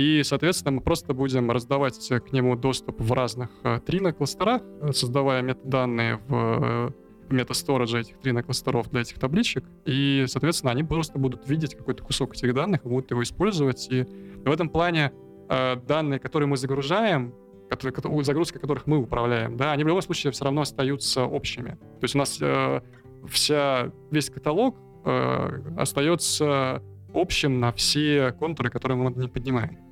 и, 0.00 0.22
соответственно, 0.22 0.76
мы 0.76 0.80
просто 0.80 1.12
будем 1.12 1.50
раздавать 1.50 2.08
к 2.08 2.32
нему 2.32 2.56
доступ 2.56 2.98
в 3.02 3.12
разных 3.12 3.50
э, 3.64 3.80
трина-кластерах, 3.84 4.62
э, 4.80 4.92
создавая 4.94 5.42
метаданные 5.42 6.16
в 6.26 6.34
э, 6.34 6.90
метасторидже 7.28 8.00
этих 8.00 8.18
трина-кластеров 8.18 8.88
для 8.88 9.02
этих 9.02 9.18
табличек. 9.18 9.62
И, 9.84 10.24
соответственно, 10.26 10.72
они 10.72 10.84
просто 10.84 11.18
будут 11.18 11.46
видеть 11.46 11.74
какой-то 11.74 12.02
кусок 12.02 12.32
этих 12.32 12.54
данных, 12.54 12.84
будут 12.84 13.10
его 13.10 13.22
использовать. 13.22 13.88
И 13.90 14.06
в 14.42 14.50
этом 14.50 14.70
плане 14.70 15.12
данные, 15.48 16.18
которые 16.18 16.48
мы 16.48 16.56
загружаем, 16.56 17.34
которые, 17.68 18.24
загрузка 18.24 18.58
которых 18.58 18.86
мы 18.86 18.96
управляем, 18.96 19.58
да, 19.58 19.72
они 19.72 19.84
в 19.84 19.88
любом 19.88 20.00
случае 20.00 20.30
все 20.30 20.44
равно 20.44 20.62
остаются 20.62 21.24
общими. 21.24 21.72
То 21.72 22.04
есть 22.04 22.14
у 22.14 22.18
нас 22.18 22.38
э, 22.40 22.80
вся, 23.28 23.92
весь 24.10 24.30
каталог 24.30 24.78
э, 25.04 25.60
остается 25.76 26.82
общим 27.12 27.60
на 27.60 27.70
все 27.72 28.32
контуры, 28.38 28.70
которые 28.70 28.96
мы 28.96 29.12
не 29.12 29.28
поднимаем. 29.28 29.89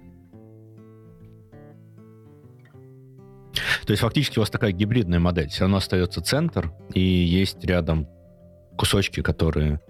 То 3.87 3.93
есть 3.93 4.03
фактически 4.03 4.39
у 4.39 4.43
вас 4.43 4.51
такая 4.51 4.73
гибридная 4.73 5.19
модель. 5.19 5.49
Все 5.49 5.63
равно 5.63 5.79
остается 5.79 6.21
центр, 6.21 6.73
и 6.95 7.01
есть 7.01 7.65
рядом 7.65 8.09
кусочки, 8.77 9.23
которые 9.23 9.81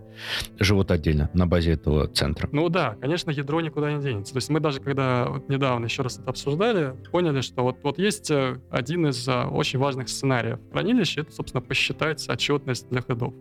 живут 0.58 0.90
отдельно 0.90 1.30
на 1.34 1.46
базе 1.46 1.72
этого 1.72 2.08
центра. 2.08 2.48
Ну 2.52 2.68
да, 2.68 2.96
конечно, 3.00 3.30
ядро 3.30 3.60
никуда 3.60 3.92
не 3.92 4.02
денется. 4.02 4.32
То 4.32 4.38
есть 4.38 4.48
мы 4.48 4.60
даже 4.60 4.80
когда 4.80 5.26
вот 5.28 5.48
недавно 5.48 5.84
еще 5.84 6.02
раз 6.02 6.18
это 6.18 6.30
обсуждали, 6.30 6.94
поняли, 7.10 7.40
что 7.40 7.62
вот, 7.62 7.76
вот 7.82 7.98
есть 7.98 8.30
э, 8.30 8.60
один 8.70 9.06
из 9.06 9.28
э, 9.28 9.44
очень 9.44 9.78
важных 9.78 10.08
сценариев 10.08 10.58
хранилища, 10.72 11.20
это, 11.20 11.32
собственно, 11.32 11.60
посчитать 11.60 12.28
отчетность 12.28 12.88
для 12.88 13.02
ходов. 13.02 13.34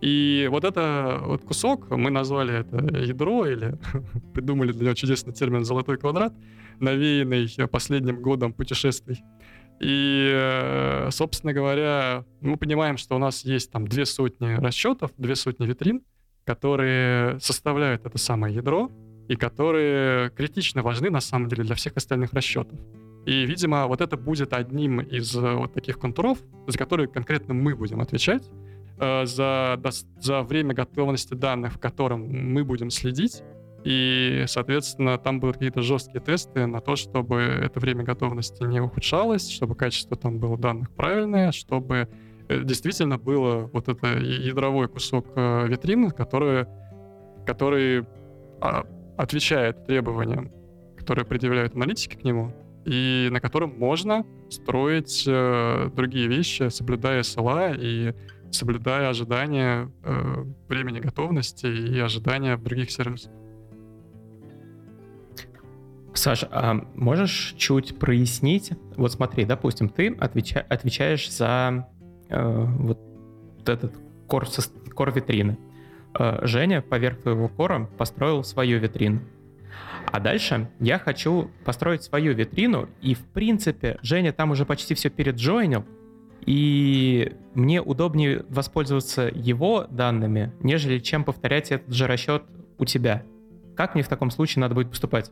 И 0.00 0.48
вот 0.50 0.64
это 0.64 1.20
вот 1.24 1.42
кусок, 1.42 1.90
мы 1.90 2.10
назвали 2.10 2.60
это 2.60 2.76
ядро 3.00 3.46
или 3.46 3.76
придумали 4.32 4.72
для 4.72 4.84
него 4.86 4.94
чудесный 4.94 5.32
термин 5.32 5.64
«золотой 5.64 5.98
квадрат», 5.98 6.32
навеянный 6.78 7.48
последним 7.66 8.22
годом 8.22 8.52
путешествий. 8.52 9.22
И, 9.80 10.30
э, 10.34 11.08
собственно 11.10 11.52
говоря, 11.52 12.24
мы 12.40 12.56
понимаем, 12.56 12.96
что 12.96 13.16
у 13.16 13.18
нас 13.18 13.44
есть 13.44 13.70
там 13.70 13.86
две 13.86 14.06
сотни 14.06 14.54
расчетов, 14.54 15.12
две 15.16 15.36
сотни 15.36 15.66
витрин, 15.66 16.02
которые 16.44 17.38
составляют 17.40 18.04
это 18.04 18.18
самое 18.18 18.54
ядро 18.54 18.90
и 19.28 19.36
которые 19.36 20.30
критично 20.30 20.82
важны 20.82 21.10
на 21.10 21.20
самом 21.20 21.48
деле 21.48 21.64
для 21.64 21.74
всех 21.74 21.96
остальных 21.96 22.32
расчетов. 22.32 22.78
И, 23.26 23.44
видимо, 23.44 23.86
вот 23.86 24.00
это 24.00 24.16
будет 24.16 24.52
одним 24.52 25.00
из 25.00 25.36
э, 25.36 25.54
вот 25.54 25.74
таких 25.74 25.98
контуров, 25.98 26.38
за 26.66 26.78
которые 26.78 27.08
конкретно 27.08 27.54
мы 27.54 27.76
будем 27.76 28.00
отвечать, 28.00 28.50
Э, 29.00 29.26
за, 29.26 29.80
за 30.20 30.42
время 30.42 30.74
готовности 30.74 31.34
данных, 31.34 31.74
в 31.74 31.78
котором 31.78 32.28
мы 32.28 32.64
будем 32.64 32.90
следить. 32.90 33.42
И, 33.84 34.44
соответственно, 34.46 35.18
там 35.18 35.40
будут 35.40 35.56
какие-то 35.56 35.82
жесткие 35.82 36.20
тесты 36.20 36.66
на 36.66 36.80
то, 36.80 36.96
чтобы 36.96 37.40
это 37.40 37.78
время 37.80 38.04
готовности 38.04 38.64
не 38.64 38.80
ухудшалось, 38.80 39.48
чтобы 39.50 39.76
качество 39.76 40.16
там 40.16 40.38
было 40.38 40.58
данных 40.58 40.90
правильное, 40.90 41.52
чтобы 41.52 42.08
э, 42.48 42.62
действительно 42.64 43.18
было 43.18 43.70
вот 43.72 43.88
это 43.88 44.18
ядровой 44.18 44.88
кусок 44.88 45.26
э, 45.36 45.68
витрины, 45.68 46.10
который, 46.10 46.66
который 47.46 48.04
а, 48.60 48.84
отвечает 49.16 49.86
требованиям 49.86 50.52
которые 51.08 51.24
предъявляют 51.24 51.74
аналитики 51.74 52.16
к 52.16 52.22
нему, 52.22 52.52
и 52.84 53.28
на 53.30 53.40
котором 53.40 53.78
можно 53.78 54.26
строить 54.50 55.24
э, 55.26 55.90
другие 55.96 56.28
вещи, 56.28 56.68
соблюдая 56.68 57.22
SLA 57.22 57.74
и 57.80 58.14
соблюдая 58.50 59.08
ожидания 59.08 59.90
э, 60.04 60.44
времени 60.68 61.00
готовности 61.00 61.66
и 61.66 61.98
ожидания 61.98 62.58
других 62.58 62.90
сервисов. 62.90 63.32
Саша, 66.18 66.48
а 66.50 66.74
можешь 66.94 67.54
чуть 67.56 67.98
прояснить? 67.98 68.72
Вот 68.96 69.12
смотри, 69.12 69.44
допустим, 69.44 69.88
ты 69.88 70.14
отвеча 70.18 70.64
отвечаешь 70.68 71.30
за 71.30 71.88
э, 72.28 72.64
вот 72.80 72.98
этот 73.66 73.94
кор, 74.26 74.46
кор 74.94 75.12
витрины. 75.12 75.56
Э, 76.18 76.40
Женя 76.42 76.82
поверх 76.82 77.22
твоего 77.22 77.48
кора 77.48 77.88
построил 77.96 78.42
свою 78.42 78.80
витрину. 78.80 79.20
А 80.10 80.18
дальше 80.18 80.68
я 80.80 80.98
хочу 80.98 81.50
построить 81.64 82.02
свою 82.02 82.34
витрину, 82.34 82.88
и 83.00 83.14
в 83.14 83.24
принципе 83.26 83.98
Женя 84.02 84.32
там 84.32 84.50
уже 84.50 84.64
почти 84.66 84.94
все 84.94 85.10
переджойнил, 85.10 85.84
и 86.44 87.36
мне 87.54 87.80
удобнее 87.80 88.44
воспользоваться 88.48 89.30
его 89.32 89.86
данными, 89.88 90.52
нежели 90.62 90.98
чем 90.98 91.24
повторять 91.24 91.70
этот 91.70 91.94
же 91.94 92.06
расчет 92.06 92.42
у 92.78 92.84
тебя. 92.84 93.22
Как 93.76 93.94
мне 93.94 94.02
в 94.02 94.08
таком 94.08 94.30
случае 94.30 94.62
надо 94.62 94.74
будет 94.74 94.90
поступать? 94.90 95.30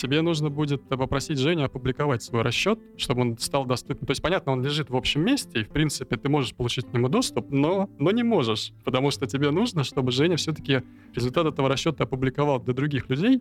Тебе 0.00 0.22
нужно 0.22 0.48
будет 0.48 0.88
попросить 0.88 1.38
Женю 1.38 1.64
опубликовать 1.64 2.22
свой 2.22 2.42
расчет, 2.42 2.78
чтобы 2.96 3.20
он 3.20 3.38
стал 3.38 3.66
доступен. 3.66 4.06
То 4.06 4.12
есть, 4.12 4.22
понятно, 4.22 4.52
он 4.52 4.64
лежит 4.64 4.88
в 4.88 4.96
общем 4.96 5.22
месте, 5.22 5.60
и, 5.60 5.64
в 5.64 5.68
принципе, 5.68 6.16
ты 6.16 6.28
можешь 6.28 6.54
получить 6.54 6.86
к 6.86 6.92
нему 6.92 7.08
доступ, 7.08 7.50
но, 7.50 7.90
но 7.98 8.10
не 8.10 8.22
можешь, 8.22 8.72
потому 8.84 9.10
что 9.10 9.26
тебе 9.26 9.50
нужно, 9.50 9.84
чтобы 9.84 10.10
Женя 10.12 10.36
все-таки 10.36 10.82
результат 11.14 11.46
этого 11.46 11.68
расчета 11.68 12.04
опубликовал 12.04 12.60
для 12.60 12.72
других 12.72 13.10
людей, 13.10 13.40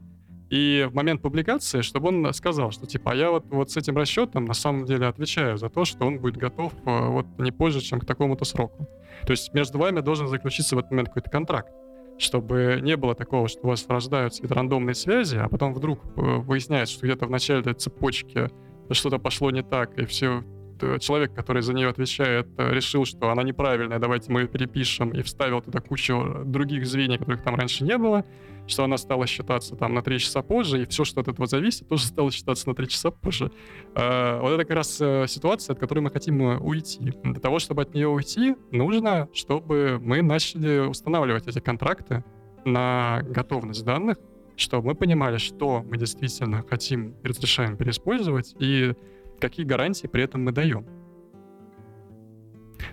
и 0.49 0.87
в 0.89 0.95
момент 0.95 1.21
публикации, 1.21 1.81
чтобы 1.81 2.07
он 2.07 2.33
сказал, 2.33 2.71
что 2.71 2.87
типа, 2.87 3.11
а 3.11 3.15
я 3.15 3.29
вот, 3.29 3.45
вот 3.51 3.69
с 3.69 3.77
этим 3.77 3.95
расчетом 3.95 4.45
на 4.45 4.55
самом 4.55 4.85
деле 4.85 5.05
отвечаю 5.05 5.57
за 5.57 5.69
то, 5.69 5.85
что 5.85 6.05
он 6.05 6.19
будет 6.19 6.37
готов 6.37 6.73
э, 6.85 7.07
вот 7.07 7.27
не 7.37 7.51
позже, 7.51 7.81
чем 7.81 7.99
к 7.99 8.05
такому-то 8.05 8.45
сроку. 8.45 8.87
То 9.27 9.31
есть 9.31 9.53
между 9.53 9.77
вами 9.77 9.99
должен 10.01 10.27
заключиться 10.27 10.75
в 10.75 10.79
этот 10.79 10.91
момент 10.91 11.09
какой-то 11.09 11.29
контракт, 11.29 11.71
чтобы 12.19 12.79
не 12.81 12.95
было 12.95 13.15
такого, 13.15 13.47
что 13.47 13.61
у 13.63 13.67
вас 13.69 13.87
рождаются 13.87 14.41
какие-то 14.41 14.55
рандомные 14.55 14.93
связи, 14.93 15.37
а 15.37 15.49
потом 15.49 15.73
вдруг 15.73 15.99
э, 16.15 16.21
выясняется, 16.21 16.93
что 16.93 17.05
где-то 17.07 17.25
в 17.25 17.31
начале 17.31 17.61
этой 17.61 17.73
цепочки 17.73 18.49
что-то 18.91 19.17
пошло 19.17 19.49
не 19.49 19.63
так, 19.63 19.97
и 19.97 20.05
все 20.05 20.43
Э, 20.81 20.97
человек, 20.99 21.33
который 21.33 21.61
за 21.61 21.73
нее 21.73 21.89
отвечает, 21.89 22.47
э, 22.57 22.73
решил, 22.73 23.05
что 23.05 23.29
она 23.29 23.43
неправильная, 23.43 23.99
давайте 23.99 24.31
мы 24.31 24.41
ее 24.41 24.47
перепишем, 24.47 25.11
и 25.11 25.21
вставил 25.21 25.61
туда 25.61 25.79
кучу 25.79 26.41
других 26.45 26.85
звеньев, 26.85 27.19
которых 27.19 27.43
там 27.43 27.55
раньше 27.55 27.83
не 27.83 27.97
было, 27.97 28.25
что 28.69 28.83
она 28.83 28.97
стала 28.97 29.27
считаться 29.27 29.75
там 29.75 29.93
на 29.93 30.01
3 30.01 30.19
часа 30.19 30.41
позже, 30.41 30.83
и 30.83 30.85
все, 30.85 31.03
что 31.03 31.21
от 31.21 31.27
этого 31.27 31.47
зависит, 31.47 31.87
тоже 31.87 32.05
стало 32.05 32.31
считаться 32.31 32.69
на 32.69 32.75
3 32.75 32.87
часа 32.87 33.11
позже. 33.11 33.51
А, 33.95 34.39
вот 34.41 34.51
это 34.51 34.63
как 34.63 34.77
раз 34.77 34.99
э, 35.01 35.25
ситуация, 35.27 35.73
от 35.73 35.79
которой 35.79 35.99
мы 35.99 36.11
хотим 36.11 36.41
уйти. 36.41 37.13
Для 37.23 37.39
того, 37.39 37.59
чтобы 37.59 37.81
от 37.81 37.93
нее 37.93 38.07
уйти, 38.07 38.55
нужно, 38.71 39.27
чтобы 39.33 39.99
мы 40.01 40.21
начали 40.21 40.87
устанавливать 40.87 41.47
эти 41.47 41.59
контракты 41.59 42.23
на 42.65 43.21
готовность 43.23 43.83
данных, 43.83 44.17
чтобы 44.55 44.87
мы 44.87 44.95
понимали, 44.95 45.37
что 45.37 45.83
мы 45.83 45.97
действительно 45.97 46.63
хотим 46.67 47.15
и 47.23 47.27
разрешаем 47.27 47.77
переиспользовать, 47.77 48.55
и 48.59 48.93
какие 49.39 49.65
гарантии 49.65 50.07
при 50.07 50.23
этом 50.23 50.43
мы 50.43 50.51
даем. 50.51 50.85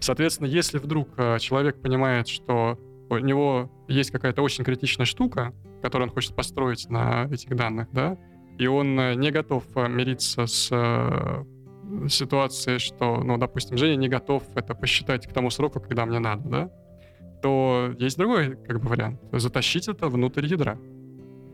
Соответственно, 0.01 0.47
если 0.47 0.79
вдруг 0.79 1.09
э, 1.17 1.39
человек 1.39 1.81
понимает, 1.81 2.29
что 2.29 2.79
у 3.09 3.19
него 3.19 3.71
есть 3.89 4.11
какая-то 4.11 4.43
очень 4.43 4.65
критичная 4.65 5.07
штука, 5.07 5.55
которую 5.87 6.09
он 6.09 6.15
хочет 6.15 6.35
построить 6.35 6.91
на 6.91 7.29
этих 7.31 7.55
данных, 7.55 7.89
да, 7.93 8.19
и 8.59 8.67
он 8.67 8.99
э, 8.99 9.15
не 9.15 9.31
готов 9.31 9.65
э, 9.77 9.89
мириться 9.89 10.47
с 10.47 11.47
ситуацией, 12.09 12.81
что, 12.81 13.19
ну, 13.19 13.39
допустим, 13.39 13.77
Женя 13.77 13.95
не 13.95 14.09
готов 14.09 14.43
это 14.57 14.75
посчитать 14.75 15.29
к 15.29 15.33
тому 15.33 15.51
сроку, 15.51 15.79
когда 15.81 16.05
мне 16.05 16.19
надо, 16.19 16.49
да, 16.49 16.71
то 17.41 17.95
есть 17.97 18.19
другой 18.19 18.57
как 18.57 18.81
бы 18.81 18.89
вариант. 18.89 19.21
Затащить 19.31 19.87
это 19.87 20.09
внутрь 20.09 20.47
ядра, 20.47 20.79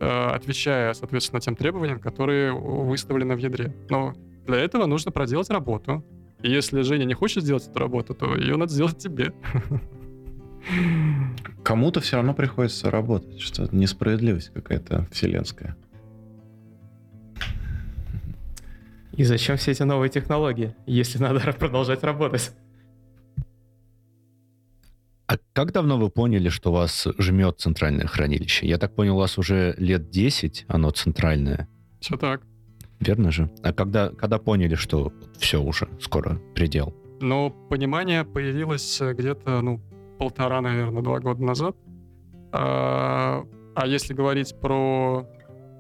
отвечая, 0.01 0.95
соответственно, 0.95 1.43
тем 1.43 1.55
требованиям, 1.55 2.01
которые 2.01 2.53
выставлены 2.55 3.37
в 3.37 3.41
ядре. 3.41 3.77
Но 3.91 4.15
для 4.47 4.57
этого 4.57 4.87
нужно 4.87 5.13
проделать 5.13 5.51
работу. 5.51 6.03
И 6.43 6.51
если 6.51 6.81
Женя 6.81 7.05
не 7.05 7.15
хочет 7.15 7.45
сделать 7.45 7.69
эту 7.69 7.79
работу, 7.79 8.15
то 8.15 8.35
ее 8.35 8.57
надо 8.57 8.73
сделать 8.73 8.97
тебе. 8.97 9.35
Кому-то 11.63 12.01
все 12.01 12.17
равно 12.17 12.35
приходится 12.35 12.91
работать, 12.91 13.41
что 13.41 13.69
несправедливость 13.73 14.53
какая-то 14.53 15.07
вселенская. 15.11 15.77
И 19.13 19.25
зачем 19.25 19.57
все 19.57 19.73
эти 19.73 19.83
новые 19.83 20.11
технологии, 20.11 20.75
если 20.87 21.19
надо 21.19 21.41
продолжать 21.59 22.03
работать? 22.03 22.53
А 25.27 25.37
как 25.53 25.73
давно 25.73 25.99
вы 25.99 26.11
поняли, 26.11 26.49
что 26.49 26.73
вас 26.73 27.07
жмет 27.19 27.61
центральное 27.61 28.07
хранилище? 28.07 28.67
Я 28.67 28.79
так 28.79 28.95
понял, 28.95 29.17
у 29.17 29.21
вас 29.21 29.39
уже 29.39 29.75
лет 29.79 30.11
10 30.11 30.67
оно 30.69 30.91
центральное. 30.91 31.69
Все 32.01 32.17
так. 32.17 32.43
Верно 33.01 33.31
же? 33.31 33.51
А 33.63 33.73
когда, 33.73 34.11
когда 34.11 34.39
поняли, 34.39 34.75
что 34.75 35.13
все 35.39 35.63
уже, 35.63 35.89
скоро 36.01 36.41
предел? 36.55 36.95
Ну, 37.21 37.51
понимание 37.71 38.25
появилось 38.25 39.01
э, 39.01 39.15
где-то, 39.15 39.61
ну, 39.61 39.81
полтора, 40.23 40.61
наверное, 40.61 41.03
два 41.03 41.19
года 41.19 41.43
назад. 41.43 41.77
А, 42.53 43.45
а 43.75 43.87
если 43.89 44.15
говорить 44.15 44.55
про... 44.61 45.27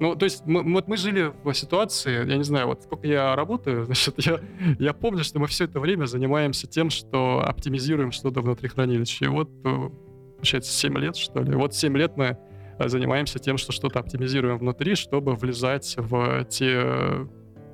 Ну, 0.00 0.16
то 0.16 0.24
есть 0.24 0.44
мы, 0.46 0.64
вот 0.64 0.88
мы 0.88 0.96
жили 0.96 1.32
в 1.44 1.54
ситуации, 1.54 2.28
я 2.28 2.36
не 2.36 2.42
знаю, 2.42 2.66
вот 2.66 2.82
сколько 2.82 3.06
я 3.06 3.36
работаю, 3.36 3.84
значит, 3.86 4.16
я, 4.18 4.40
я 4.80 4.92
помню, 4.94 5.22
что 5.22 5.38
мы 5.38 5.46
все 5.46 5.66
это 5.66 5.78
время 5.78 6.06
занимаемся 6.06 6.66
тем, 6.66 6.90
что 6.90 7.40
оптимизируем 7.46 8.10
что-то 8.10 8.40
внутри 8.40 8.68
хранилища. 8.68 9.26
И 9.26 9.28
вот, 9.28 9.48
э, 9.64 9.90
получается, 10.38 10.72
7 10.72 10.98
лет, 10.98 11.14
что 11.14 11.40
ли. 11.40 11.54
Вот 11.54 11.72
7 11.72 11.96
лет 11.96 12.16
мы 12.16 12.36
занимаемся 12.80 13.38
тем, 13.38 13.58
что 13.58 13.70
что-то 13.70 14.00
оптимизируем 14.00 14.58
внутри, 14.58 14.96
чтобы 14.96 15.36
влезать 15.36 15.94
в 15.98 16.44
те 16.46 17.28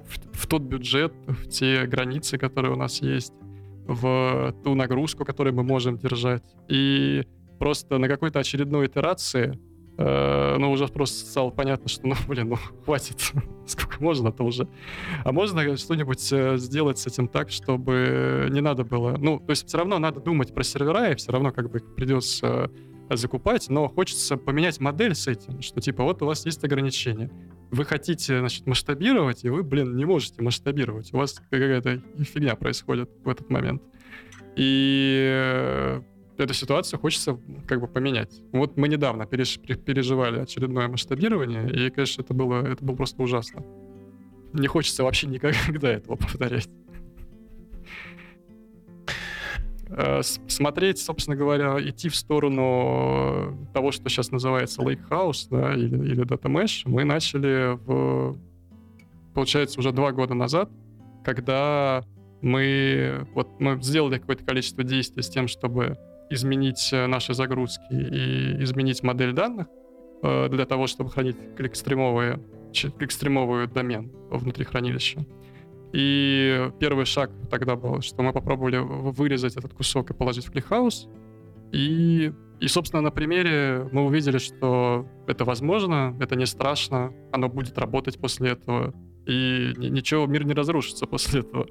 в, 0.04 0.42
в 0.42 0.46
тот 0.46 0.62
бюджет, 0.62 1.14
в 1.26 1.48
те 1.48 1.86
границы, 1.86 2.36
которые 2.36 2.74
у 2.74 2.76
нас 2.76 3.00
есть, 3.00 3.32
в 3.89 4.55
ту 4.62 4.74
нагрузку, 4.74 5.24
которую 5.24 5.57
мы 5.57 5.64
можем 5.64 5.99
держать. 5.99 6.45
И 6.68 7.24
просто 7.59 7.99
на 7.99 8.07
какой-то 8.07 8.39
очередной 8.39 8.86
итерации 8.86 9.59
э, 9.97 10.57
ну, 10.59 10.70
уже 10.70 10.86
просто 10.89 11.26
стало 11.26 11.51
понятно, 11.51 11.89
что, 11.89 12.07
ну, 12.07 12.14
блин, 12.28 12.51
ну, 12.51 12.57
хватит, 12.84 13.32
сколько 13.66 14.03
можно-то 14.03 14.45
уже. 14.45 14.68
А 15.24 15.32
можно 15.32 15.76
что-нибудь 15.76 16.32
э, 16.32 16.59
сделать 16.59 16.99
с 16.99 17.07
этим 17.07 17.28
так, 17.28 17.51
чтобы 17.51 18.49
не 18.51 18.61
надо 18.61 18.84
было... 18.84 19.16
Ну, 19.16 19.41
то 19.41 19.51
есть 19.51 19.66
все 19.66 19.78
равно 19.78 19.99
надо 19.99 20.20
думать 20.20 20.55
про 20.55 20.62
сервера, 20.62 21.11
и 21.11 21.16
все 21.16 21.32
равно 21.32 21.51
как 21.51 21.70
бы 21.70 21.80
придется 21.80 22.70
закупать, 23.11 23.70
но 23.70 23.89
хочется 23.89 24.36
поменять 24.36 24.80
модель 24.80 25.14
с 25.14 25.26
этим, 25.26 25.62
что 25.62 25.80
типа 25.80 26.05
вот 26.05 26.20
у 26.22 26.26
вас 26.26 26.45
есть 26.45 26.62
ограничения. 26.62 27.30
Вы 27.70 27.84
хотите, 27.84 28.38
значит, 28.38 28.66
масштабировать, 28.66 29.44
и 29.44 29.50
вы, 29.50 29.62
блин, 29.62 29.96
не 29.96 30.04
можете 30.04 30.42
масштабировать. 30.42 31.12
У 31.12 31.18
вас 31.18 31.34
какая-то 31.50 32.00
фигня 32.24 32.54
происходит 32.56 33.10
в 33.24 33.28
этот 33.28 33.50
момент. 33.50 33.82
И 34.56 35.28
э, 35.30 36.00
эту 36.38 36.54
ситуацию 36.54 36.98
хочется 36.98 37.38
как 37.66 37.80
бы 37.80 37.88
поменять. 37.88 38.40
Вот 38.52 38.76
мы 38.76 38.88
недавно 38.88 39.26
переж, 39.26 39.58
переживали 39.58 40.40
очередное 40.40 40.88
масштабирование, 40.88 41.70
и, 41.70 41.90
конечно, 41.90 42.22
это 42.22 42.32
было, 42.32 42.66
это 42.66 42.84
было 42.84 42.96
просто 42.96 43.22
ужасно. 43.22 43.62
Не 44.54 44.66
хочется 44.66 45.04
вообще 45.04 45.26
никогда 45.26 45.92
этого 45.92 46.16
повторять. 46.16 46.68
Смотреть, 50.22 50.99
собственно 50.99 51.36
говоря, 51.36 51.76
идти 51.80 52.09
в 52.09 52.16
сторону 52.16 53.68
того, 53.72 53.91
что 53.91 54.09
сейчас 54.09 54.30
называется 54.30 54.82
Lakehouse 54.82 55.47
да, 55.51 55.74
или, 55.74 55.97
или 55.97 56.24
Data 56.24 56.51
Mesh, 56.51 56.82
мы 56.84 57.05
начали 57.05 57.74
в, 57.86 58.36
получается, 59.34 59.78
уже 59.80 59.93
два 59.93 60.12
года 60.12 60.34
назад, 60.34 60.70
когда 61.24 62.05
мы, 62.43 63.26
вот, 63.34 63.49
мы 63.61 63.80
сделали 63.82 64.18
какое-то 64.18 64.45
количество 64.45 64.84
действий 64.84 65.22
с 65.22 65.28
тем, 65.28 65.49
чтобы 65.49 65.97
изменить 66.30 66.91
э, 66.93 67.07
наши 67.07 67.34
загрузки 67.34 67.93
и 67.93 68.62
изменить 68.62 69.03
модель 69.03 69.32
данных 69.32 69.66
э, 70.22 70.49
для 70.49 70.66
того, 70.66 70.86
чтобы 70.86 71.11
хранить 71.11 71.36
кликстримовые, 71.57 72.41
кликстримовую 72.99 73.68
домен 73.68 74.12
внутри 74.30 74.64
хранилища. 74.64 75.24
И 75.93 76.70
первый 76.78 77.07
шаг 77.07 77.30
тогда 77.51 77.76
был, 77.76 78.01
что 78.03 78.22
мы 78.22 78.32
попробовали 78.32 78.78
вырезать 78.78 79.57
этот 79.57 79.72
кусок 79.72 80.11
и 80.11 80.14
положить 80.14 80.47
в 80.47 80.51
ClickHouse. 80.51 81.09
И, 81.72 82.32
и, 82.61 82.68
собственно, 82.68 83.03
на 83.03 83.11
примере 83.11 83.89
мы 83.93 84.05
увидели, 84.05 84.39
что 84.39 85.07
это 85.26 85.45
возможно, 85.45 86.16
это 86.20 86.36
не 86.36 86.47
страшно, 86.47 87.12
оно 87.32 87.49
будет 87.49 87.78
работать 87.78 88.18
после 88.18 88.51
этого, 88.51 88.95
и 89.26 89.72
ничего, 89.76 90.26
мир 90.26 90.45
не 90.45 90.55
разрушится 90.55 91.07
после 91.07 91.41
этого. 91.41 91.66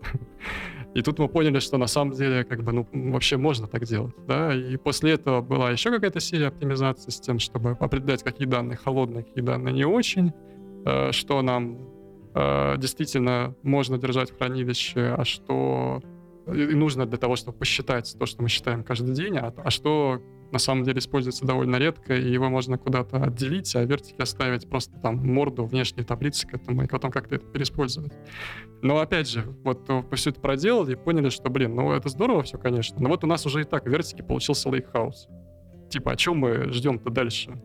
И 0.93 1.01
тут 1.01 1.19
мы 1.19 1.27
поняли, 1.27 1.59
что 1.59 1.77
на 1.77 1.87
самом 1.87 2.13
деле, 2.13 2.43
как 2.43 2.63
бы, 2.63 2.71
ну, 2.71 2.87
вообще 3.11 3.37
можно 3.37 3.67
так 3.67 3.83
делать, 3.83 4.15
да, 4.27 4.55
и 4.55 4.77
после 4.77 5.11
этого 5.11 5.41
была 5.41 5.69
еще 5.71 5.91
какая-то 5.91 6.19
серия 6.19 6.47
оптимизации 6.47 7.11
с 7.11 7.19
тем, 7.19 7.37
чтобы 7.37 7.71
определять, 7.79 8.23
какие 8.23 8.47
данные 8.47 8.77
холодные, 8.77 9.23
какие 9.23 9.43
данные 9.43 9.73
не 9.73 9.85
очень, 9.85 10.31
э, 10.85 11.11
что 11.11 11.41
нам 11.41 11.77
э, 12.37 12.77
действительно 12.77 13.55
можно 13.63 13.97
держать 13.97 14.31
в 14.31 14.37
хранилище, 14.37 15.15
а 15.17 15.25
что 15.25 16.01
и 16.47 16.75
нужно 16.75 17.05
для 17.05 17.17
того, 17.17 17.35
чтобы 17.35 17.57
посчитать 17.57 18.15
то, 18.17 18.25
что 18.25 18.41
мы 18.41 18.49
считаем 18.49 18.83
каждый 18.83 19.13
день, 19.13 19.37
а, 19.37 19.53
а 19.57 19.69
что 19.69 20.21
на 20.51 20.59
самом 20.59 20.83
деле 20.83 20.99
используется 20.99 21.45
довольно 21.45 21.75
редко, 21.75 22.15
и 22.15 22.31
его 22.31 22.49
можно 22.49 22.77
куда-то 22.77 23.21
отделить, 23.21 23.75
а 23.75 23.83
вертики 23.83 24.21
оставить 24.21 24.69
просто 24.69 24.97
там 24.99 25.17
морду, 25.17 25.65
внешней 25.65 26.03
таблицы 26.03 26.47
к 26.47 26.53
этому, 26.53 26.83
и 26.83 26.87
потом 26.87 27.11
как-то 27.11 27.35
это 27.35 27.45
переиспользовать. 27.45 28.13
Но 28.81 28.99
опять 28.99 29.29
же, 29.29 29.43
вот 29.63 29.89
мы 29.89 30.15
все 30.15 30.29
это 30.29 30.39
проделали 30.39 30.93
и 30.93 30.95
поняли, 30.95 31.29
что, 31.29 31.49
блин, 31.49 31.75
ну 31.75 31.91
это 31.91 32.07
здорово 32.07 32.43
все, 32.43 32.57
конечно, 32.57 32.97
но 32.99 33.09
вот 33.09 33.25
у 33.25 33.27
нас 33.27 33.45
уже 33.45 33.61
и 33.61 33.63
так 33.65 33.85
в 33.85 33.89
вертике 33.89 34.23
получился 34.23 34.69
лейкхаус. 34.69 35.27
Типа, 35.89 36.13
о 36.13 36.15
чем 36.15 36.37
мы 36.37 36.71
ждем-то 36.71 37.09
дальше? 37.09 37.61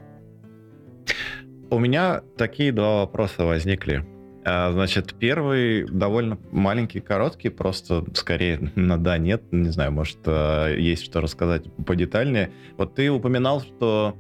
У 1.71 1.79
меня 1.79 2.23
такие 2.37 2.73
два 2.73 3.01
вопроса 3.01 3.45
возникли. 3.45 4.05
А, 4.45 4.73
значит, 4.73 5.15
первый 5.15 5.85
довольно 5.85 6.39
маленький, 6.51 7.01
короткий, 7.01 7.49
просто 7.49 8.05
скорее 8.15 8.73
на 8.75 8.99
да, 8.99 9.19
нет, 9.19 9.43
не 9.53 9.71
знаю, 9.71 9.93
может, 9.93 10.19
а, 10.27 10.69
есть 10.75 11.05
что 11.05 11.21
рассказать 11.21 11.65
подетальнее. 11.87 12.53
Вот 12.77 12.95
ты 12.95 13.11
упоминал, 13.11 13.61
что 13.61 14.17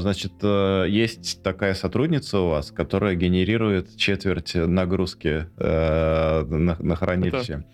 значит, 0.00 0.32
э, 0.42 0.86
есть 0.88 1.42
такая 1.42 1.74
сотрудница 1.74 2.38
у 2.40 2.48
вас, 2.48 2.70
которая 2.70 3.14
генерирует 3.14 3.96
четверть 3.96 4.54
нагрузки 4.54 5.46
э, 5.56 6.44
на, 6.44 6.76
на 6.78 6.96
хранилище. 6.96 7.52
Это, 7.52 7.64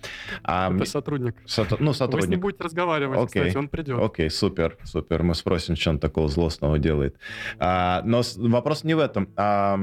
а, 0.44 0.74
это 0.74 0.84
сотрудник. 0.84 1.36
Сотр... 1.46 1.76
Ну, 1.80 1.92
сотрудник. 1.92 2.22
Вы 2.22 2.26
с 2.26 2.30
ним 2.30 2.40
будете 2.40 2.64
разговаривать, 2.64 3.18
Окей. 3.18 3.42
кстати, 3.42 3.56
он 3.56 3.68
придет. 3.68 3.98
Окей, 4.00 4.30
супер, 4.30 4.78
супер. 4.84 5.22
Мы 5.22 5.34
спросим, 5.34 5.76
что 5.76 5.90
он 5.90 5.98
такого 5.98 6.28
злостного 6.28 6.78
делает. 6.78 7.16
А, 7.58 8.02
но 8.04 8.22
вопрос 8.36 8.84
не 8.84 8.94
в 8.94 8.98
этом. 8.98 9.28
А, 9.36 9.78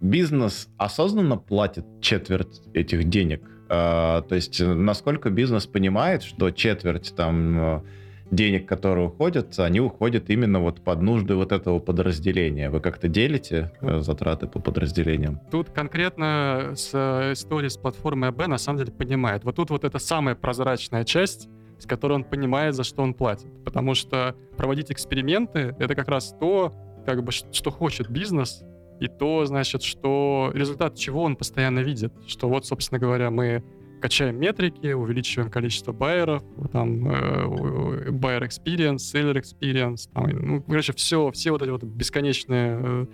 бизнес 0.00 0.68
осознанно 0.76 1.36
платит 1.36 1.84
четверть 2.00 2.60
этих 2.74 3.04
денег? 3.04 3.42
А, 3.68 4.22
то 4.22 4.34
есть, 4.34 4.60
насколько 4.60 5.30
бизнес 5.30 5.66
понимает, 5.66 6.22
что 6.22 6.50
четверть 6.50 7.14
там 7.16 7.82
денег, 8.30 8.66
которые 8.66 9.06
уходят, 9.06 9.58
они 9.58 9.80
уходят 9.80 10.30
именно 10.30 10.60
вот 10.60 10.80
под 10.82 11.02
нужды 11.02 11.34
вот 11.34 11.52
этого 11.52 11.78
подразделения. 11.78 12.70
Вы 12.70 12.80
как-то 12.80 13.08
делите 13.08 13.72
э, 13.80 14.00
затраты 14.00 14.46
по 14.46 14.60
подразделениям? 14.60 15.40
Тут 15.50 15.70
конкретно 15.70 16.72
с 16.74 16.90
э, 16.92 17.32
историей 17.32 17.70
с 17.70 17.76
платформой 17.76 18.28
АБ 18.30 18.46
на 18.48 18.58
самом 18.58 18.78
деле 18.78 18.92
понимает. 18.92 19.44
Вот 19.44 19.56
тут 19.56 19.70
вот 19.70 19.84
это 19.84 19.98
самая 19.98 20.34
прозрачная 20.34 21.04
часть, 21.04 21.48
с 21.78 21.86
которой 21.86 22.14
он 22.14 22.24
понимает, 22.24 22.74
за 22.74 22.84
что 22.84 23.02
он 23.02 23.14
платит. 23.14 23.48
Потому 23.64 23.94
что 23.94 24.34
проводить 24.56 24.90
эксперименты— 24.90 25.74
это 25.78 25.94
как 25.94 26.08
раз 26.08 26.34
то, 26.38 26.74
как 27.06 27.22
бы, 27.22 27.32
что 27.32 27.70
хочет 27.70 28.10
бизнес, 28.10 28.62
и 29.00 29.06
то, 29.06 29.44
значит, 29.44 29.82
что 29.82 30.50
результат 30.54 30.96
чего 30.96 31.22
он 31.22 31.36
постоянно 31.36 31.80
видит. 31.80 32.12
Что 32.26 32.48
вот, 32.48 32.66
собственно 32.66 32.98
говоря, 32.98 33.30
мы 33.30 33.62
качаем 34.00 34.38
метрики, 34.38 34.92
увеличиваем 34.92 35.50
количество 35.50 35.92
байеров, 35.92 36.42
там, 36.72 37.10
э, 37.10 38.10
buyer 38.10 38.42
experience, 38.42 38.98
seller 38.98 39.34
experience, 39.34 40.08
там, 40.12 40.28
ну, 40.28 40.62
короче, 40.62 40.92
все, 40.92 41.30
все 41.30 41.50
вот 41.50 41.62
эти 41.62 41.70
вот 41.70 41.82
бесконечные 41.82 42.80
э, 42.80 43.06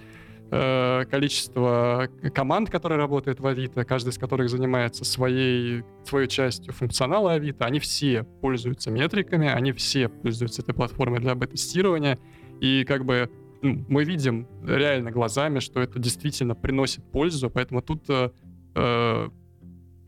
э, 0.51 1.05
количество 1.11 2.09
команд, 2.35 2.71
которые 2.71 2.99
работают 2.99 3.41
в 3.41 3.47
Авито, 3.47 3.85
каждый 3.85 4.11
из 4.11 4.19
которых 4.19 4.49
занимается 4.51 5.05
своей, 5.05 5.85
своей 6.05 6.29
частью 6.29 6.73
функционала 6.73 7.33
Авито, 7.33 7.65
они 7.65 7.81
все 7.81 8.25
пользуются 8.41 8.91
метриками, 8.91 9.49
они 9.49 9.73
все 9.73 10.09
пользуются 10.09 10.63
этой 10.63 10.75
платформой 10.75 11.21
для 11.21 11.35
бета-тестирования, 11.35 12.19
и 12.61 12.85
как 12.85 13.05
бы 13.05 13.31
ну, 13.63 13.85
мы 13.89 14.05
видим 14.05 14.47
реально 14.63 15.11
глазами, 15.11 15.59
что 15.59 15.81
это 15.81 15.99
действительно 15.99 16.55
приносит 16.55 17.03
пользу, 17.11 17.51
поэтому 17.51 17.81
тут 17.83 18.05
э, 18.09 18.31
э 18.75 19.29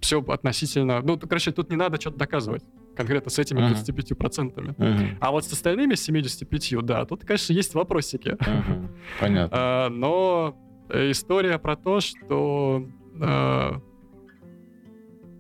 все 0.01 0.22
относительно... 0.22 1.01
Ну, 1.03 1.18
короче, 1.18 1.53
тут 1.53 1.70
не 1.70 1.76
надо 1.76 2.01
что-то 2.01 2.18
доказывать 2.18 2.62
конкретно 2.97 3.30
с 3.30 3.38
этими 3.38 3.61
uh-huh. 3.61 3.84
25%. 3.84 4.55
Uh-huh. 4.55 5.16
А 5.20 5.30
вот 5.30 5.44
с 5.44 5.53
остальными 5.53 5.94
75%, 5.94 6.82
да, 6.82 7.05
тут, 7.05 7.24
конечно, 7.24 7.53
есть 7.53 7.74
вопросики. 7.74 8.28
Uh-huh. 8.28 8.88
Понятно. 9.20 9.57
а, 9.59 9.88
но 9.90 10.57
история 10.90 11.59
про 11.59 11.76
то, 11.76 12.01
что 12.01 12.88
а, 13.20 13.80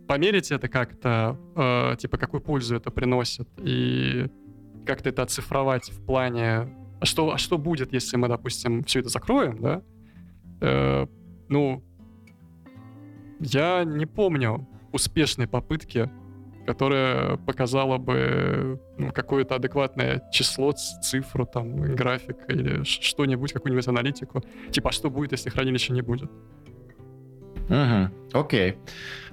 померить 0.06 0.50
это 0.50 0.68
как-то, 0.68 1.38
а, 1.54 1.96
типа, 1.96 2.18
какую 2.18 2.40
пользу 2.40 2.76
это 2.76 2.90
приносит, 2.90 3.48
и 3.58 4.26
как-то 4.86 5.08
это 5.08 5.22
оцифровать 5.22 5.90
в 5.90 6.04
плане, 6.04 6.76
а 7.00 7.04
что, 7.04 7.32
а 7.32 7.38
что 7.38 7.58
будет, 7.58 7.92
если 7.92 8.16
мы, 8.16 8.28
допустим, 8.28 8.84
все 8.84 9.00
это 9.00 9.08
закроем, 9.08 9.60
да? 9.60 9.82
Э, 10.60 11.06
ну, 11.48 11.84
я 13.40 13.84
не 13.84 14.06
помню 14.06 14.66
успешной 14.92 15.46
попытки, 15.46 16.10
которая 16.66 17.36
показала 17.36 17.98
бы 17.98 18.80
ну, 18.98 19.12
какое-то 19.12 19.54
адекватное 19.54 20.22
число, 20.32 20.72
цифру, 20.72 21.46
там, 21.46 21.76
график 21.94 22.36
или 22.48 22.82
что-нибудь, 22.82 23.52
какую-нибудь 23.52 23.86
аналитику. 23.88 24.42
Типа, 24.70 24.90
а 24.90 24.92
что 24.92 25.10
будет, 25.10 25.32
если 25.32 25.50
хранилища 25.50 25.92
не 25.92 26.02
будет? 26.02 26.30
Угу, 27.68 28.38
окей. 28.40 28.76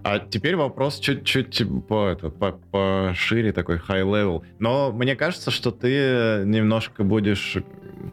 А 0.04 0.20
теперь 0.20 0.56
вопрос 0.56 1.00
чуть-чуть 1.00 1.64
по, 1.88 2.08
это, 2.08 2.30
по, 2.30 2.52
пошире, 2.52 3.52
такой 3.52 3.78
high 3.78 4.04
level. 4.04 4.44
Но 4.60 4.92
мне 4.92 5.16
кажется, 5.16 5.52
что 5.52 5.72
ты 5.72 6.44
немножко 6.46 7.04
будешь 7.04 7.58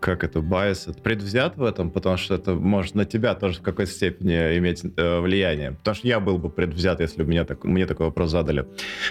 как 0.01 0.25
это, 0.25 0.41
байс, 0.41 0.89
предвзят 1.03 1.57
в 1.57 1.65
этом, 1.65 1.91
потому 1.91 2.17
что 2.17 2.35
это 2.35 2.55
может 2.55 2.95
на 2.95 3.05
тебя 3.05 3.35
тоже 3.35 3.59
в 3.59 3.63
какой-то 3.63 3.91
степени 3.91 4.59
иметь 4.59 4.83
э, 4.97 5.21
влияние. 5.21 5.73
Потому 5.73 5.95
что 5.95 6.09
я 6.09 6.21
был 6.21 6.39
бы 6.39 6.51
предвзят, 6.51 7.01
если 7.01 7.23
бы 7.23 7.29
мне, 7.29 7.45
так, 7.45 7.65
мне 7.65 7.87
такой 7.87 8.07
вопрос 8.07 8.31
задали. 8.31 8.67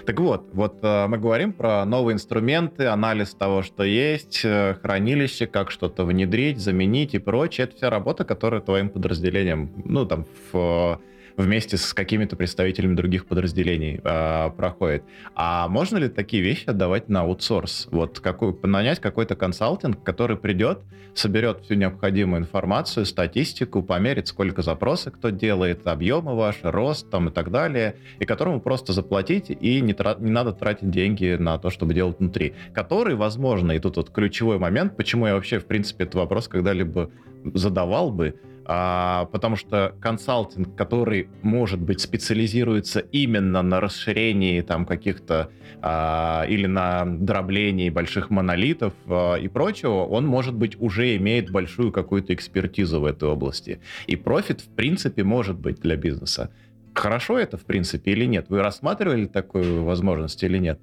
Так 0.05 0.19
вот, 0.19 0.49
вот 0.53 0.80
э, 0.82 1.07
мы 1.07 1.17
говорим 1.17 1.53
про 1.53 1.86
новые 1.86 2.15
инструменты, 2.15 2.86
анализ 2.86 3.34
того, 3.34 3.63
что 3.63 3.84
есть, 3.84 4.41
э, 4.43 4.75
хранилище, 4.82 5.47
как 5.47 5.71
что-то 5.71 6.05
внедрить, 6.05 6.59
заменить 6.59 7.13
и 7.13 7.19
прочее. 7.19 7.65
Это 7.65 7.75
вся 7.75 7.89
работа, 7.89 8.23
которая 8.23 8.61
твоим 8.61 8.89
подразделением, 8.89 9.71
ну, 9.86 10.05
там, 10.05 10.25
в 10.51 10.99
вместе 11.38 11.77
с 11.77 11.93
какими-то 11.93 12.36
представителями 12.36 12.95
других 12.95 13.25
подразделений 13.25 13.99
э, 14.03 14.49
проходит. 14.51 15.03
А 15.36 15.67
можно 15.67 15.97
ли 15.97 16.09
такие 16.09 16.43
вещи 16.43 16.69
отдавать 16.69 17.09
на 17.09 17.21
аутсорс? 17.21 17.88
Вот 17.91 18.19
какой, 18.19 18.55
нанять 18.63 18.99
какой-то 18.99 19.36
консалтинг, 19.36 20.03
который 20.03 20.38
придет, 20.38 20.80
соберет 21.13 21.61
всю 21.61 21.75
необходимую 21.75 22.41
информацию, 22.41 23.05
статистику, 23.05 23.82
померит, 23.82 24.27
сколько 24.27 24.61
запросов 24.61 25.13
кто 25.13 25.30
делает, 25.30 25.88
объемы 25.88 26.36
ваши, 26.36 26.71
рост 26.71 27.09
там 27.09 27.30
и 27.30 27.32
так 27.32 27.51
далее, 27.51 27.95
и 28.19 28.25
которому 28.25 28.59
просто 28.61 28.93
заплатить, 28.93 29.49
и 29.49 29.82
не, 29.82 29.93
тра- 29.93 30.17
не 30.19 30.32
надо 30.32 30.53
тратить 30.53 30.89
деньги 30.89 31.36
на 31.39 31.57
то, 31.57 31.69
чтобы 31.69 31.93
делать 31.93 32.19
внутри. 32.19 32.53
Который, 32.73 33.15
возможно, 33.15 33.71
и 33.71 33.80
тут 33.80 33.97
вот 33.97 34.09
ключевой 34.09 34.59
момент, 34.59 34.95
почему 34.97 35.27
я 35.27 35.34
вообще, 35.34 35.59
в 35.59 35.65
принципе, 35.65 36.03
этот 36.03 36.15
вопрос 36.15 36.47
когда-либо 36.47 37.09
задавал 37.53 38.11
бы, 38.11 38.36
а, 38.72 39.26
потому 39.32 39.55
что 39.55 39.95
консалтинг, 39.99 40.76
который, 40.76 41.28
может 41.41 41.82
быть, 41.82 42.01
специализируется 42.01 42.99
именно 42.99 43.63
на 43.63 43.80
расширении 43.80 44.61
там 44.61 44.86
каких-то 44.86 45.49
а, 45.82 46.45
или 46.47 46.67
на 46.67 47.03
дроблении 47.03 47.89
больших 47.89 48.30
монолитов 48.30 48.93
а, 49.07 49.38
и 49.38 49.47
прочего, 49.47 50.05
он, 50.05 50.28
может 50.28 50.53
быть, 50.53 50.80
уже 50.80 51.15
имеет 51.15 51.49
большую 51.49 51.91
какую-то 51.91 52.36
экспертизу 52.36 52.99
в 52.99 53.05
этой 53.05 53.28
области. 53.28 53.82
И 54.05 54.15
профит, 54.15 54.61
в 54.61 54.70
принципе, 54.76 55.24
может 55.24 55.57
быть 55.57 55.80
для 55.80 55.95
бизнеса. 55.95 56.51
Хорошо 56.93 57.39
это, 57.39 57.57
в 57.57 57.65
принципе, 57.65 58.11
или 58.11 58.26
нет? 58.26 58.49
Вы 58.49 58.61
рассматривали 58.61 59.26
такую 59.26 59.84
возможность 59.84 60.43
или 60.43 60.59
нет? 60.59 60.80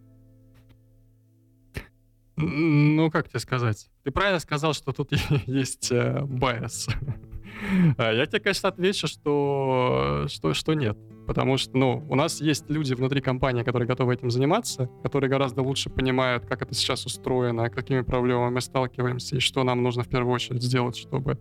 Ну, 2.35 3.13
как 3.13 3.29
тебе 3.29 3.39
сказать? 3.39 3.89
Ты 4.03 4.11
правильно 4.11 4.41
сказал, 4.41 4.75
что 4.75 4.91
тут 4.91 5.13
есть 5.47 5.93
э. 5.93 6.27
А, 7.99 8.13
я 8.13 8.27
тебе, 8.27 8.41
конечно, 8.41 8.69
отвечу, 8.69 9.07
что, 9.07 10.27
что, 10.29 10.55
что 10.55 10.75
нет. 10.75 10.97
Потому 11.27 11.57
что, 11.57 11.77
ну, 11.77 12.05
у 12.09 12.15
нас 12.15 12.41
есть 12.41 12.71
люди 12.71 12.95
внутри 12.95 13.21
компании, 13.21 13.63
которые 13.63 13.89
готовы 13.89 14.15
этим 14.15 14.31
заниматься, 14.31 14.89
которые 15.03 15.29
гораздо 15.29 15.63
лучше 15.63 15.91
понимают, 15.91 16.47
как 16.47 16.63
это 16.63 16.75
сейчас 16.75 17.05
устроено, 17.05 17.69
какими 17.69 18.03
проблемами 18.03 18.55
мы 18.55 18.61
сталкиваемся 18.61 19.37
и 19.37 19.41
что 19.41 19.65
нам 19.65 19.83
нужно 19.83 20.05
в 20.05 20.09
первую 20.09 20.33
очередь 20.33 20.63
сделать, 20.63 20.97
чтобы, 20.97 21.39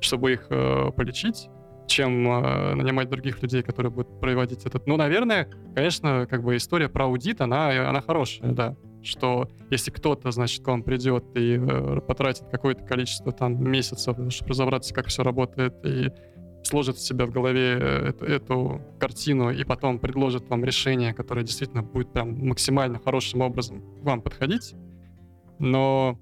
чтобы 0.00 0.32
их 0.32 0.46
э, 0.50 0.90
полечить 0.96 1.48
чем 1.86 2.28
э, 2.28 2.74
нанимать 2.74 3.08
других 3.08 3.42
людей, 3.42 3.62
которые 3.62 3.90
будут 3.90 4.20
проводить 4.20 4.66
этот. 4.66 4.86
Ну, 4.86 4.98
наверное, 4.98 5.48
конечно, 5.74 6.26
как 6.28 6.44
бы 6.44 6.54
история 6.54 6.90
про 6.90 7.06
аудит, 7.06 7.40
она, 7.40 7.88
она 7.88 8.02
хорошая, 8.02 8.52
да 8.52 8.76
что 9.08 9.48
если 9.70 9.90
кто-то, 9.90 10.30
значит, 10.30 10.64
к 10.64 10.68
вам 10.68 10.82
придет 10.82 11.24
и 11.34 11.58
э, 11.58 12.00
потратит 12.06 12.48
какое-то 12.50 12.84
количество 12.84 13.32
там 13.32 13.62
месяцев, 13.62 14.16
чтобы 14.28 14.50
разобраться, 14.50 14.94
как 14.94 15.06
все 15.06 15.22
работает, 15.22 15.74
и 15.84 16.10
сложит 16.62 16.96
в 16.96 17.00
себя 17.00 17.26
в 17.26 17.30
голове 17.30 17.78
э, 17.80 18.08
эту, 18.08 18.24
эту 18.24 18.80
картину 18.98 19.50
и 19.50 19.64
потом 19.64 19.98
предложит 19.98 20.48
вам 20.48 20.64
решение, 20.64 21.14
которое 21.14 21.44
действительно 21.44 21.82
будет 21.82 22.12
прям 22.12 22.46
максимально 22.46 22.98
хорошим 22.98 23.40
образом 23.40 23.80
к 24.00 24.04
вам 24.04 24.20
подходить. 24.20 24.74
Но, 25.58 26.18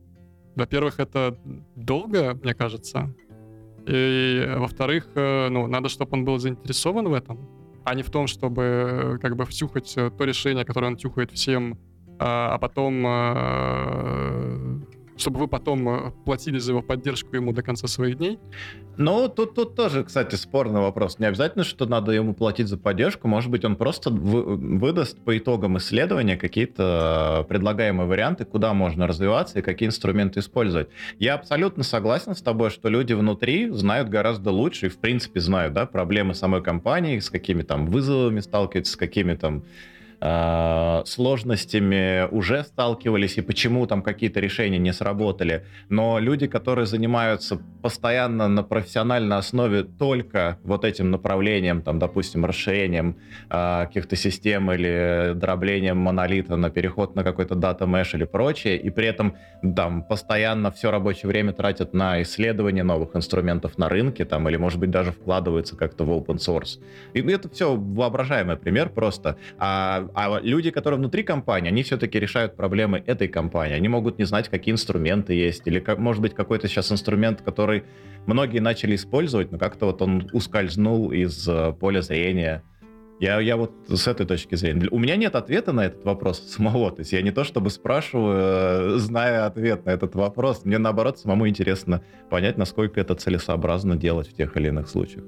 во-первых, 0.55 1.01
это 1.01 1.39
долго, 1.75 2.39
мне 2.43 2.55
кажется. 2.55 3.15
И, 3.87 4.55
во-вторых, 4.57 5.09
э, 5.15 5.49
ну, 5.49 5.67
надо, 5.67 5.89
чтобы 5.89 6.11
он 6.13 6.25
был 6.25 6.39
заинтересован 6.39 7.09
в 7.09 7.15
этом, 7.15 7.49
а 7.85 7.95
не 7.95 8.03
в 8.03 8.11
том, 8.11 8.27
чтобы 8.27 8.63
э, 8.63 9.19
как 9.19 9.37
бы 9.37 9.45
втюхать 9.45 9.95
то 9.95 10.25
решение, 10.25 10.65
которое 10.65 10.89
он 10.89 10.97
тюхает 10.97 11.33
всем, 11.33 11.79
а, 12.19 12.55
а 12.55 12.59
потом 12.59 13.05
чтобы 15.17 15.41
вы 15.41 15.49
потом 15.49 15.89
э, 15.89 16.13
платили 16.25 16.59
за 16.59 16.73
его 16.73 16.83
поддержку 16.83 17.35
ему 17.37 17.53
до 17.53 17.63
конца 17.63 17.89
своих 17.89 18.19
дней? 18.19 18.39
Ну, 18.99 19.29
тут, 19.29 19.55
тут 19.55 19.75
тоже, 19.75 20.05
кстати, 20.05 20.35
спорный 20.35 20.81
вопрос. 20.81 21.19
Не 21.19 21.27
обязательно, 21.27 21.65
что 21.65 21.87
надо 21.87 22.13
ему 22.13 22.35
платить 22.35 22.69
за 22.69 22.77
поддержку. 22.77 23.29
Может 23.29 23.51
быть, 23.51 23.65
он 23.65 23.77
просто 23.77 24.11
вы, 24.11 24.57
выдаст 24.57 25.19
по 25.19 25.37
итогам 25.37 25.79
исследования 25.79 26.37
какие-то 26.37 27.47
предлагаемые 27.49 28.07
варианты, 28.07 28.45
куда 28.45 28.75
можно 28.75 29.07
развиваться 29.07 29.59
и 29.59 29.63
какие 29.63 29.89
инструменты 29.89 30.41
использовать. 30.41 30.89
Я 31.19 31.35
абсолютно 31.35 31.83
согласен 31.83 32.35
с 32.35 32.43
тобой, 32.43 32.71
что 32.71 32.89
люди 32.89 33.15
внутри 33.15 33.71
знают 33.71 34.09
гораздо 34.09 34.51
лучше 34.51 34.87
и, 34.87 34.89
в 34.91 34.99
принципе, 34.99 35.41
знают 35.41 35.73
да, 35.73 35.87
проблемы 35.87 36.35
самой 36.35 36.63
компании, 36.63 37.19
с 37.19 37.31
какими 37.31 37.63
там 37.63 37.87
вызовами 37.87 38.41
сталкиваются, 38.41 38.93
с 38.93 38.97
какими 38.97 39.35
там 39.35 39.63
э, 40.21 41.03
сложностями 41.05 42.29
уже 42.31 42.65
сталкивались 42.65 43.39
и 43.39 43.43
почему 43.43 43.87
там 43.87 44.03
какие-то 44.03 44.41
решения 44.41 44.79
не 44.79 44.93
сработали. 44.93 45.65
Но 45.89 46.19
люди, 46.19 46.47
которые 46.47 46.87
занимаются 46.87 47.61
постоянно 47.83 48.49
на 48.49 48.63
профессиональной 48.63 49.37
основе 49.37 49.83
только 49.83 50.59
вот 50.63 50.85
этим 50.85 51.11
направлением, 51.11 51.83
там, 51.83 51.99
допустим, 51.99 52.45
расширением 52.45 53.17
э, 53.51 53.87
каких-то 53.87 54.17
систем 54.17 54.73
или 54.73 55.33
дроблением 55.35 55.99
монолита 55.99 56.57
на 56.57 56.71
переход 56.71 57.15
на 57.15 57.25
какой-то 57.25 57.55
дата 57.55 57.85
mesh 57.85 58.15
или 58.15 58.25
прочее, 58.25 58.77
и 58.77 58.91
при 58.91 59.07
этом 59.07 59.37
там 59.77 60.03
постоянно 60.03 60.71
все 60.71 60.91
рабочее 60.91 61.29
время 61.29 61.53
тратят 61.53 61.95
на 61.95 62.23
исследование 62.23 62.85
новых 62.85 63.17
инструментов 63.17 63.79
на 63.79 63.89
рынке, 63.89 64.25
там, 64.25 64.49
или, 64.49 64.57
может 64.57 64.79
быть, 64.79 64.91
даже 64.91 65.13
вкладываются 65.13 65.77
как-то 65.77 66.05
в 66.05 66.11
open 66.11 66.37
source. 66.37 66.81
И 67.15 67.21
это 67.21 67.49
все 67.49 67.75
воображаемый 67.77 68.57
пример 68.57 68.91
просто. 68.91 69.37
А 69.59 70.06
а 70.15 70.41
люди, 70.43 70.71
которые 70.71 70.99
внутри 70.99 71.23
компании, 71.23 71.69
они 71.69 71.83
все-таки 71.83 72.19
решают 72.19 72.57
проблемы 72.57 73.03
этой 73.07 73.29
компании. 73.29 73.75
Они 73.75 73.89
могут 73.89 74.19
не 74.19 74.25
знать, 74.25 74.49
какие 74.49 74.73
инструменты 74.73 75.35
есть, 75.35 75.67
или, 75.67 75.83
может 75.99 76.23
быть, 76.23 76.35
какой-то 76.35 76.69
сейчас 76.69 76.93
инструмент, 76.93 77.43
который 77.43 77.85
многие 78.27 78.61
начали 78.61 78.95
использовать, 78.95 79.53
но 79.53 79.59
как-то 79.59 79.87
вот 79.87 80.03
он 80.03 80.29
ускользнул 80.33 81.13
из 81.13 81.49
э, 81.49 81.73
поля 81.73 82.03
зрения. 82.03 82.63
Я, 83.19 83.41
я 83.41 83.57
вот 83.57 83.73
с 83.89 84.07
этой 84.07 84.27
точки 84.27 84.57
зрения. 84.57 84.89
У 84.91 84.99
меня 84.99 85.17
нет 85.17 85.35
ответа 85.37 85.73
на 85.73 85.87
этот 85.87 86.05
вопрос 86.05 86.41
самого. 86.49 86.91
То 86.91 87.01
есть 87.01 87.13
я 87.13 87.23
не 87.23 87.31
то 87.31 87.45
чтобы 87.45 87.71
спрашиваю, 87.71 88.97
э, 88.97 88.99
зная 88.99 89.47
ответ 89.47 89.87
на 89.87 89.91
этот 89.91 90.15
вопрос. 90.15 90.65
Мне 90.65 90.79
наоборот 90.79 91.19
самому 91.19 91.49
интересно 91.49 92.03
понять, 92.31 92.59
насколько 92.59 93.01
это 93.01 93.15
целесообразно 93.15 93.97
делать 93.97 94.29
в 94.29 94.35
тех 94.35 94.57
или 94.57 94.69
иных 94.69 94.89
случаях. 94.89 95.25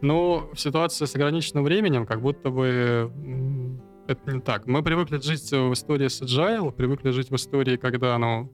Ну, 0.00 0.50
ситуация 0.54 1.06
с 1.06 1.14
ограниченным 1.14 1.64
временем, 1.64 2.06
как 2.06 2.20
будто 2.20 2.50
бы 2.50 3.10
это 4.06 4.32
не 4.32 4.40
так. 4.40 4.66
Мы 4.66 4.82
привыкли 4.82 5.18
жить 5.20 5.50
в 5.50 5.72
истории 5.72 6.08
с 6.08 6.22
Agile, 6.22 6.72
привыкли 6.72 7.10
жить 7.10 7.30
в 7.30 7.34
истории, 7.34 7.76
когда, 7.76 8.16
ну, 8.18 8.52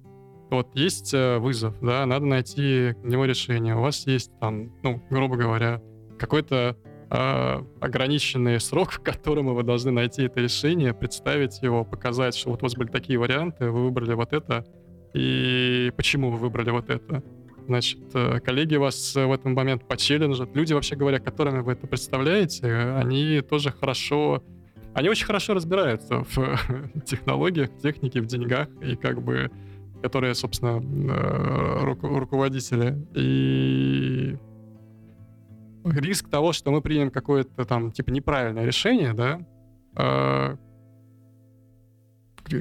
вот 0.50 0.68
есть 0.74 1.14
э, 1.14 1.38
вызов, 1.38 1.74
да, 1.80 2.04
надо 2.06 2.26
найти 2.26 2.94
к 3.02 3.04
решение. 3.04 3.74
У 3.74 3.80
вас 3.80 4.06
есть 4.06 4.30
там, 4.38 4.72
ну, 4.82 5.02
грубо 5.10 5.36
говоря, 5.36 5.80
какой-то 6.18 6.76
э, 7.10 7.62
ограниченный 7.80 8.60
срок, 8.60 8.90
в 8.92 9.00
котором 9.00 9.54
вы 9.54 9.62
должны 9.62 9.92
найти 9.92 10.24
это 10.24 10.40
решение, 10.40 10.94
представить 10.94 11.62
его, 11.62 11.84
показать, 11.84 12.34
что 12.34 12.50
вот 12.50 12.62
у 12.62 12.66
вас 12.66 12.74
были 12.74 12.88
такие 12.88 13.18
варианты, 13.18 13.70
вы 13.70 13.84
выбрали 13.84 14.14
вот 14.14 14.32
это, 14.32 14.66
и 15.14 15.90
почему 15.96 16.30
вы 16.30 16.38
выбрали 16.38 16.70
вот 16.70 16.90
это. 16.90 17.22
Значит, 17.66 18.00
э, 18.14 18.40
коллеги 18.40 18.76
вас 18.76 19.14
в 19.14 19.32
этот 19.32 19.46
момент 19.46 19.86
почелленджат. 19.86 20.54
Люди, 20.54 20.72
вообще 20.72 20.96
говоря, 20.96 21.18
которыми 21.20 21.60
вы 21.60 21.72
это 21.72 21.86
представляете, 21.86 22.74
они 22.96 23.40
тоже 23.40 23.70
хорошо... 23.70 24.42
Они 24.94 25.08
очень 25.08 25.26
хорошо 25.26 25.54
разбираются 25.54 26.24
в 26.34 26.58
технологиях, 27.06 27.70
технике, 27.82 28.20
в 28.20 28.26
деньгах, 28.26 28.68
и 28.82 28.96
как 28.96 29.22
бы 29.22 29.50
которые, 30.02 30.34
собственно, 30.34 30.80
э, 30.80 31.84
ру- 31.84 32.18
руководители. 32.18 33.06
И 33.14 34.36
риск 35.84 36.28
того, 36.28 36.52
что 36.52 36.70
мы 36.72 36.82
примем 36.82 37.10
какое-то 37.10 37.64
там, 37.64 37.92
типа, 37.92 38.10
неправильное 38.10 38.66
решение, 38.66 39.14
да, 39.14 39.40
э, 39.96 40.56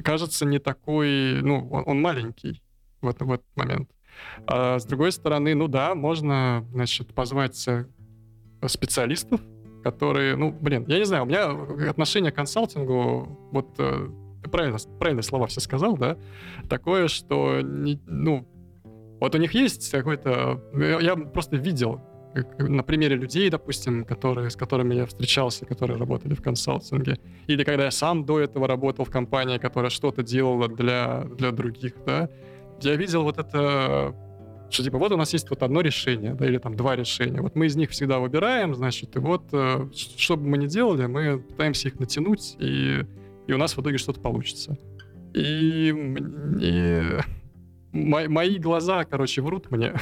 кажется 0.02 0.46
не 0.46 0.58
такой, 0.58 1.42
ну, 1.42 1.68
он, 1.70 2.00
маленький 2.00 2.62
в, 3.00 3.08
этот, 3.08 3.22
в 3.22 3.32
этот 3.32 3.56
момент. 3.56 3.90
А 4.46 4.78
с 4.78 4.84
другой 4.84 5.12
стороны, 5.12 5.54
ну 5.54 5.68
да, 5.68 5.94
можно, 5.94 6.66
значит, 6.72 7.14
позвать 7.14 7.66
э, 7.68 7.86
специалистов, 8.66 9.40
которые, 9.82 10.36
ну, 10.36 10.52
блин, 10.52 10.84
я 10.88 10.98
не 10.98 11.04
знаю, 11.04 11.24
у 11.24 11.26
меня 11.26 11.50
отношение 11.90 12.32
к 12.32 12.36
консалтингу, 12.36 13.50
вот 13.52 13.74
э, 13.78 14.08
ты 14.42 14.50
правильно, 14.50 14.78
правильные 14.98 15.22
слова 15.22 15.46
все 15.46 15.60
сказал, 15.60 15.96
да, 15.96 16.16
такое, 16.68 17.08
что, 17.08 17.60
не, 17.60 18.00
ну, 18.06 18.46
вот 19.20 19.34
у 19.34 19.38
них 19.38 19.54
есть 19.54 19.90
какой-то, 19.90 20.60
я 20.74 21.16
просто 21.16 21.56
видел 21.56 22.00
на 22.58 22.82
примере 22.82 23.16
людей, 23.16 23.50
допустим, 23.50 24.04
которые, 24.04 24.50
с 24.50 24.56
которыми 24.56 24.94
я 24.94 25.06
встречался, 25.06 25.66
которые 25.66 25.98
работали 25.98 26.34
в 26.34 26.42
консалтинге, 26.42 27.18
или 27.46 27.62
когда 27.62 27.84
я 27.84 27.90
сам 27.90 28.24
до 28.24 28.40
этого 28.40 28.66
работал 28.66 29.04
в 29.04 29.10
компании, 29.10 29.58
которая 29.58 29.90
что-то 29.90 30.22
делала 30.22 30.68
для, 30.68 31.24
для 31.36 31.50
других, 31.52 31.94
да, 32.06 32.30
я 32.84 32.96
видел 32.96 33.22
вот 33.22 33.38
это, 33.38 34.14
что 34.70 34.82
типа 34.82 34.98
вот 34.98 35.12
у 35.12 35.16
нас 35.16 35.32
есть 35.32 35.50
вот 35.50 35.62
одно 35.62 35.80
решение, 35.80 36.34
да, 36.34 36.46
или 36.46 36.58
там 36.58 36.76
два 36.76 36.96
решения. 36.96 37.40
Вот 37.40 37.54
мы 37.54 37.66
из 37.66 37.76
них 37.76 37.90
всегда 37.90 38.18
выбираем, 38.18 38.74
значит, 38.74 39.16
и 39.16 39.18
вот 39.18 39.44
э, 39.52 39.88
что 39.92 40.36
бы 40.36 40.46
мы 40.46 40.58
ни 40.58 40.66
делали, 40.66 41.06
мы 41.06 41.38
пытаемся 41.38 41.88
их 41.88 41.98
натянуть, 41.98 42.56
и, 42.58 43.04
и 43.46 43.52
у 43.52 43.58
нас 43.58 43.76
в 43.76 43.80
итоге 43.80 43.98
что-то 43.98 44.20
получится. 44.20 44.78
И, 45.34 45.94
и 46.60 47.02
мои, 47.92 48.28
мои 48.28 48.58
глаза, 48.58 49.04
короче, 49.04 49.42
врут 49.42 49.70
мне. 49.70 49.94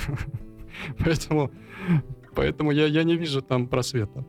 поэтому 0.99 1.51
поэтому 2.35 2.71
я, 2.71 2.87
я 2.87 3.05
не 3.05 3.17
вижу 3.17 3.43
там 3.43 3.69
просвета. 3.69 4.25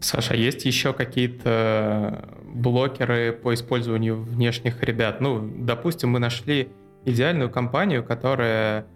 Саша, 0.00 0.34
есть 0.34 0.64
еще 0.64 0.92
какие-то 0.92 2.37
блокеры 2.54 3.32
по 3.32 3.54
использованию 3.54 4.22
внешних 4.22 4.82
ребят? 4.82 5.20
Ну, 5.20 5.40
допустим, 5.58 6.10
мы 6.10 6.18
нашли 6.18 6.70
идеальную 7.04 7.50
компанию, 7.50 8.04
которая 8.04 8.86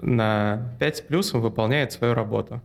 на 0.00 0.76
5 0.78 0.96
с 0.96 1.00
плюсом 1.00 1.40
выполняет 1.40 1.92
свою 1.92 2.14
работу. 2.14 2.62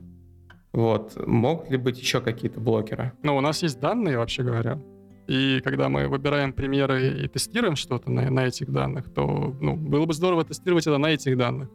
Вот. 0.72 1.16
Могут 1.28 1.70
ли 1.70 1.78
быть 1.78 2.00
еще 2.00 2.20
какие-то 2.22 2.60
блокеры? 2.60 3.14
Ну, 3.22 3.38
у 3.38 3.42
нас 3.42 3.62
есть 3.64 3.80
данные, 3.80 4.18
вообще 4.18 4.44
говоря. 4.44 4.80
И 5.28 5.62
когда 5.64 5.88
мы 5.88 6.08
выбираем 6.08 6.52
примеры 6.52 7.24
и 7.24 7.28
тестируем 7.28 7.76
что-то 7.76 8.12
на, 8.12 8.30
на 8.30 8.48
этих 8.48 8.72
данных, 8.72 9.14
то 9.14 9.56
ну, 9.62 9.76
было 9.76 10.06
бы 10.06 10.14
здорово 10.14 10.44
тестировать 10.44 10.86
это 10.86 10.98
на 10.98 11.08
этих 11.08 11.38
данных. 11.38 11.70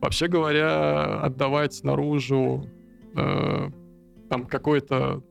Вообще 0.00 0.28
говоря, 0.28 1.20
отдавать 1.20 1.82
наружу 1.82 2.68
э, 3.16 3.70
там 4.28 4.46
какой-то 4.46 5.24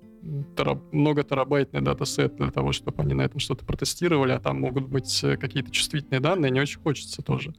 много 0.91 1.24
терабайтный 1.24 1.82
датасет 1.82 2.36
для 2.38 2.51
того, 2.51 2.71
чтобы 2.71 3.03
они 3.03 3.13
на 3.13 3.24
этом 3.24 3.39
что-то 3.39 3.65
протестировали, 3.65 4.32
а 4.32 4.39
там 4.39 4.61
могут 4.61 4.88
быть 4.88 5.24
э, 5.24 5.38
какие-то 5.38 5.71
чувствительные 5.71 6.19
данные, 6.19 6.51
не 6.51 6.61
очень 6.61 6.80
хочется 6.80 7.21
тоже. 7.21 7.53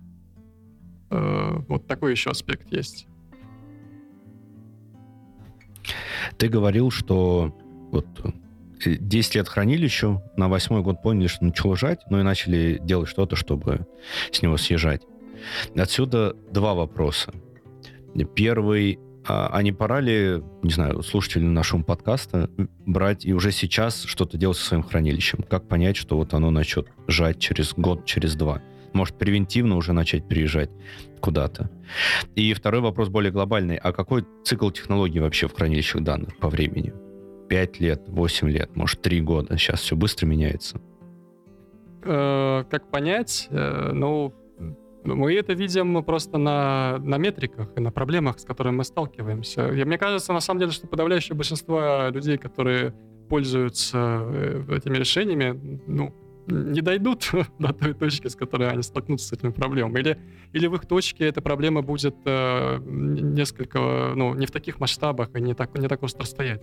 Э, 1.10 1.58
вот 1.68 1.86
такой 1.86 2.12
еще 2.12 2.30
аспект 2.30 2.72
есть. 2.72 3.06
Ты 6.38 6.48
говорил, 6.48 6.90
что 6.90 7.54
вот 7.90 8.06
10 8.84 9.36
э, 9.36 9.38
лет 9.38 9.48
хранилищу, 9.48 10.22
на 10.36 10.48
восьмой 10.48 10.82
год 10.82 11.02
поняли, 11.02 11.26
что 11.26 11.44
начало 11.44 11.76
жать, 11.76 12.00
ну 12.08 12.18
и 12.20 12.22
начали 12.22 12.80
делать 12.82 13.08
что-то, 13.08 13.36
чтобы 13.36 13.86
с 14.32 14.40
него 14.42 14.56
съезжать. 14.56 15.02
Отсюда 15.76 16.34
два 16.50 16.74
вопроса. 16.74 17.32
Первый 18.34 18.98
а, 19.26 19.48
а 19.52 19.62
не 19.62 19.72
пора 19.72 20.00
ли, 20.00 20.42
не 20.62 20.70
знаю, 20.70 21.02
слушателям 21.02 21.54
нашего 21.54 21.82
подкаста 21.82 22.50
брать 22.86 23.24
и 23.24 23.32
уже 23.32 23.52
сейчас 23.52 24.02
что-то 24.02 24.36
делать 24.36 24.56
со 24.56 24.66
своим 24.66 24.82
хранилищем? 24.82 25.44
Как 25.48 25.66
понять, 25.66 25.96
что 25.96 26.16
вот 26.16 26.34
оно 26.34 26.50
начнет 26.50 26.88
жать 27.06 27.38
через 27.38 27.72
год, 27.74 28.04
через 28.04 28.34
два? 28.34 28.60
Может, 28.92 29.16
превентивно 29.16 29.76
уже 29.76 29.92
начать 29.92 30.28
переезжать 30.28 30.70
куда-то? 31.20 31.70
И 32.36 32.52
второй 32.52 32.80
вопрос 32.80 33.08
более 33.08 33.32
глобальный. 33.32 33.76
А 33.76 33.92
какой 33.92 34.24
цикл 34.44 34.70
технологий 34.70 35.20
вообще 35.20 35.48
в 35.48 35.54
хранилищах 35.54 36.02
данных 36.02 36.36
по 36.36 36.48
времени? 36.48 36.92
Пять 37.48 37.80
лет, 37.80 38.02
восемь 38.06 38.48
лет, 38.48 38.76
может, 38.76 39.02
три 39.02 39.20
года. 39.20 39.56
Сейчас 39.58 39.80
все 39.80 39.96
быстро 39.96 40.26
меняется. 40.26 40.80
Э, 42.04 42.64
как 42.70 42.90
понять? 42.90 43.48
Э, 43.50 43.90
ну, 43.92 44.34
мы 45.04 45.34
это 45.34 45.52
видим 45.52 46.02
просто 46.02 46.38
на, 46.38 46.98
на 46.98 47.18
метриках 47.18 47.68
и 47.76 47.80
на 47.80 47.90
проблемах, 47.90 48.38
с 48.38 48.44
которыми 48.44 48.76
мы 48.76 48.84
сталкиваемся. 48.84 49.68
И 49.68 49.84
мне 49.84 49.98
кажется, 49.98 50.32
на 50.32 50.40
самом 50.40 50.60
деле, 50.60 50.72
что 50.72 50.86
подавляющее 50.86 51.36
большинство 51.36 52.08
людей, 52.10 52.38
которые 52.38 52.94
пользуются 53.28 53.98
э, 53.98 54.76
этими 54.76 54.96
решениями, 54.96 55.80
ну, 55.86 56.14
не 56.46 56.80
дойдут 56.80 57.30
до 57.58 57.72
той 57.72 57.94
точки, 57.94 58.28
с 58.28 58.36
которой 58.36 58.70
они 58.70 58.82
столкнутся 58.82 59.28
с 59.28 59.32
этими 59.32 59.50
проблемами. 59.50 60.00
Или, 60.00 60.18
или 60.52 60.66
в 60.66 60.74
их 60.74 60.86
точке 60.86 61.26
эта 61.26 61.42
проблема 61.42 61.82
будет 61.82 62.16
э, 62.24 62.78
несколько, 62.84 64.12
ну, 64.14 64.34
не 64.34 64.46
в 64.46 64.50
таких 64.50 64.80
масштабах 64.80 65.34
и 65.34 65.40
не 65.40 65.54
так, 65.54 65.76
не 65.78 65.88
так 65.88 66.02
остро 66.02 66.24
стоять. 66.24 66.62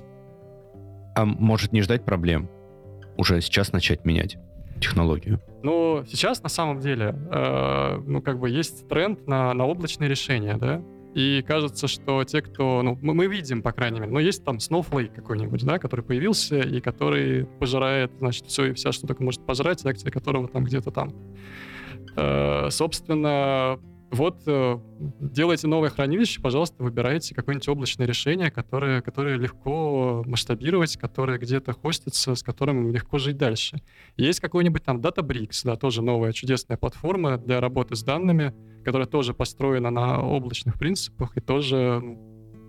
А 1.15 1.25
может 1.25 1.73
не 1.73 1.81
ждать 1.81 2.05
проблем? 2.05 2.49
Уже 3.17 3.41
сейчас 3.41 3.71
начать 3.71 4.05
менять 4.05 4.37
технологию? 4.81 5.39
Ну, 5.63 6.03
сейчас 6.07 6.43
на 6.43 6.49
самом 6.49 6.79
деле, 6.79 7.15
э, 7.31 8.01
ну, 8.05 8.21
как 8.21 8.39
бы 8.39 8.49
есть 8.49 8.87
тренд 8.89 9.27
на, 9.27 9.53
на 9.53 9.65
облачные 9.65 10.09
решения, 10.09 10.57
да, 10.57 10.81
и 11.13 11.43
кажется, 11.45 11.87
что 11.87 12.23
те, 12.23 12.41
кто... 12.41 12.81
Ну, 12.81 12.97
мы, 13.01 13.13
мы 13.13 13.27
видим, 13.27 13.61
по 13.61 13.71
крайней 13.73 13.99
мере, 13.99 14.11
но 14.11 14.19
есть 14.19 14.45
там 14.45 14.57
Snowflake 14.57 15.13
какой-нибудь, 15.13 15.63
да, 15.65 15.77
который 15.77 16.03
появился 16.05 16.59
и 16.59 16.79
который 16.79 17.45
пожирает, 17.59 18.11
значит, 18.19 18.47
все 18.47 18.65
и 18.65 18.73
вся, 18.73 18.91
что 18.91 19.07
только 19.07 19.23
может 19.23 19.45
пожрать, 19.45 19.85
акции 19.85 20.09
которого 20.09 20.47
там 20.47 20.63
где-то 20.63 20.91
там. 20.91 21.13
Э, 22.15 22.69
собственно, 22.69 23.79
вот 24.11 24.41
э, 24.45 24.77
делайте 25.19 25.67
новое 25.67 25.89
хранилище, 25.89 26.41
пожалуйста, 26.41 26.83
выбирайте 26.83 27.33
какое-нибудь 27.33 27.67
облачное 27.69 28.05
решение, 28.05 28.51
которое, 28.51 29.01
которое 29.01 29.37
легко 29.37 30.23
масштабировать, 30.25 30.97
которое 30.97 31.37
где-то 31.37 31.73
хостится, 31.73 32.35
с 32.35 32.43
которым 32.43 32.91
легко 32.91 33.17
жить 33.17 33.37
дальше. 33.37 33.81
Есть 34.17 34.41
какой-нибудь 34.41 34.83
там 34.83 34.99
Databricks, 34.99 35.61
да, 35.63 35.77
тоже 35.77 36.01
новая 36.01 36.33
чудесная 36.33 36.77
платформа 36.77 37.37
для 37.37 37.61
работы 37.61 37.95
с 37.95 38.03
данными, 38.03 38.53
которая 38.83 39.07
тоже 39.07 39.33
построена 39.33 39.89
на 39.91 40.21
облачных 40.21 40.77
принципах, 40.77 41.37
и 41.37 41.39
тоже 41.39 42.01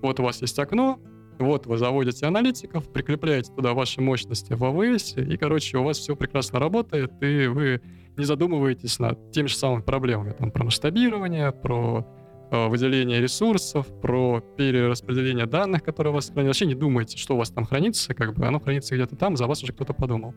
вот 0.01 0.21
у 0.21 0.23
вас 0.23 0.41
есть 0.43 0.59
окно, 0.61 1.01
вот 1.39 1.67
вы 1.67 1.77
заводите 1.77 2.27
аналитиков, 2.27 2.93
прикрепляете 2.93 3.53
туда 3.53 3.75
ваши 3.75 4.01
мощности 4.01 4.53
в 4.53 4.63
AWS, 4.63 5.33
и, 5.33 5.37
короче, 5.37 5.79
у 5.79 5.83
вас 5.83 5.99
все 5.99 6.15
прекрасно 6.15 6.61
работает, 6.61 7.11
и 7.21 7.47
вы 7.47 7.81
не 8.17 8.25
задумываетесь 8.25 8.99
над 8.99 9.31
теми 9.31 9.47
же 9.47 9.57
самыми 9.57 9.83
проблемами, 9.83 10.33
там, 10.33 10.51
про 10.51 10.65
масштабирование, 10.65 11.53
про 11.53 12.07
э, 12.51 12.69
выделение 12.69 13.21
ресурсов, 13.21 13.87
про 14.01 14.41
перераспределение 14.41 15.47
данных, 15.47 15.83
которые 15.83 16.13
у 16.13 16.15
вас 16.15 16.27
хранятся. 16.31 16.49
Вообще 16.49 16.67
не 16.67 16.75
думаете, 16.75 17.17
что 17.17 17.35
у 17.35 17.39
вас 17.39 17.51
там 17.51 17.65
хранится, 17.65 18.15
как 18.15 18.35
бы 18.35 18.47
оно 18.47 18.61
хранится 18.61 18.95
где-то 18.95 19.17
там, 19.17 19.37
за 19.37 19.47
вас 19.47 19.63
уже 19.63 19.73
кто-то 19.73 19.95
подумал. 19.95 20.35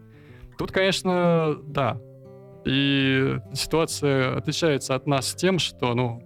Тут, 0.57 0.71
конечно, 0.71 1.57
да. 1.67 1.99
И 2.65 3.37
ситуация 3.53 4.37
отличается 4.37 4.95
от 4.95 5.05
нас 5.05 5.35
тем, 5.35 5.59
что, 5.59 5.93
ну, 5.93 6.21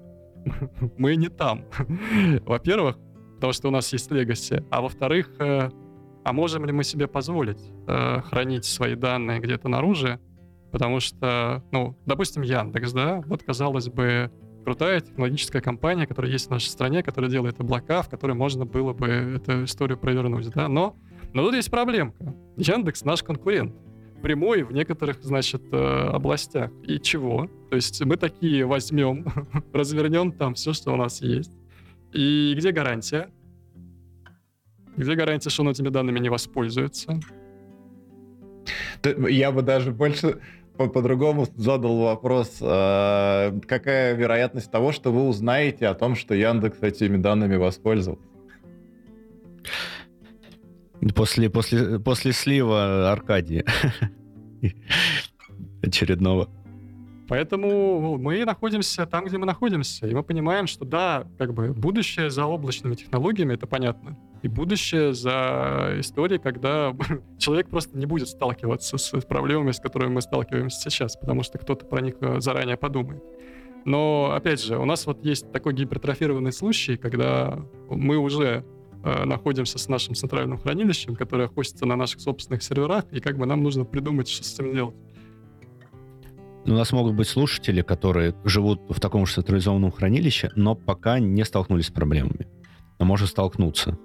мы 0.97 1.15
не 1.15 1.29
там. 1.29 1.65
Во-первых, 2.45 2.97
потому 3.35 3.53
что 3.53 3.67
у 3.69 3.71
нас 3.71 3.91
есть 3.91 4.11
легаси, 4.11 4.63
а 4.69 4.81
во-вторых, 4.81 5.31
э, 5.39 5.69
а 6.23 6.33
можем 6.33 6.65
ли 6.65 6.71
мы 6.71 6.83
себе 6.83 7.07
позволить 7.07 7.61
э, 7.87 8.21
хранить 8.21 8.65
свои 8.65 8.95
данные 8.95 9.39
где-то 9.39 9.67
наружу, 9.67 10.19
Потому 10.71 10.99
что, 10.99 11.63
ну, 11.71 11.97
допустим, 12.05 12.43
Яндекс, 12.43 12.93
да, 12.93 13.21
вот, 13.25 13.43
казалось 13.43 13.89
бы, 13.89 14.31
крутая 14.63 15.01
технологическая 15.01 15.61
компания, 15.61 16.05
которая 16.05 16.31
есть 16.31 16.47
в 16.47 16.51
нашей 16.51 16.67
стране, 16.67 17.01
которая 17.01 17.31
делает 17.31 17.59
облака, 17.59 18.01
в 18.03 18.09
которой 18.09 18.33
можно 18.33 18.65
было 18.65 18.93
бы 18.93 19.07
эту 19.07 19.63
историю 19.63 19.97
провернуть, 19.97 20.49
да, 20.49 20.67
но, 20.67 20.95
но 21.33 21.43
тут 21.43 21.55
есть 21.55 21.71
проблемка. 21.71 22.35
Яндекс 22.57 23.03
наш 23.03 23.23
конкурент 23.23 23.73
прямой 24.21 24.63
в 24.63 24.71
некоторых, 24.71 25.23
значит, 25.23 25.61
э, 25.71 25.77
областях. 25.77 26.71
И 26.83 26.99
чего? 26.99 27.49
То 27.69 27.75
есть 27.75 28.03
мы 28.03 28.17
такие 28.17 28.65
возьмем, 28.65 29.25
развернем 29.73 30.31
там 30.31 30.53
все, 30.53 30.73
что 30.73 30.93
у 30.93 30.95
нас 30.95 31.21
есть. 31.21 31.51
И 32.13 32.53
где 32.57 32.71
гарантия? 32.71 33.29
Где 34.97 35.15
гарантия, 35.15 35.49
что 35.49 35.63
он 35.63 35.69
этими 35.69 35.89
данными 35.89 36.19
не 36.19 36.29
воспользуется? 36.29 37.19
Я 39.03 39.51
бы 39.51 39.61
даже 39.61 39.91
больше 39.91 40.41
по-другому 40.87 41.47
задал 41.55 41.97
вопрос. 41.99 42.59
А, 42.61 43.53
какая 43.67 44.15
вероятность 44.15 44.71
того, 44.71 44.91
что 44.91 45.11
вы 45.11 45.27
узнаете 45.27 45.87
о 45.87 45.93
том, 45.93 46.15
что 46.15 46.33
Яндекс 46.33 46.81
этими 46.81 47.17
данными 47.17 47.55
воспользовался? 47.55 48.23
После, 51.15 51.49
после, 51.49 51.99
после 51.99 52.33
слива 52.33 53.11
Аркадия 53.11 53.63
очередного. 55.81 56.49
Поэтому 57.27 58.17
мы 58.17 58.43
находимся 58.43 59.05
там, 59.05 59.25
где 59.25 59.37
мы 59.37 59.45
находимся, 59.45 60.07
и 60.07 60.13
мы 60.13 60.23
понимаем, 60.23 60.65
что 60.65 60.83
да, 60.83 61.27
как 61.37 61.53
бы 61.53 61.73
будущее 61.73 62.29
за 62.31 62.45
облачными 62.45 62.95
технологиями, 62.95 63.53
это 63.53 63.67
понятно 63.67 64.17
и 64.41 64.47
будущее 64.47 65.13
за 65.13 65.95
историей, 65.99 66.39
когда 66.39 66.95
человек 67.37 67.69
просто 67.69 67.97
не 67.97 68.05
будет 68.05 68.27
сталкиваться 68.27 68.97
с 68.97 69.11
проблемами, 69.25 69.71
с 69.71 69.79
которыми 69.79 70.13
мы 70.13 70.21
сталкиваемся 70.21 70.89
сейчас, 70.89 71.15
потому 71.15 71.43
что 71.43 71.57
кто-то 71.57 71.85
про 71.85 72.01
них 72.01 72.15
э, 72.21 72.39
заранее 72.39 72.77
подумает. 72.77 73.23
Но, 73.85 74.31
опять 74.33 74.61
же, 74.61 74.77
у 74.77 74.85
нас 74.85 75.05
вот 75.05 75.23
есть 75.23 75.51
такой 75.51 75.73
гипертрофированный 75.73 76.51
случай, 76.51 76.97
когда 76.97 77.59
мы 77.89 78.17
уже 78.17 78.65
э, 79.03 79.25
находимся 79.25 79.77
с 79.79 79.87
нашим 79.87 80.15
центральным 80.15 80.57
хранилищем, 80.57 81.15
которое 81.15 81.47
хостится 81.47 81.85
на 81.85 81.95
наших 81.95 82.21
собственных 82.21 82.63
серверах, 82.63 83.05
и 83.11 83.19
как 83.19 83.37
бы 83.37 83.45
нам 83.45 83.63
нужно 83.63 83.85
придумать, 83.85 84.27
что 84.27 84.43
с 84.43 84.53
этим 84.53 84.73
делать. 84.73 84.95
У 86.65 86.71
нас 86.71 86.91
могут 86.91 87.15
быть 87.15 87.27
слушатели, 87.27 87.81
которые 87.81 88.35
живут 88.43 88.81
в 88.89 88.99
таком 88.99 89.25
же 89.25 89.33
централизованном 89.33 89.91
хранилище, 89.91 90.51
но 90.55 90.75
пока 90.75 91.19
не 91.19 91.43
столкнулись 91.45 91.87
с 91.87 91.91
проблемами. 91.91 92.47
Но 92.99 93.05
может 93.05 93.29
столкнуться. 93.29 93.97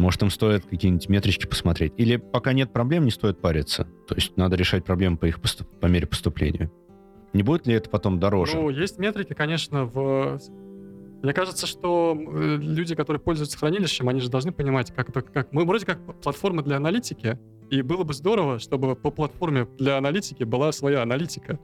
Может, 0.00 0.22
им 0.22 0.30
стоит 0.30 0.64
какие-нибудь 0.64 1.08
метрички 1.10 1.46
посмотреть. 1.46 1.92
Или 1.98 2.16
пока 2.16 2.54
нет 2.54 2.72
проблем, 2.72 3.04
не 3.04 3.10
стоит 3.10 3.40
париться. 3.40 3.86
То 4.08 4.14
есть 4.14 4.34
надо 4.36 4.56
решать 4.56 4.84
проблемы 4.84 5.18
по 5.18 5.26
их 5.26 5.40
поступ... 5.40 5.68
по 5.78 5.86
мере 5.86 6.06
поступления. 6.06 6.70
Не 7.34 7.42
будет 7.42 7.66
ли 7.66 7.74
это 7.74 7.90
потом 7.90 8.18
дороже? 8.18 8.56
Ну, 8.56 8.70
есть 8.70 8.98
метрики, 8.98 9.34
конечно, 9.34 9.84
в... 9.84 10.40
Мне 11.22 11.34
кажется, 11.34 11.66
что 11.66 12.16
э, 12.18 12.56
люди, 12.56 12.94
которые 12.94 13.20
пользуются 13.20 13.58
хранилищем, 13.58 14.08
они 14.08 14.20
же 14.20 14.30
должны 14.30 14.52
понимать, 14.52 14.90
как 14.90 15.10
это... 15.10 15.20
Как... 15.20 15.52
Мы 15.52 15.66
вроде 15.66 15.84
как 15.84 15.98
платформа 16.22 16.62
для 16.62 16.76
аналитики, 16.76 17.38
и 17.68 17.82
было 17.82 18.02
бы 18.02 18.14
здорово, 18.14 18.58
чтобы 18.58 18.96
по 18.96 19.10
платформе 19.10 19.68
для 19.78 19.98
аналитики 19.98 20.44
была 20.44 20.72
своя 20.72 21.02
аналитика. 21.02 21.58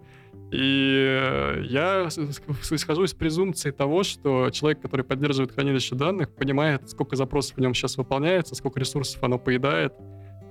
И 0.52 1.18
э, 1.20 1.62
я 1.64 2.06
исхожу 2.06 3.04
из 3.04 3.14
презумпции 3.14 3.72
того, 3.72 4.04
что 4.04 4.50
человек, 4.50 4.80
который 4.80 5.04
поддерживает 5.04 5.52
хранилище 5.52 5.96
данных, 5.96 6.32
понимает, 6.32 6.88
сколько 6.88 7.16
запросов 7.16 7.56
в 7.56 7.60
нем 7.60 7.74
сейчас 7.74 7.96
выполняется, 7.96 8.54
сколько 8.54 8.78
ресурсов 8.78 9.22
оно 9.24 9.38
поедает, 9.38 9.92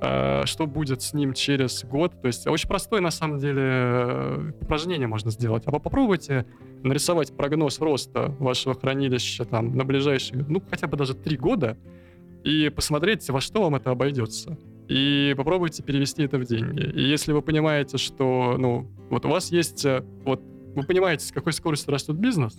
э, 0.02 0.41
что 0.46 0.68
будет 0.68 1.02
с 1.02 1.14
ним 1.14 1.34
через 1.34 1.86
год. 1.86 2.22
То 2.22 2.28
есть 2.28 2.46
очень 2.46 2.68
простое, 2.68 3.00
на 3.00 3.12
самом 3.12 3.39
деле, 3.39 3.62
э, 3.64 4.52
упражнение 4.60 5.08
можно 5.08 5.32
сделать. 5.32 5.64
А 5.66 5.72
вы 5.72 5.80
попробуйте 5.80 6.46
нарисовать 6.84 7.36
прогноз 7.36 7.80
роста 7.80 8.36
вашего 8.39 8.76
хранилища 8.76 9.46
там, 9.46 9.78
на 9.78 9.86
ближайшие, 9.86 10.43
ну, 10.50 10.62
хотя 10.70 10.88
бы 10.88 10.98
даже 10.98 11.14
три 11.14 11.38
года, 11.38 11.78
и 12.43 12.70
посмотреть, 12.70 13.30
во 13.30 13.39
что 13.39 13.64
вам 13.64 13.76
это 13.76 13.91
обойдется 13.91 14.58
и 14.88 15.34
попробуйте 15.36 15.84
перевести 15.84 16.24
это 16.24 16.38
в 16.38 16.46
деньги. 16.46 16.82
И 16.82 17.02
если 17.02 17.32
вы 17.32 17.42
понимаете, 17.42 17.98
что, 17.98 18.56
ну, 18.58 18.88
вот 19.10 19.26
у 19.26 19.30
вас 19.30 19.52
есть, 19.52 19.86
э, 19.86 20.04
вот 20.24 20.42
вы 20.76 20.84
понимаете, 20.84 21.26
с 21.26 21.32
какой 21.32 21.54
скоростью 21.54 21.92
растет 21.92 22.16
бизнес, 22.16 22.58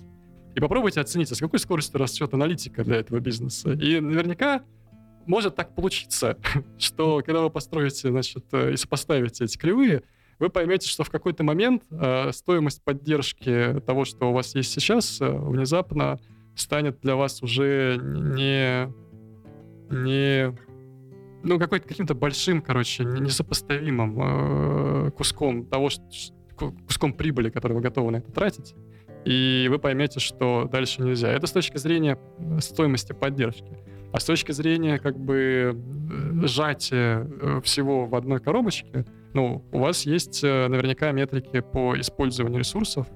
и 0.54 0.60
попробуйте 0.60 1.00
оценить, 1.00 1.28
с 1.28 1.38
какой 1.38 1.58
скоростью 1.58 2.00
растет 2.00 2.32
аналитика 2.32 2.82
для 2.82 2.96
этого 2.96 3.20
бизнеса. 3.20 3.72
И 3.72 4.00
наверняка 4.00 4.62
может 5.26 5.54
так 5.54 5.74
получиться, 5.74 6.38
что 6.78 7.22
когда 7.24 7.42
вы 7.42 7.50
построите, 7.50 8.10
значит, 8.10 8.46
э, 8.52 8.72
и 8.72 8.76
сопоставите 8.76 9.44
эти 9.44 9.58
кривые, 9.58 10.02
вы 10.38 10.50
поймете, 10.50 10.88
что 10.88 11.04
в 11.04 11.10
какой-то 11.10 11.44
момент 11.44 11.82
э, 11.90 12.30
стоимость 12.32 12.82
поддержки 12.82 13.80
того, 13.86 14.04
что 14.04 14.30
у 14.30 14.32
вас 14.32 14.54
есть 14.54 14.72
сейчас, 14.72 15.20
э, 15.20 15.28
внезапно 15.30 16.18
станет 16.54 17.00
для 17.00 17.16
вас 17.16 17.42
уже 17.42 17.98
не, 18.02 18.92
не 19.90 20.56
ну, 21.42 21.58
какой-то 21.58 21.86
каким-то 21.88 22.14
большим, 22.14 22.60
короче, 22.62 23.04
несопоставимым 23.04 24.18
э, 24.20 25.10
куском 25.12 25.66
того, 25.66 25.90
куском 26.56 27.12
прибыли, 27.12 27.50
который 27.50 27.74
вы 27.74 27.80
готовы 27.80 28.10
на 28.10 28.16
это 28.16 28.32
тратить, 28.32 28.74
и 29.26 29.66
вы 29.68 29.80
поймете, 29.80 30.20
что 30.20 30.68
дальше 30.70 31.02
нельзя. 31.02 31.28
Это 31.28 31.48
с 31.48 31.52
точки 31.52 31.76
зрения 31.78 32.16
э, 32.38 32.60
стоимости 32.60 33.12
поддержки. 33.12 33.76
А 34.12 34.20
с 34.20 34.24
точки 34.24 34.52
зрения 34.52 34.98
как 34.98 35.18
бы 35.18 35.74
э, 35.74 36.46
сжатия 36.46 37.28
э, 37.28 37.60
всего 37.64 38.06
в 38.06 38.14
одной 38.14 38.38
коробочке, 38.38 39.04
ну, 39.34 39.64
у 39.72 39.80
вас 39.80 40.06
есть 40.06 40.42
наверняка 40.42 41.12
метрики 41.12 41.60
по 41.60 41.98
использованию 42.00 42.60
ресурсов, 42.60 43.06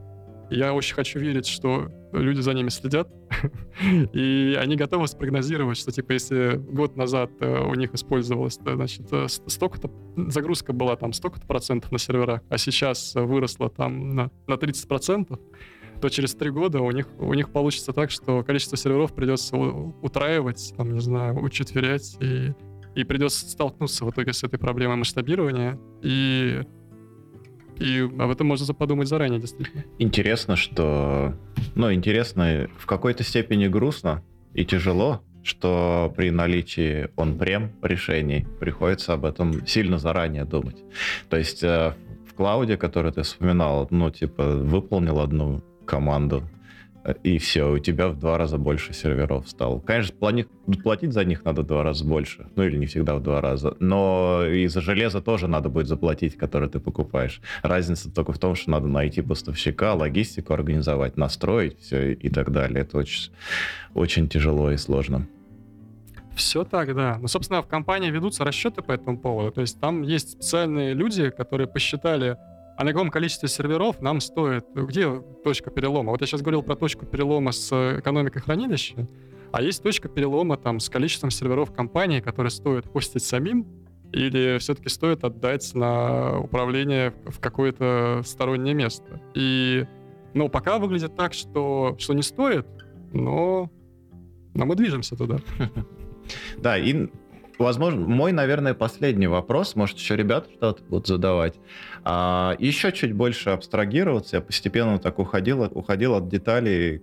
я 0.51 0.75
очень 0.75 0.95
хочу 0.95 1.18
верить, 1.18 1.47
что 1.47 1.91
люди 2.13 2.41
за 2.41 2.53
ними 2.53 2.69
следят, 2.69 3.09
и 4.13 4.57
они 4.59 4.77
готовы 4.77 5.07
спрогнозировать, 5.07 5.79
что, 5.79 5.93
типа, 5.93 6.13
если 6.13 6.57
год 6.57 6.97
назад 6.97 7.31
э, 7.41 7.61
у 7.61 7.75
них 7.75 7.95
использовалось, 7.95 8.59
значит, 8.63 9.07
э, 9.13 9.27
столько-то, 9.29 9.91
загрузка 10.29 10.73
была 10.73 10.97
там 10.97 11.13
столько-то 11.13 11.47
процентов 11.47 11.93
на 11.93 11.99
серверах, 11.99 12.43
а 12.49 12.59
сейчас 12.59 13.15
выросла 13.15 13.71
там 13.71 14.15
на, 14.15 14.31
на 14.47 14.57
30 14.57 14.89
процентов, 14.89 15.39
то 16.01 16.09
через 16.09 16.35
три 16.35 16.51
года 16.51 16.81
у 16.81 16.91
них, 16.91 17.07
у 17.19 17.35
них 17.35 17.51
получится 17.51 17.93
так, 17.93 18.11
что 18.11 18.43
количество 18.43 18.77
серверов 18.77 19.15
придется 19.15 19.57
утраивать, 19.57 20.75
там, 20.77 20.93
не 20.93 21.01
знаю, 21.01 21.43
учетверять, 21.43 22.17
и, 22.21 22.53
и 22.95 23.05
придется 23.05 23.49
столкнуться 23.49 24.05
в 24.05 24.11
итоге 24.11 24.33
с 24.33 24.43
этой 24.43 24.59
проблемой 24.59 24.97
масштабирования. 24.97 25.79
И 26.03 26.63
И 27.81 28.01
об 28.01 28.31
этом 28.31 28.47
можно 28.47 28.72
подумать 28.74 29.09
заранее, 29.09 29.41
действительно. 29.41 29.85
Интересно, 29.99 30.55
что... 30.55 31.35
Ну, 31.74 31.93
интересно, 31.93 32.68
в 32.78 32.87
какой-то 32.87 33.24
степени 33.24 33.68
грустно 33.68 34.22
и 34.53 34.66
тяжело, 34.66 35.22
что 35.43 36.12
при 36.14 36.31
наличии 36.31 37.09
он-прем 37.16 37.72
решений 37.83 38.47
приходится 38.61 39.14
об 39.14 39.24
этом 39.24 39.66
сильно 39.66 39.99
заранее 39.99 40.45
думать. 40.45 40.76
То 41.31 41.39
есть 41.39 41.62
э, 41.62 41.95
в 42.28 42.35
клауде, 42.35 42.76
который 42.76 43.12
ты 43.12 43.22
вспоминал, 43.22 43.89
ну, 43.91 44.11
типа, 44.11 44.45
выполнил 44.57 45.18
одну 45.18 45.62
команду, 45.87 46.43
и 47.23 47.39
все, 47.39 47.73
у 47.73 47.79
тебя 47.79 48.09
в 48.09 48.19
два 48.19 48.37
раза 48.37 48.59
больше 48.59 48.93
серверов 48.93 49.49
стало. 49.49 49.81
Конечно, 49.81 50.15
плани... 50.17 50.47
платить 50.83 51.13
за 51.13 51.25
них 51.25 51.45
надо 51.45 51.63
в 51.63 51.67
два 51.67 51.83
раза 51.83 52.05
больше, 52.05 52.47
ну 52.57 52.63
или 52.63 52.77
не 52.77 52.87
всегда 52.87 53.17
в 53.17 53.23
два 53.23 53.41
раза, 53.41 53.77
но 53.81 54.45
и 54.47 54.67
за 54.67 54.81
железо 54.81 55.21
тоже 55.21 55.49
надо 55.49 55.69
будет 55.69 55.87
заплатить, 55.87 56.37
которое 56.37 56.69
ты 56.69 56.79
покупаешь. 56.79 57.41
Разница 57.63 58.11
только 58.11 58.33
в 58.33 58.39
том, 58.39 58.55
что 58.55 58.71
надо 58.71 58.87
найти 58.87 59.23
поставщика, 59.23 59.95
логистику 59.95 60.53
организовать, 60.53 61.17
настроить 61.17 61.81
все 61.81 62.13
и 62.13 62.29
так 62.29 62.51
далее. 62.53 62.83
Это 62.83 62.99
очень, 62.99 63.33
очень 63.95 64.29
тяжело 64.29 64.71
и 64.71 64.77
сложно. 64.77 65.27
Все 66.35 66.65
так, 66.65 66.95
да. 66.95 67.19
Ну, 67.21 67.29
собственно, 67.29 67.63
в 67.63 67.67
компании 67.67 68.11
ведутся 68.11 68.45
расчеты 68.45 68.83
по 68.83 68.93
этому 68.93 69.19
поводу. 69.19 69.53
То 69.53 69.61
есть 69.61 69.81
там 69.81 70.03
есть 70.03 70.31
специальные 70.31 70.95
люди, 70.95 71.31
которые 71.31 71.67
посчитали 71.67 72.37
а 72.81 72.85
на 72.85 72.95
каком 72.95 73.11
количестве 73.11 73.47
серверов 73.47 74.01
нам 74.01 74.22
стоит... 74.22 74.64
Где 74.74 75.20
точка 75.45 75.70
перелома? 75.70 76.12
Вот 76.12 76.22
я 76.22 76.26
сейчас 76.26 76.41
говорил 76.41 76.62
про 76.62 76.76
точку 76.76 77.05
перелома 77.05 77.53
с 77.53 77.70
экономикой 77.99 78.41
хранилища, 78.41 79.07
а 79.53 79.61
есть 79.61 79.83
точка 79.83 80.09
перелома 80.09 80.57
там 80.57 80.81
с 80.81 80.89
количеством 80.89 81.31
серверов 81.31 81.74
компании, 81.74 82.20
которые 82.20 82.51
стоит 82.51 82.87
хостить 82.87 83.22
самим, 83.22 83.66
или 84.12 84.57
все-таки 84.61 84.89
стоит 84.89 85.24
отдать 85.24 85.74
на 85.74 86.39
управление 86.39 87.12
в 87.26 87.39
какое-то 87.39 88.22
стороннее 88.24 88.72
место. 88.72 89.20
И, 89.35 89.87
ну, 90.33 90.49
пока 90.49 90.78
выглядит 90.78 91.14
так, 91.16 91.35
что, 91.35 91.97
что 91.99 92.14
не 92.14 92.22
стоит, 92.22 92.66
но, 93.12 93.70
но 94.55 94.64
мы 94.64 94.74
движемся 94.74 95.16
туда. 95.16 95.37
Да, 96.57 96.78
и 96.78 97.11
возможно, 97.65 98.07
мой, 98.07 98.33
наверное, 98.33 98.75
последний 98.75 99.27
вопрос, 99.27 99.77
может, 99.77 99.99
еще 99.99 100.17
ребята 100.17 100.51
что-то 100.53 100.83
будут 100.85 101.07
задавать. 101.07 101.55
А, 102.05 102.57
еще 102.59 102.93
чуть 102.93 103.13
больше 103.13 103.51
абстрагироваться, 103.51 104.37
я 104.37 104.43
постепенно 104.43 104.99
так 104.99 105.19
уходил, 105.19 105.63
уходил 105.65 106.15
от 106.15 106.29
деталей 106.29 107.03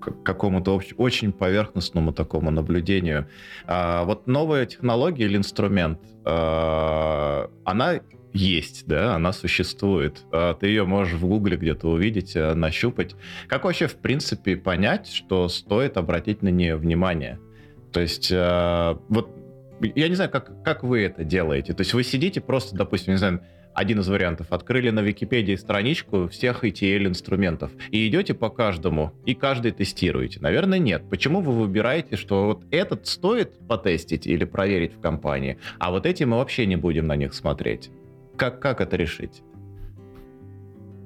к 0.00 0.22
какому-то 0.22 0.80
очень 0.96 1.32
поверхностному 1.32 2.12
такому 2.12 2.50
наблюдению. 2.50 3.28
А, 3.66 4.04
вот 4.04 4.26
новая 4.26 4.66
технология 4.66 5.24
или 5.24 5.36
инструмент, 5.36 6.00
а, 6.24 7.50
она 7.64 8.00
есть, 8.36 8.86
да, 8.86 9.14
она 9.14 9.32
существует. 9.32 10.24
А, 10.30 10.54
ты 10.54 10.68
ее 10.68 10.84
можешь 10.84 11.14
в 11.14 11.26
Гугле 11.26 11.56
где-то 11.56 11.88
увидеть, 11.88 12.36
а, 12.36 12.54
нащупать. 12.54 13.16
Как 13.48 13.64
вообще, 13.64 13.86
в 13.86 13.96
принципе, 13.96 14.56
понять, 14.56 15.08
что 15.08 15.48
стоит 15.48 15.96
обратить 15.96 16.42
на 16.42 16.48
нее 16.48 16.76
внимание? 16.76 17.40
То 17.96 18.02
есть, 18.02 18.30
а, 18.30 19.00
вот 19.08 19.30
я 19.80 20.10
не 20.10 20.16
знаю, 20.16 20.30
как, 20.30 20.62
как 20.62 20.82
вы 20.82 21.00
это 21.00 21.24
делаете. 21.24 21.72
То 21.72 21.80
есть 21.80 21.94
вы 21.94 22.04
сидите 22.04 22.42
просто, 22.42 22.76
допустим, 22.76 23.14
не 23.14 23.16
знаю, 23.16 23.40
один 23.72 24.00
из 24.00 24.08
вариантов, 24.08 24.48
открыли 24.52 24.90
на 24.90 25.00
Википедии 25.00 25.54
страничку 25.54 26.28
всех 26.28 26.62
ETL-инструментов 26.62 27.70
и 27.90 28.06
идете 28.06 28.34
по 28.34 28.50
каждому, 28.50 29.14
и 29.24 29.34
каждый 29.34 29.72
тестируете. 29.72 30.40
Наверное, 30.42 30.78
нет. 30.78 31.08
Почему 31.08 31.40
вы 31.40 31.52
выбираете, 31.52 32.16
что 32.16 32.44
вот 32.44 32.64
этот 32.70 33.06
стоит 33.06 33.58
потестить 33.66 34.26
или 34.26 34.44
проверить 34.44 34.92
в 34.92 35.00
компании, 35.00 35.56
а 35.78 35.90
вот 35.90 36.04
эти 36.04 36.24
мы 36.24 36.36
вообще 36.36 36.66
не 36.66 36.76
будем 36.76 37.06
на 37.06 37.16
них 37.16 37.32
смотреть? 37.32 37.88
Как, 38.36 38.60
как 38.60 38.82
это 38.82 38.96
решить? 38.96 39.42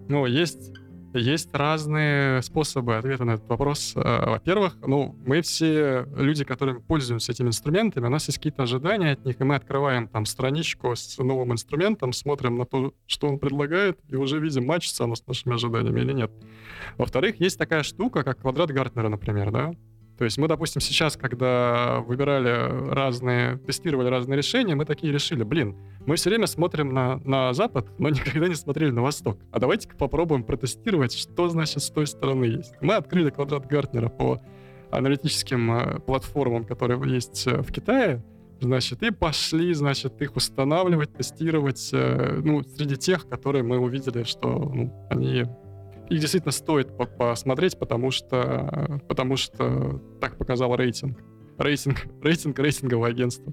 Ну, 0.08 0.26
есть 0.26 0.72
есть 1.14 1.52
разные 1.52 2.42
способы 2.42 2.96
ответа 2.96 3.24
на 3.24 3.32
этот 3.32 3.48
вопрос. 3.48 3.92
Э, 3.96 4.30
во-первых, 4.30 4.76
ну, 4.86 5.16
мы 5.26 5.42
все 5.42 6.06
люди, 6.16 6.44
которыми 6.44 6.78
пользуемся 6.78 7.32
этими 7.32 7.48
инструментами, 7.48 8.06
у 8.06 8.10
нас 8.10 8.28
есть 8.28 8.38
какие-то 8.38 8.62
ожидания 8.62 9.12
от 9.12 9.24
них, 9.24 9.40
и 9.40 9.44
мы 9.44 9.54
открываем 9.56 10.08
там 10.08 10.26
страничку 10.26 10.94
с 10.94 11.18
новым 11.18 11.52
инструментом, 11.52 12.12
смотрим 12.12 12.56
на 12.56 12.66
то, 12.66 12.94
что 13.06 13.28
он 13.28 13.38
предлагает, 13.38 13.98
и 14.08 14.16
уже 14.16 14.38
видим, 14.38 14.66
мачится 14.66 15.04
оно 15.04 15.14
с 15.14 15.26
нашими 15.26 15.54
ожиданиями 15.54 16.00
или 16.00 16.12
нет. 16.12 16.30
Во-вторых, 16.96 17.40
есть 17.40 17.58
такая 17.58 17.82
штука, 17.82 18.22
как 18.22 18.40
квадрат 18.40 18.70
Гартнера, 18.70 19.08
например, 19.08 19.50
да, 19.50 19.72
то 20.20 20.24
есть 20.24 20.36
мы, 20.36 20.48
допустим, 20.48 20.82
сейчас, 20.82 21.16
когда 21.16 22.00
выбирали 22.00 22.92
разные, 22.92 23.56
тестировали 23.56 24.08
разные 24.08 24.36
решения, 24.36 24.74
мы 24.74 24.84
такие 24.84 25.14
решили, 25.14 25.44
блин, 25.44 25.78
мы 26.04 26.16
все 26.16 26.28
время 26.28 26.46
смотрим 26.46 26.92
на, 26.92 27.16
на 27.24 27.54
Запад, 27.54 27.88
но 27.98 28.10
никогда 28.10 28.46
не 28.46 28.54
смотрели 28.54 28.90
на 28.90 29.00
Восток. 29.00 29.38
А 29.50 29.58
давайте-ка 29.58 29.96
попробуем 29.96 30.44
протестировать, 30.44 31.14
что 31.14 31.48
значит 31.48 31.82
с 31.82 31.88
той 31.88 32.06
стороны 32.06 32.44
есть. 32.44 32.74
Мы 32.82 32.96
открыли 32.96 33.30
квадрат 33.30 33.64
Гартнера 33.64 34.10
по 34.10 34.42
аналитическим 34.90 35.72
э, 35.72 36.00
платформам, 36.00 36.66
которые 36.66 37.00
есть 37.10 37.46
э, 37.46 37.62
в 37.62 37.72
Китае, 37.72 38.22
значит, 38.60 39.02
и 39.02 39.12
пошли, 39.12 39.72
значит, 39.72 40.20
их 40.20 40.36
устанавливать, 40.36 41.14
тестировать, 41.14 41.88
э, 41.94 42.42
ну, 42.44 42.62
среди 42.62 42.96
тех, 42.96 43.26
которые 43.26 43.62
мы 43.62 43.78
увидели, 43.78 44.24
что 44.24 44.48
ну, 44.50 44.92
они 45.08 45.46
их 46.10 46.20
действительно 46.20 46.52
стоит 46.52 46.88
посмотреть, 47.16 47.78
потому 47.78 48.10
что, 48.10 49.00
потому 49.08 49.36
что 49.36 50.02
так 50.20 50.36
показал 50.36 50.74
рейтинг. 50.76 51.18
Рейтинг, 51.56 52.06
рейтинг 52.22 52.58
рейтингового 52.58 53.06
агентства. 53.06 53.52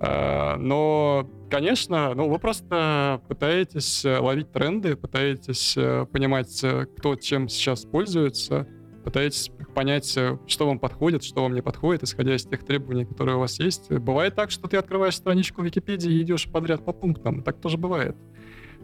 А, 0.00 0.56
но, 0.56 1.28
конечно, 1.50 2.14
ну, 2.14 2.28
вы 2.28 2.38
просто 2.38 3.20
пытаетесь 3.26 4.04
ловить 4.04 4.52
тренды, 4.52 4.96
пытаетесь 4.96 5.76
э, 5.76 6.06
понимать, 6.12 6.62
э, 6.62 6.86
кто 6.96 7.16
чем 7.16 7.48
сейчас 7.48 7.84
пользуется, 7.84 8.68
пытаетесь 9.04 9.50
понять, 9.74 10.16
э, 10.16 10.38
что 10.46 10.66
вам 10.68 10.78
подходит, 10.78 11.24
что 11.24 11.42
вам 11.42 11.54
не 11.54 11.62
подходит, 11.62 12.04
исходя 12.04 12.36
из 12.36 12.44
тех 12.44 12.64
требований, 12.64 13.06
которые 13.06 13.36
у 13.36 13.40
вас 13.40 13.58
есть. 13.58 13.90
Бывает 13.90 14.36
так, 14.36 14.50
что 14.50 14.68
ты 14.68 14.76
открываешь 14.76 15.16
страничку 15.16 15.62
Википедии 15.62 16.12
и 16.12 16.22
идешь 16.22 16.48
подряд 16.50 16.84
по 16.84 16.92
пунктам. 16.92 17.42
Так 17.42 17.60
тоже 17.60 17.76
бывает. 17.76 18.14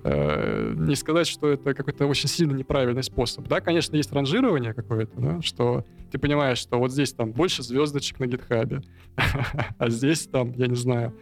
Э, 0.07 0.75
не 0.77 0.97
сказать, 0.97 1.27
что 1.27 1.49
это 1.49 1.73
какой-то 1.73 2.07
очень 2.07 2.29
сильно 2.29 2.53
неправильный 2.53 3.03
способ. 3.03 3.49
Да, 3.49 3.63
конечно, 3.63 3.97
есть 3.97 4.13
ранжирование 4.13 4.75
какое-то, 4.75 5.19
да, 5.19 5.41
что 5.41 5.83
ты 6.13 6.19
понимаешь, 6.19 6.59
что 6.59 6.79
вот 6.79 6.93
здесь 6.93 7.15
там 7.15 7.33
больше 7.33 7.63
звездочек 7.63 8.21
на 8.21 8.27
гитхабе, 8.27 8.83
а 9.79 9.89
здесь 9.89 10.27
там, 10.27 10.53
я 10.57 10.67
не 10.67 10.77
знаю, 10.77 11.15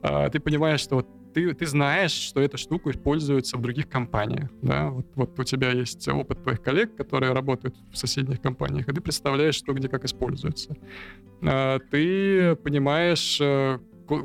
а, 0.00 0.30
ты 0.30 0.40
понимаешь, 0.40 0.80
что 0.80 0.96
вот 0.96 1.08
ты, 1.34 1.52
ты 1.52 1.66
знаешь, 1.66 2.12
что 2.12 2.40
эта 2.40 2.56
штука 2.56 2.90
используется 2.90 3.58
в 3.58 3.60
других 3.60 3.90
компаниях, 3.90 4.48
да, 4.62 4.88
вот, 4.88 5.06
вот 5.16 5.38
у 5.38 5.44
тебя 5.44 5.72
есть 5.72 6.08
опыт 6.08 6.42
твоих 6.42 6.62
коллег, 6.62 6.96
которые 6.96 7.34
работают 7.34 7.76
в 7.92 7.96
соседних 7.98 8.40
компаниях, 8.40 8.88
и 8.88 8.92
ты 8.92 9.02
представляешь, 9.02 9.54
что 9.54 9.74
где 9.74 9.88
как 9.88 10.06
используется. 10.06 10.74
А, 11.42 11.78
ты 11.90 12.56
понимаешь, 12.56 13.38
э, 13.38 13.78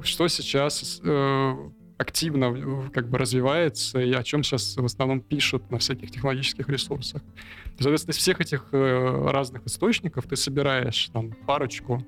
что 0.03 0.29
сейчас 0.29 1.01
э, 1.03 1.53
активно 1.97 2.89
как 2.93 3.09
бы 3.09 3.17
развивается 3.17 3.99
и 3.99 4.13
о 4.13 4.23
чем 4.23 4.43
сейчас 4.43 4.75
в 4.75 4.85
основном 4.85 5.21
пишут 5.21 5.71
на 5.71 5.77
всяких 5.77 6.11
технологических 6.11 6.67
ресурсах. 6.67 7.21
Соответственно, 7.77 8.11
из 8.11 8.17
всех 8.17 8.41
этих 8.41 8.67
э, 8.71 9.29
разных 9.29 9.65
источников 9.65 10.25
ты 10.25 10.35
собираешь 10.35 11.09
там 11.13 11.31
парочку, 11.45 12.05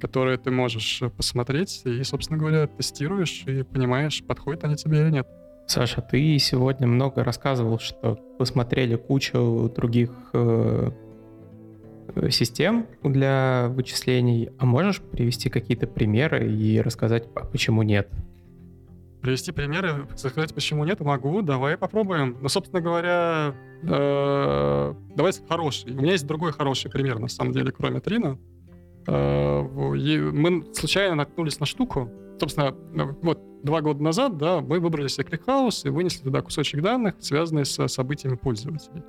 которые 0.00 0.36
ты 0.36 0.50
можешь 0.50 1.02
посмотреть 1.16 1.82
и, 1.84 2.02
собственно 2.02 2.38
говоря, 2.38 2.66
тестируешь 2.66 3.44
и 3.46 3.62
понимаешь, 3.62 4.22
подходят 4.26 4.64
они 4.64 4.76
тебе 4.76 5.00
или 5.00 5.10
нет. 5.10 5.26
Саша, 5.66 6.02
ты 6.02 6.38
сегодня 6.38 6.86
много 6.86 7.24
рассказывал, 7.24 7.78
что 7.78 8.18
вы 8.38 8.44
смотрели 8.44 8.96
кучу 8.96 9.72
других 9.74 10.10
э, 10.34 10.90
систем 12.30 12.86
для 13.02 13.68
вычислений. 13.68 14.50
А 14.58 14.66
можешь 14.66 15.00
привести 15.00 15.48
какие-то 15.48 15.86
примеры 15.86 16.52
и 16.52 16.80
рассказать, 16.80 17.28
а 17.34 17.46
почему 17.46 17.82
нет? 17.82 18.10
Привести 19.22 19.52
примеры, 19.52 20.08
сказать, 20.16 20.52
почему 20.52 20.84
нет, 20.84 20.98
могу, 20.98 21.42
давай 21.42 21.76
попробуем. 21.76 22.36
Ну, 22.40 22.48
собственно 22.48 22.82
говоря, 22.82 23.54
э, 23.84 24.94
давай 25.14 25.32
хороший. 25.48 25.92
У 25.92 26.00
меня 26.02 26.12
есть 26.12 26.26
другой 26.26 26.52
хороший 26.52 26.90
пример, 26.90 27.20
на 27.20 27.28
самом 27.28 27.52
деле, 27.52 27.70
кроме 27.70 28.00
Трина. 28.00 28.36
Э, 29.06 29.62
мы 29.62 30.64
случайно 30.74 31.14
наткнулись 31.14 31.60
на 31.60 31.66
штуку. 31.66 32.10
Собственно, 32.40 32.74
вот 33.22 33.62
два 33.62 33.80
года 33.80 34.02
назад, 34.02 34.38
да, 34.38 34.60
мы 34.60 34.80
выбрали 34.80 35.06
себе 35.06 35.24
ClickHouse 35.24 35.86
и 35.86 35.90
вынесли 35.90 36.24
туда 36.24 36.42
кусочек 36.42 36.82
данных, 36.82 37.14
связанные 37.20 37.64
с 37.64 37.86
событиями 37.86 38.34
пользователей. 38.34 39.04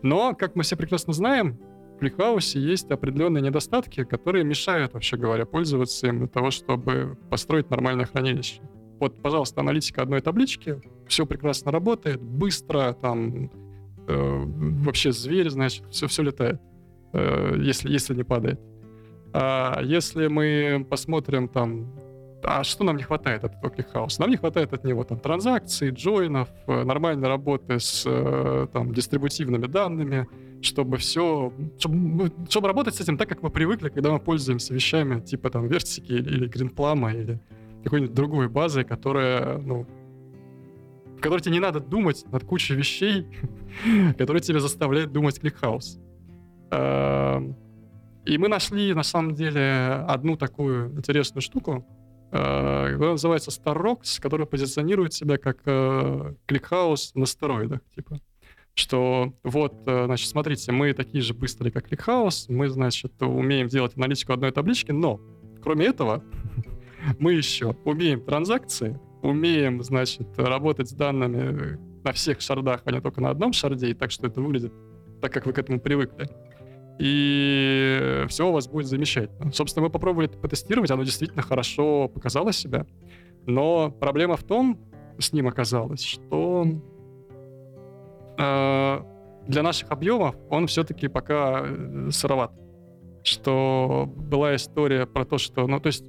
Но, 0.00 0.34
как 0.34 0.56
мы 0.56 0.62
все 0.62 0.76
прекрасно 0.76 1.12
знаем, 1.12 1.58
в 1.98 2.02
ClickHouse 2.02 2.58
есть 2.58 2.90
определенные 2.90 3.42
недостатки, 3.42 4.04
которые 4.04 4.44
мешают, 4.44 4.94
вообще 4.94 5.18
говоря, 5.18 5.44
пользоваться 5.44 6.06
им 6.06 6.20
для 6.20 6.28
того, 6.28 6.50
чтобы 6.50 7.18
построить 7.28 7.68
нормальное 7.68 8.06
хранилище. 8.06 8.62
Вот, 9.00 9.20
пожалуйста, 9.22 9.60
аналитика 9.60 10.02
одной 10.02 10.20
таблички, 10.20 10.80
все 11.06 11.26
прекрасно 11.26 11.70
работает, 11.70 12.20
быстро, 12.20 12.92
там, 12.92 13.50
э, 14.08 14.44
вообще 14.84 15.12
зверь, 15.12 15.50
значит, 15.50 15.84
все, 15.90 16.06
все 16.08 16.22
летает, 16.22 16.60
э, 17.12 17.56
если, 17.58 17.90
если 17.90 18.14
не 18.14 18.24
падает. 18.24 18.60
А 19.32 19.80
если 19.82 20.26
мы 20.26 20.86
посмотрим 20.88 21.48
там 21.48 21.92
а 22.42 22.62
что 22.64 22.84
нам 22.84 22.96
не 22.96 23.02
хватает 23.02 23.44
от 23.44 23.56
этого 23.56 23.70
ClickHouse 23.70 24.12
а? 24.12 24.20
Нам 24.20 24.30
не 24.30 24.36
хватает 24.36 24.72
от 24.72 24.84
него 24.84 25.04
там 25.04 25.18
транзакций, 25.18 25.90
join 25.90 26.23
ов, 26.23 26.48
э, 26.66 26.84
нормальной 26.84 27.28
работы 27.28 27.80
с 27.80 28.04
э, 28.06 28.68
там, 28.72 28.92
дистрибутивными 28.94 29.66
данными, 29.66 30.28
чтобы 30.62 30.98
все, 30.98 31.52
чтобы, 31.78 32.30
чтобы 32.48 32.68
работать 32.68 32.94
с 32.94 33.00
этим 33.00 33.16
так, 33.16 33.28
как 33.28 33.42
мы 33.42 33.50
привыкли, 33.50 33.88
когда 33.88 34.12
мы 34.12 34.20
пользуемся 34.20 34.72
вещами 34.72 35.20
типа 35.20 35.50
там 35.50 35.66
Vertic 35.66 36.05
и 36.05 36.12
или, 36.12 36.28
или 36.28 36.46
Greenplum 36.46 37.05
а 37.05 37.12
или 37.12 37.40
какой-нибудь 37.84 38.14
другой 38.14 38.48
базой, 38.48 38.84
которая, 38.84 39.58
ну, 39.58 39.86
в 41.16 41.20
которой 41.20 41.40
тебе 41.40 41.54
не 41.54 41.60
надо 41.60 41.80
думать 41.80 42.24
над 42.30 42.44
кучей 42.44 42.74
вещей, 42.74 43.26
которые 44.18 44.40
тебя 44.40 44.60
заставляют 44.60 45.12
думать 45.12 45.40
ClickHouse. 45.40 45.98
Эм, 46.70 47.56
и 48.24 48.36
мы 48.38 48.48
нашли, 48.48 48.94
на 48.94 49.02
самом 49.02 49.34
деле, 49.34 50.04
одну 50.06 50.36
такую 50.36 50.92
интересную 50.96 51.42
штуку, 51.42 51.86
э, 52.30 52.90
которая 52.92 53.12
называется 53.12 53.50
StarRocks, 53.50 54.20
которая 54.20 54.46
позиционирует 54.46 55.14
себя 55.14 55.38
как 55.38 55.58
э, 55.64 56.34
ClickHouse 56.46 57.14
на 57.14 57.26
стероидах, 57.26 57.80
типа. 57.94 58.20
Что 58.74 59.32
вот, 59.42 59.74
э, 59.86 60.04
значит, 60.04 60.28
смотрите, 60.28 60.70
мы 60.72 60.92
такие 60.92 61.22
же 61.22 61.34
быстрые, 61.34 61.72
как 61.72 61.88
ClickHouse, 61.88 62.48
мы, 62.48 62.68
значит, 62.68 63.20
умеем 63.22 63.66
делать 63.66 63.96
аналитику 63.96 64.34
одной 64.34 64.52
таблички, 64.52 64.92
но, 64.92 65.20
кроме 65.62 65.86
этого, 65.86 66.22
мы 67.18 67.34
еще 67.34 67.76
умеем 67.84 68.20
транзакции, 68.22 68.98
умеем, 69.22 69.82
значит, 69.82 70.26
работать 70.38 70.88
с 70.88 70.92
данными 70.92 71.78
на 72.04 72.12
всех 72.12 72.40
шардах, 72.40 72.82
а 72.84 72.92
не 72.92 73.00
только 73.00 73.20
на 73.20 73.30
одном 73.30 73.52
шарде, 73.52 73.88
и 73.88 73.94
так 73.94 74.10
что 74.10 74.26
это 74.26 74.40
выглядит 74.40 74.72
так, 75.20 75.32
как 75.32 75.46
вы 75.46 75.52
к 75.52 75.58
этому 75.58 75.80
привыкли. 75.80 76.28
И 76.98 78.24
все 78.28 78.48
у 78.48 78.52
вас 78.52 78.68
будет 78.68 78.86
замечательно. 78.86 79.52
Собственно, 79.52 79.86
мы 79.86 79.90
попробовали 79.90 80.28
это 80.28 80.38
потестировать, 80.38 80.90
оно 80.90 81.04
действительно 81.04 81.42
хорошо 81.42 82.08
показало 82.08 82.52
себя. 82.52 82.86
Но 83.46 83.90
проблема 83.90 84.36
в 84.36 84.42
том, 84.42 84.78
с 85.18 85.32
ним 85.32 85.46
оказалось, 85.48 86.02
что 86.02 86.66
э, 88.36 89.00
для 89.46 89.62
наших 89.62 89.90
объемов 89.90 90.36
он 90.50 90.66
все-таки 90.66 91.08
пока 91.08 91.62
э, 91.64 92.08
сыроват. 92.10 92.52
Что 93.22 94.10
была 94.16 94.56
история 94.56 95.06
про 95.06 95.24
то, 95.24 95.38
что, 95.38 95.66
ну, 95.66 95.80
то 95.80 95.88
есть 95.88 96.04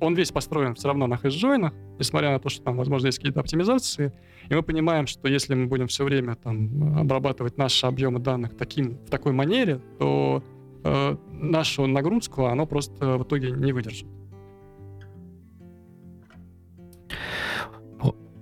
он 0.00 0.14
весь 0.14 0.32
построен 0.32 0.74
все 0.74 0.88
равно 0.88 1.06
на 1.06 1.16
хэшджойнах, 1.16 1.72
несмотря 1.98 2.30
на 2.30 2.38
то, 2.38 2.48
что 2.48 2.62
там, 2.62 2.76
возможно, 2.76 3.06
есть 3.06 3.18
какие-то 3.18 3.40
оптимизации. 3.40 4.12
И 4.48 4.54
мы 4.54 4.62
понимаем, 4.62 5.06
что 5.06 5.28
если 5.28 5.54
мы 5.54 5.66
будем 5.66 5.86
все 5.86 6.04
время 6.04 6.34
там 6.34 6.98
обрабатывать 6.98 7.58
наши 7.58 7.86
объемы 7.86 8.18
данных 8.18 8.56
таким, 8.56 8.98
в 9.06 9.10
такой 9.10 9.32
манере, 9.32 9.80
то 9.98 10.42
э, 10.84 11.16
нашу 11.30 11.86
нагрузку 11.86 12.46
оно 12.46 12.66
просто 12.66 13.18
в 13.18 13.22
итоге 13.24 13.50
не 13.50 13.72
выдержит. 13.72 14.08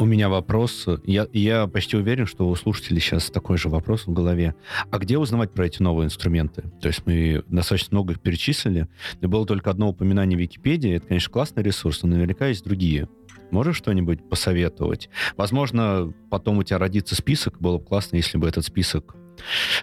У 0.01 0.05
меня 0.05 0.29
вопрос. 0.29 0.87
Я, 1.05 1.27
я 1.33 1.67
почти 1.67 1.97
уверен, 1.97 2.27
что 2.27 2.49
у 2.49 2.55
слушателей 2.55 3.01
сейчас 3.01 3.31
такой 3.31 3.59
же 3.59 3.69
вопрос 3.69 4.07
в 4.07 4.13
голове. 4.13 4.55
А 4.93 4.99
где 4.99 5.19
узнавать 5.19 5.51
про 5.51 5.67
эти 5.67 5.83
новые 5.83 6.07
инструменты? 6.07 6.63
То 6.81 6.87
есть 6.87 7.03
мы 7.05 7.43
достаточно 7.49 7.97
много 7.97 8.13
их 8.13 8.21
перечислили. 8.21 8.87
И 9.21 9.27
было 9.27 9.45
только 9.45 9.71
одно 9.71 9.89
упоминание 9.89 10.39
в 10.39 10.41
Википедии. 10.41 10.93
Это, 10.93 11.09
конечно, 11.09 11.33
классный 11.33 11.65
ресурс, 11.65 12.03
но 12.03 12.11
наверняка 12.11 12.47
есть 12.47 12.65
другие. 12.65 13.09
Можешь 13.51 13.77
что-нибудь 13.77 14.29
посоветовать? 14.29 15.11
Возможно, 15.37 16.13
потом 16.31 16.59
у 16.59 16.63
тебя 16.63 16.79
родится 16.79 17.17
список. 17.17 17.59
Было 17.59 17.79
бы 17.79 17.85
классно, 17.85 18.17
если 18.17 18.39
бы 18.39 18.47
этот 18.47 18.65
список 18.65 19.17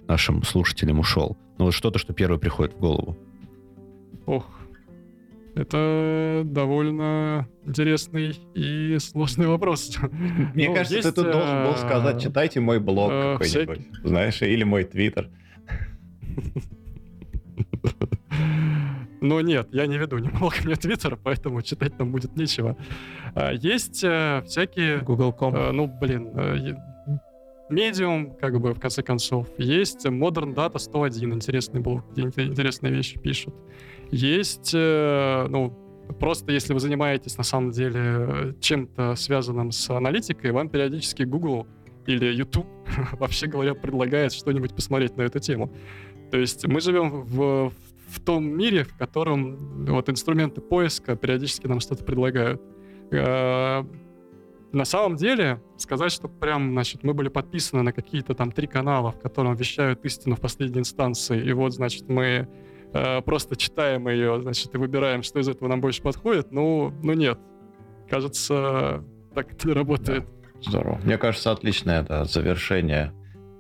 нашим 0.08 0.44
слушателям 0.44 1.00
ушел. 1.00 1.38
Ну 1.58 1.66
вот 1.66 1.74
что-то, 1.74 2.00
что 2.00 2.14
первое 2.14 2.40
приходит 2.40 2.74
в 2.76 2.80
голову. 2.80 3.18
Ох, 4.26 4.46
это 5.56 6.42
довольно 6.44 7.48
интересный 7.66 8.38
и 8.54 8.98
сложный 9.00 9.48
вопрос. 9.48 9.98
Мне 10.54 10.68
ну, 10.68 10.76
кажется, 10.76 10.96
есть, 10.98 11.10
ты 11.10 11.16
тут 11.16 11.32
должен 11.32 11.64
был 11.64 11.76
сказать, 11.78 12.18
э, 12.18 12.20
читайте 12.20 12.60
мой 12.60 12.80
блог 12.80 13.12
э, 13.12 13.38
какой-нибудь, 13.38 13.80
всякий... 13.80 14.08
знаешь, 14.08 14.42
или 14.42 14.64
мой 14.64 14.84
твиттер. 14.84 15.30
Но 19.22 19.42
нет, 19.42 19.70
я 19.72 19.88
не 19.88 19.98
веду 19.98 20.18
ни 20.18 20.28
блог, 20.28 20.66
ни 20.66 20.74
твиттер, 20.74 21.16
поэтому 21.16 21.62
читать 21.62 21.98
там 21.98 22.12
будет 22.12 22.36
нечего. 22.36 22.78
А, 23.34 23.54
есть 23.54 24.04
э, 24.04 24.44
всякие... 24.46 25.00
Google.com. 25.00 25.54
Ну, 25.74 25.88
блин, 25.88 26.32
Medium, 27.70 28.38
как 28.40 28.60
бы, 28.60 28.74
в 28.74 28.80
конце 28.80 29.02
концов. 29.02 29.48
Есть 29.58 30.06
Modern 30.06 30.54
Data 30.54 30.78
101, 30.78 31.34
интересный 31.34 31.80
блог, 31.80 32.04
где 32.12 32.24
интересные 32.24 32.94
вещи 32.94 33.18
пишут. 33.18 33.56
Есть, 34.16 34.72
э, 34.74 35.46
ну, 35.50 35.72
просто 36.22 36.54
если 36.54 36.74
вы 36.74 36.80
занимаетесь 36.80 37.38
на 37.38 37.44
самом 37.44 37.72
деле 37.72 38.56
чем-то 38.62 39.16
связанным 39.16 39.74
с 39.74 39.90
аналитикой, 39.90 40.52
вам 40.52 40.70
периодически 40.70 41.24
Google 41.24 41.68
или 42.08 42.34
YouTube, 42.34 42.66
вообще 43.20 43.48
говоря, 43.48 43.74
предлагает 43.74 44.32
что-нибудь 44.32 44.74
посмотреть 44.74 45.18
на 45.18 45.24
эту 45.24 45.40
тему. 45.40 45.70
То 46.32 46.38
есть 46.38 46.66
мы 46.66 46.80
живем 46.80 47.24
в, 47.24 47.74
в 48.08 48.20
том 48.22 48.48
мире, 48.48 48.86
в 48.86 48.96
котором 48.98 49.86
вот 49.86 50.10
инструменты 50.10 50.62
поиска 50.62 51.18
периодически 51.18 51.68
нам 51.68 51.82
что-то 51.82 52.06
предлагают. 52.06 52.62
Э, 53.12 53.84
на 54.72 54.86
самом 54.86 55.18
деле, 55.18 55.62
сказать, 55.76 56.14
что 56.14 56.30
прям, 56.30 56.72
значит, 56.72 57.04
мы 57.04 57.14
были 57.14 57.28
подписаны 57.28 57.82
на 57.82 57.92
какие-то 57.92 58.34
там 58.34 58.54
три 58.54 58.68
канала, 58.68 59.12
в 59.12 59.20
котором 59.20 59.58
вещают 59.58 60.06
истину 60.06 60.38
в 60.38 60.40
последней 60.40 60.80
инстанции, 60.80 61.46
и 61.46 61.52
вот, 61.52 61.74
значит, 61.74 62.08
мы 62.08 62.48
просто 63.26 63.56
читаем 63.56 64.08
ее, 64.08 64.42
значит, 64.42 64.74
и 64.74 64.78
выбираем, 64.78 65.24
что 65.24 65.40
из 65.40 65.48
этого 65.48 65.68
нам 65.68 65.82
больше 65.82 66.02
подходит, 66.02 66.52
ну, 66.52 66.94
ну 67.04 67.14
нет. 67.14 67.40
Кажется, 68.10 69.04
так 69.34 69.52
это 69.52 69.74
работает. 69.74 70.24
Да. 70.24 70.36
Здорово. 70.62 71.00
Мне 71.04 71.18
кажется, 71.18 71.52
отличное 71.52 72.02
это 72.02 72.26
завершение 72.26 73.14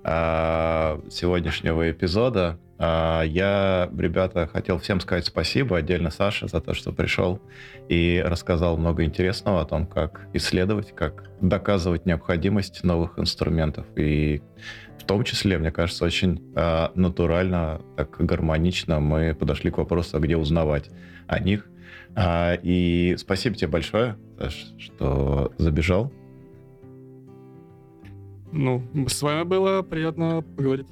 э, 0.03 0.99
сегодняшнего 1.09 1.91
эпизода. 1.91 2.59
А, 2.77 3.21
я, 3.23 3.89
ребята, 3.97 4.47
хотел 4.47 4.79
всем 4.79 4.99
сказать 4.99 5.25
спасибо, 5.25 5.77
отдельно 5.77 6.09
Саше, 6.09 6.47
за 6.47 6.59
то, 6.59 6.73
что 6.73 6.91
пришел 6.91 7.41
и 7.87 8.21
рассказал 8.25 8.77
много 8.77 9.03
интересного 9.05 9.61
о 9.61 9.65
том, 9.65 9.87
как 9.87 10.27
исследовать, 10.33 10.93
как 10.93 11.29
доказывать 11.41 12.05
необходимость 12.05 12.83
новых 12.83 13.17
инструментов. 13.17 13.85
И 13.95 14.41
в 14.99 15.03
том 15.05 15.23
числе, 15.23 15.57
мне 15.57 15.71
кажется, 15.71 16.05
очень 16.05 16.41
э, 16.55 16.89
натурально, 16.95 17.81
так 17.95 18.15
гармонично 18.17 18.99
мы 18.99 19.35
подошли 19.35 19.71
к 19.71 19.77
вопросу, 19.77 20.17
а 20.17 20.19
где 20.19 20.37
узнавать 20.37 20.89
о 21.27 21.39
них. 21.39 21.67
А, 22.15 22.53
и 22.61 23.15
спасибо 23.17 23.55
тебе 23.55 23.67
большое, 23.67 24.17
Саш, 24.37 24.73
что 24.79 25.51
забежал. 25.57 26.11
Ну, 28.51 28.81
с 29.07 29.21
вами 29.21 29.43
было 29.43 29.81
приятно 29.81 30.41
поговорить. 30.41 30.87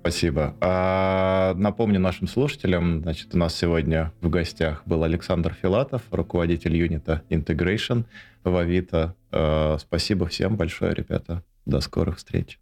Спасибо. 0.00 0.54
А, 0.60 1.52
напомню 1.54 1.98
нашим 1.98 2.28
слушателям, 2.28 3.02
значит, 3.02 3.34
у 3.34 3.38
нас 3.38 3.56
сегодня 3.56 4.12
в 4.20 4.30
гостях 4.30 4.82
был 4.86 5.02
Александр 5.02 5.52
Филатов, 5.60 6.02
руководитель 6.12 6.76
юнита 6.76 7.22
Integration 7.28 8.04
в 8.44 8.56
Авито. 8.56 9.16
А, 9.32 9.78
спасибо 9.80 10.26
всем 10.26 10.56
большое, 10.56 10.94
ребята. 10.94 11.42
До 11.66 11.80
скорых 11.80 12.16
встреч. 12.16 12.60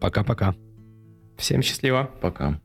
Пока-пока. 0.00 0.54
Всем 1.36 1.62
счастливо. 1.62 2.10
Пока. 2.20 2.60